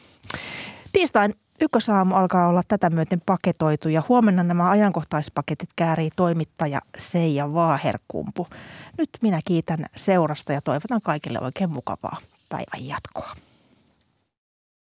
Tiistain 0.93 1.35
Ykkösaamu 1.61 2.15
alkaa 2.15 2.47
olla 2.47 2.61
tätä 2.67 2.89
myöten 2.89 3.21
paketoitu 3.25 3.89
ja 3.89 4.03
huomenna 4.09 4.43
nämä 4.43 4.69
ajankohtaispaketit 4.69 5.69
käärii 5.75 6.09
toimittaja 6.15 6.81
Seija 6.97 7.53
Vaaherkumpu. 7.53 8.47
Nyt 8.97 9.09
minä 9.21 9.39
kiitän 9.45 9.85
seurasta 9.95 10.53
ja 10.53 10.61
toivotan 10.61 11.01
kaikille 11.01 11.39
oikein 11.39 11.69
mukavaa 11.69 12.17
päivän 12.49 12.87
jatkoa. 12.87 13.48